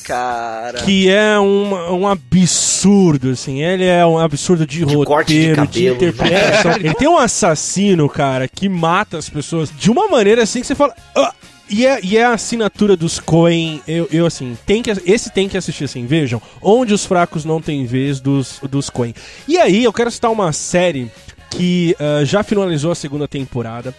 Cara. 0.00 0.82
Que 0.82 1.08
é 1.08 1.38
um, 1.38 2.00
um 2.00 2.08
absurdo, 2.08 3.30
assim. 3.30 3.62
Ele 3.62 3.84
é 3.84 4.04
um 4.04 4.18
absurdo 4.18 4.66
de, 4.66 4.84
de 4.84 4.94
roteiro, 4.94 5.66
de, 5.66 5.72
de 5.72 5.88
interpretação. 5.88 6.72
Ele 6.72 6.94
tem 6.94 7.08
um 7.08 7.18
assassino, 7.18 8.08
cara, 8.08 8.48
que 8.48 8.68
mata 8.68 9.18
as 9.18 9.28
pessoas 9.28 9.70
de 9.76 9.90
uma 9.90 10.08
maneira 10.08 10.42
assim 10.42 10.60
que 10.60 10.66
você 10.66 10.74
fala. 10.74 10.94
Ah! 11.16 11.32
E 11.72 11.86
é, 11.86 12.00
e 12.02 12.16
é 12.16 12.24
a 12.24 12.32
assinatura 12.32 12.96
dos 12.96 13.20
Coen, 13.20 13.80
eu, 13.86 14.08
eu 14.10 14.26
assim, 14.26 14.58
tem 14.66 14.82
que, 14.82 14.90
esse 15.06 15.30
tem 15.30 15.48
que 15.48 15.56
assistir 15.56 15.84
assim, 15.84 16.04
vejam, 16.04 16.42
onde 16.60 16.92
os 16.92 17.06
fracos 17.06 17.44
não 17.44 17.62
têm 17.62 17.86
vez 17.86 18.18
dos, 18.18 18.58
dos 18.68 18.90
Coen. 18.90 19.14
E 19.46 19.56
aí, 19.56 19.84
eu 19.84 19.92
quero 19.92 20.10
citar 20.10 20.32
uma 20.32 20.52
série 20.52 21.08
que 21.48 21.94
uh, 22.00 22.24
já 22.24 22.42
finalizou 22.42 22.90
a 22.90 22.96
segunda 22.96 23.28
temporada, 23.28 23.94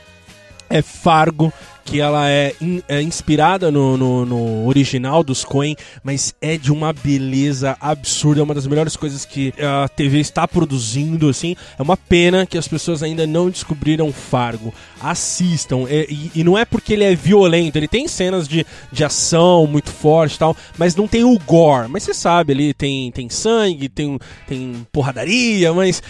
é 0.72 0.82
Fargo, 0.82 1.53
que 1.84 1.99
ela 1.99 2.30
é, 2.30 2.53
in, 2.61 2.82
é 2.88 3.01
inspirada 3.01 3.69
no, 3.69 3.97
no, 3.97 4.26
no, 4.26 4.67
original 4.67 5.24
dos 5.24 5.43
Coen, 5.43 5.76
mas 6.03 6.34
é 6.41 6.57
de 6.57 6.72
uma 6.72 6.93
beleza 6.93 7.76
absurda, 7.82 8.39
é 8.39 8.43
uma 8.43 8.53
das 8.53 8.67
melhores 8.67 8.95
coisas 8.95 9.26
que 9.26 9.53
a 9.59 9.89
TV 9.89 10.19
está 10.19 10.47
produzindo, 10.47 11.28
assim. 11.28 11.55
É 11.78 11.82
uma 11.82 11.97
pena 11.97 12.45
que 12.45 12.57
as 12.57 12.67
pessoas 12.67 13.03
ainda 13.03 13.28
não 13.28 13.49
descobriram 13.49 14.11
Fargo. 14.11 14.74
Assistam, 15.01 15.86
é, 15.89 16.05
e, 16.09 16.32
e, 16.36 16.43
não 16.43 16.57
é 16.57 16.63
porque 16.63 16.93
ele 16.93 17.03
é 17.03 17.15
violento, 17.15 17.78
ele 17.78 17.88
tem 17.88 18.07
cenas 18.07 18.47
de, 18.47 18.65
de 18.91 19.03
ação 19.03 19.65
muito 19.65 19.89
forte 19.89 20.36
e 20.36 20.39
tal, 20.39 20.55
mas 20.78 20.95
não 20.95 21.07
tem 21.07 21.24
o 21.24 21.38
gore. 21.39 21.89
Mas 21.89 22.03
você 22.03 22.13
sabe, 22.13 22.53
ali 22.53 22.74
tem, 22.74 23.11
tem 23.11 23.28
sangue, 23.28 23.89
tem, 23.89 24.19
tem 24.47 24.88
porradaria, 24.91 25.74
mas 25.74 26.01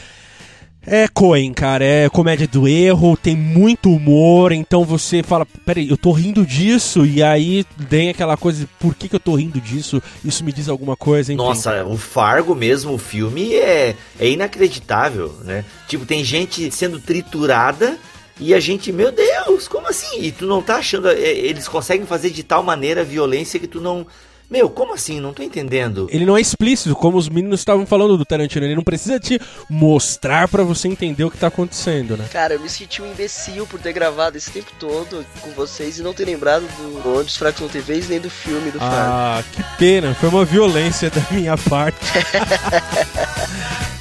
É 0.86 1.08
Coen, 1.08 1.54
cara, 1.54 1.86
é 1.86 2.10
comédia 2.10 2.48
do 2.48 2.68
erro, 2.68 3.16
tem 3.16 3.36
muito 3.36 3.90
humor, 3.92 4.52
então 4.52 4.84
você 4.84 5.22
fala, 5.22 5.46
peraí, 5.64 5.88
eu 5.88 5.96
tô 5.96 6.12
rindo 6.12 6.44
disso, 6.44 7.06
e 7.06 7.22
aí 7.22 7.64
tem 7.88 8.10
aquela 8.10 8.36
coisa, 8.36 8.68
por 8.80 8.96
que, 8.96 9.08
que 9.08 9.16
eu 9.16 9.20
tô 9.20 9.36
rindo 9.36 9.62
disso? 9.62 10.02
Isso 10.26 10.44
me 10.44 10.52
diz 10.52 10.68
alguma 10.68 10.96
coisa, 10.96 11.32
enfim. 11.32 11.38
Nossa, 11.38 11.86
o 11.86 11.96
Fargo 11.98 12.56
mesmo, 12.56 12.94
o 12.94 12.98
filme, 12.98 13.54
é, 13.54 13.96
é 14.20 14.28
inacreditável, 14.30 15.36
né? 15.44 15.64
Tipo, 15.88 16.04
tem 16.04 16.24
gente 16.24 16.72
sendo 16.72 17.00
triturada 17.00 17.96
e 18.40 18.56
a 18.56 18.60
gente, 18.60 18.92
meu 18.92 19.12
Deus, 19.12 19.68
como 19.68 19.88
assim? 19.88 20.20
E 20.20 20.32
tu 20.32 20.48
não 20.48 20.64
tá 20.64 20.78
achando. 20.78 21.08
é, 21.10 21.20
Eles 21.20 21.68
conseguem 21.68 22.08
fazer 22.08 22.32
de 22.32 22.42
tal 22.42 22.64
maneira 22.64 23.02
a 23.02 23.04
violência 23.06 23.60
que 23.60 23.68
tu 23.68 23.80
não. 23.80 24.08
Meu, 24.52 24.70
como 24.70 24.94
assim? 24.94 25.22
Não 25.22 25.34
tô 25.34 25.42
entendendo. 25.42 26.10
Ele 26.12 26.26
não 26.26 26.36
é 26.36 26.42
explícito, 26.42 26.94
como 26.94 27.18
os 27.18 27.30
meninos 27.30 27.62
estavam 27.62 27.86
falando 27.86 28.18
do 28.18 28.26
Tarantino, 28.26 28.66
ele 28.66 28.76
não 28.76 28.84
precisa 28.84 29.18
te 29.18 29.40
mostrar 29.70 30.50
pra 30.50 30.62
você 30.62 30.90
entender 30.90 31.24
o 31.24 31.32
que 31.32 31.38
tá 31.38 31.48
acontecendo, 31.48 32.18
né? 32.18 32.28
Cara, 32.30 32.56
eu 32.56 32.60
me 32.60 32.68
senti 32.68 33.02
um 33.02 33.10
imbecil 33.10 33.66
por 33.66 33.80
ter 33.80 33.94
gravado 33.94 34.38
esse 34.38 34.52
tempo 34.52 34.70
todo 34.78 35.26
com 35.40 35.52
vocês 35.52 36.00
e 36.00 36.04
não 36.04 36.14
ter 36.14 36.26
lembrado 36.26 36.64
do 36.64 37.18
Onde 37.18 37.30
os 37.30 37.38
Fracos 37.38 37.62
Não 37.62 37.70
nem 38.10 38.20
do 38.20 38.30
filme 38.30 38.72
do. 38.72 38.78
Ah, 38.82 39.42
que 39.54 39.64
pena, 39.78 40.14
foi 40.16 40.28
uma 40.28 40.44
violência 40.44 41.10
da 41.10 41.22
minha 41.32 41.58
parte. 41.58 42.02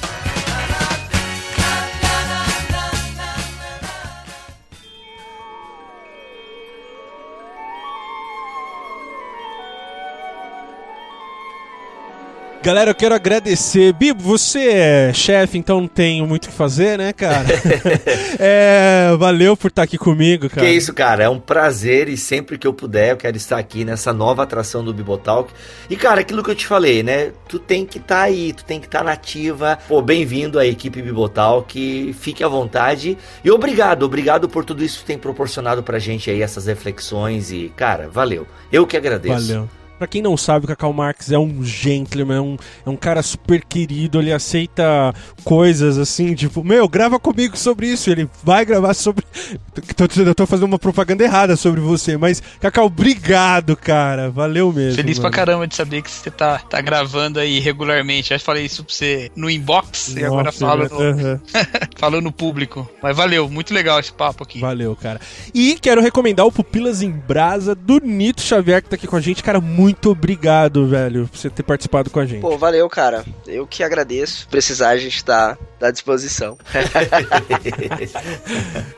Galera, 12.63 12.91
eu 12.91 12.95
quero 12.95 13.15
agradecer. 13.15 13.91
Bibo, 13.91 14.21
você 14.21 14.59
é 14.59 15.13
chefe, 15.13 15.57
então 15.57 15.81
não 15.81 15.87
tenho 15.87 16.27
muito 16.27 16.45
o 16.45 16.49
que 16.49 16.53
fazer, 16.53 16.95
né, 16.95 17.11
cara? 17.11 17.47
é, 18.37 19.15
valeu 19.17 19.57
por 19.57 19.69
estar 19.69 19.81
aqui 19.81 19.97
comigo, 19.97 20.47
cara. 20.47 20.61
Que 20.61 20.71
isso, 20.71 20.93
cara, 20.93 21.23
é 21.23 21.29
um 21.29 21.39
prazer 21.39 22.07
e 22.07 22.15
sempre 22.15 22.59
que 22.59 22.67
eu 22.67 22.73
puder 22.73 23.13
eu 23.13 23.17
quero 23.17 23.35
estar 23.35 23.57
aqui 23.57 23.83
nessa 23.83 24.13
nova 24.13 24.43
atração 24.43 24.83
do 24.83 24.93
Bibotalk. 24.93 25.51
E, 25.89 25.95
cara, 25.95 26.21
aquilo 26.21 26.43
que 26.43 26.51
eu 26.51 26.55
te 26.55 26.67
falei, 26.67 27.01
né? 27.01 27.31
Tu 27.49 27.57
tem 27.57 27.83
que 27.83 27.97
estar 27.97 28.21
aí, 28.21 28.53
tu 28.53 28.63
tem 28.63 28.79
que 28.79 28.85
estar 28.85 29.03
nativa. 29.03 29.79
Pô, 29.87 29.99
bem-vindo 29.99 30.59
à 30.59 30.65
equipe 30.65 31.01
Bibotalk, 31.01 32.13
fique 32.13 32.43
à 32.43 32.47
vontade. 32.47 33.17
E 33.43 33.49
obrigado, 33.49 34.03
obrigado 34.03 34.47
por 34.47 34.63
tudo 34.63 34.83
isso 34.83 34.99
que 34.99 35.05
tem 35.05 35.17
proporcionado 35.17 35.81
pra 35.81 35.97
gente 35.97 36.29
aí, 36.29 36.43
essas 36.43 36.67
reflexões. 36.67 37.51
E, 37.51 37.73
cara, 37.75 38.07
valeu. 38.07 38.45
Eu 38.71 38.85
que 38.85 38.95
agradeço. 38.95 39.47
Valeu. 39.47 39.80
Pra 40.01 40.07
quem 40.07 40.19
não 40.19 40.35
sabe, 40.35 40.65
o 40.65 40.67
Cacau 40.67 40.91
Marx 40.91 41.31
é 41.31 41.37
um 41.37 41.63
gentleman, 41.63 42.35
é 42.35 42.41
um, 42.41 42.57
é 42.87 42.89
um 42.89 42.95
cara 42.95 43.21
super 43.21 43.63
querido, 43.63 44.19
ele 44.19 44.33
aceita 44.33 45.13
coisas 45.43 45.99
assim, 45.99 46.33
tipo, 46.33 46.63
meu, 46.63 46.89
grava 46.89 47.19
comigo 47.19 47.55
sobre 47.55 47.85
isso, 47.85 48.09
ele 48.09 48.27
vai 48.43 48.65
gravar 48.65 48.95
sobre. 48.95 49.23
Tô, 49.95 50.05
eu 50.21 50.35
tô 50.35 50.45
fazendo 50.45 50.65
uma 50.65 50.79
propaganda 50.79 51.23
errada 51.23 51.55
sobre 51.55 51.79
você, 51.79 52.17
mas, 52.17 52.41
Cacau, 52.59 52.87
obrigado, 52.87 53.75
cara. 53.77 54.29
Valeu 54.29 54.71
mesmo. 54.73 54.95
Feliz 54.95 55.17
mano. 55.17 55.29
pra 55.29 55.39
caramba 55.39 55.67
de 55.67 55.75
saber 55.75 56.01
que 56.01 56.11
você 56.11 56.29
tá, 56.29 56.59
tá 56.59 56.81
gravando 56.81 57.39
aí 57.39 57.59
regularmente. 57.59 58.29
Já 58.29 58.39
falei 58.39 58.65
isso 58.65 58.83
pra 58.83 58.93
você 58.93 59.31
no 59.35 59.49
inbox 59.49 60.15
e 60.15 60.25
agora 60.25 60.45
Nossa, 60.45 60.59
falo 60.59 60.89
no, 60.89 60.99
aham. 60.99 61.41
falo 61.97 62.21
no 62.21 62.31
público. 62.31 62.89
Mas 63.01 63.15
valeu, 63.15 63.49
muito 63.49 63.73
legal 63.73 63.99
esse 63.99 64.11
papo 64.11 64.43
aqui. 64.43 64.59
Valeu, 64.59 64.95
cara. 64.95 65.21
E 65.53 65.77
quero 65.79 66.01
recomendar 66.01 66.45
o 66.45 66.51
Pupilas 66.51 67.01
em 67.01 67.11
Brasa 67.11 67.73
do 67.73 67.99
Nito 67.99 68.41
Xavier, 68.41 68.83
que 68.83 68.89
tá 68.89 68.95
aqui 68.95 69.07
com 69.07 69.15
a 69.15 69.21
gente. 69.21 69.41
Cara, 69.41 69.61
muito 69.61 69.90
obrigado, 70.09 70.87
velho, 70.87 71.27
por 71.27 71.37
você 71.37 71.49
ter 71.49 71.63
participado 71.63 72.09
com 72.09 72.19
a 72.19 72.25
gente. 72.25 72.41
Pô, 72.41 72.57
valeu, 72.57 72.87
cara. 72.89 73.23
Eu 73.47 73.65
que 73.67 73.83
agradeço. 73.83 74.47
Precisar, 74.49 74.89
a 74.89 74.97
gente 74.97 75.23
tá 75.23 75.57
à 75.79 75.91
disposição. 75.91 76.57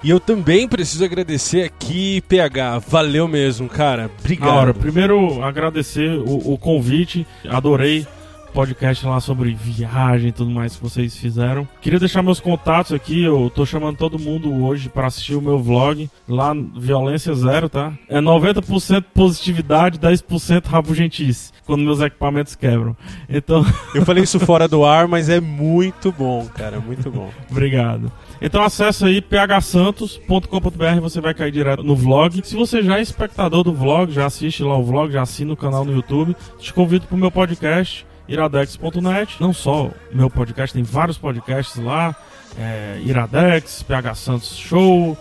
E 0.04 0.10
eu 0.10 0.20
também 0.20 0.68
preciso 0.68 1.06
agradecer 1.06 1.64
aqui, 1.64 2.22
PH. 2.28 2.80
Valeu 2.80 3.28
mesmo, 3.28 3.70
cara. 3.70 4.12
Obrigado. 4.20 4.50
Na 4.50 4.56
hora, 4.56 4.74
primeiro 4.74 5.42
agradecer 5.44 6.10
o, 6.10 6.54
o 6.54 6.58
convite, 6.58 7.26
adorei 7.48 8.06
podcast 8.54 9.06
lá 9.06 9.20
sobre 9.20 9.54
viagem 9.54 10.30
e 10.30 10.32
tudo 10.32 10.52
mais 10.52 10.76
que 10.76 10.84
vocês 10.84 11.18
fizeram. 11.18 11.68
Queria 11.82 12.00
deixar 12.00 12.22
meus 12.22 12.40
contatos 12.40 12.94
aqui, 12.94 13.24
eu 13.24 13.52
tô 13.54 13.66
chamando 13.66 13.98
todo 13.98 14.20
mundo 14.20 14.54
hoje 14.64 14.90
para 14.90 15.08
assistir 15.08 15.36
o 15.36 15.42
meu 15.42 15.60
vlog, 15.60 16.10
lá 16.28 16.54
Violência 16.78 17.34
Zero, 17.34 17.68
tá? 17.68 17.94
É 18.08 18.22
90% 18.22 19.06
positividade, 19.14 20.00
10% 20.00 20.68
rabugentice, 20.68 21.52
quando 21.66 21.84
meus 21.84 22.00
equipamentos 22.00 22.56
quebram. 22.56 22.96
Então, 23.28 23.66
Eu 23.94 24.06
falei 24.06 24.24
isso 24.24 24.40
fora 24.40 24.68
do 24.68 24.84
ar, 24.84 25.08
mas 25.08 25.30
é 25.30 25.40
muito 25.40 26.12
bom, 26.12 26.46
cara. 26.48 26.80
Muito 26.80 27.10
bom. 27.12 27.30
Obrigado. 27.50 28.12
Então 28.42 28.64
acessa 28.64 29.08
aí 29.08 29.22
phsantos.com.br, 29.22 31.00
você 31.02 31.22
vai 31.22 31.34
cair 31.34 31.52
direto 31.52 31.84
no 31.84 31.96
vlog. 31.96 32.42
Se 32.44 32.56
você 32.56 32.82
já 32.82 32.98
é 32.98 33.02
espectador 33.02 33.64
do 33.64 33.74
vlog, 33.74 34.12
já 34.12 34.26
assiste 34.26 34.64
lá 34.64 34.78
o 34.78 34.84
vlog, 34.84 35.14
já 35.14 35.22
assina 35.22 35.54
o 35.54 35.58
canal 35.58 35.86
no 35.86 35.94
YouTube, 35.94 36.36
te 36.60 36.74
convido 36.74 37.08
pro 37.08 37.18
meu 37.18 37.32
podcast 37.32 38.06
iradex.net. 38.28 39.42
Não 39.42 39.54
só 39.54 39.92
meu 40.12 40.30
podcast, 40.30 40.74
tem 40.74 40.84
vários 40.84 41.18
podcasts 41.18 41.82
lá. 41.82 42.16
É, 42.58 43.02
Iradex, 43.04 43.82
PH 43.84 44.16
Santos 44.16 44.56
Show, 44.56 45.18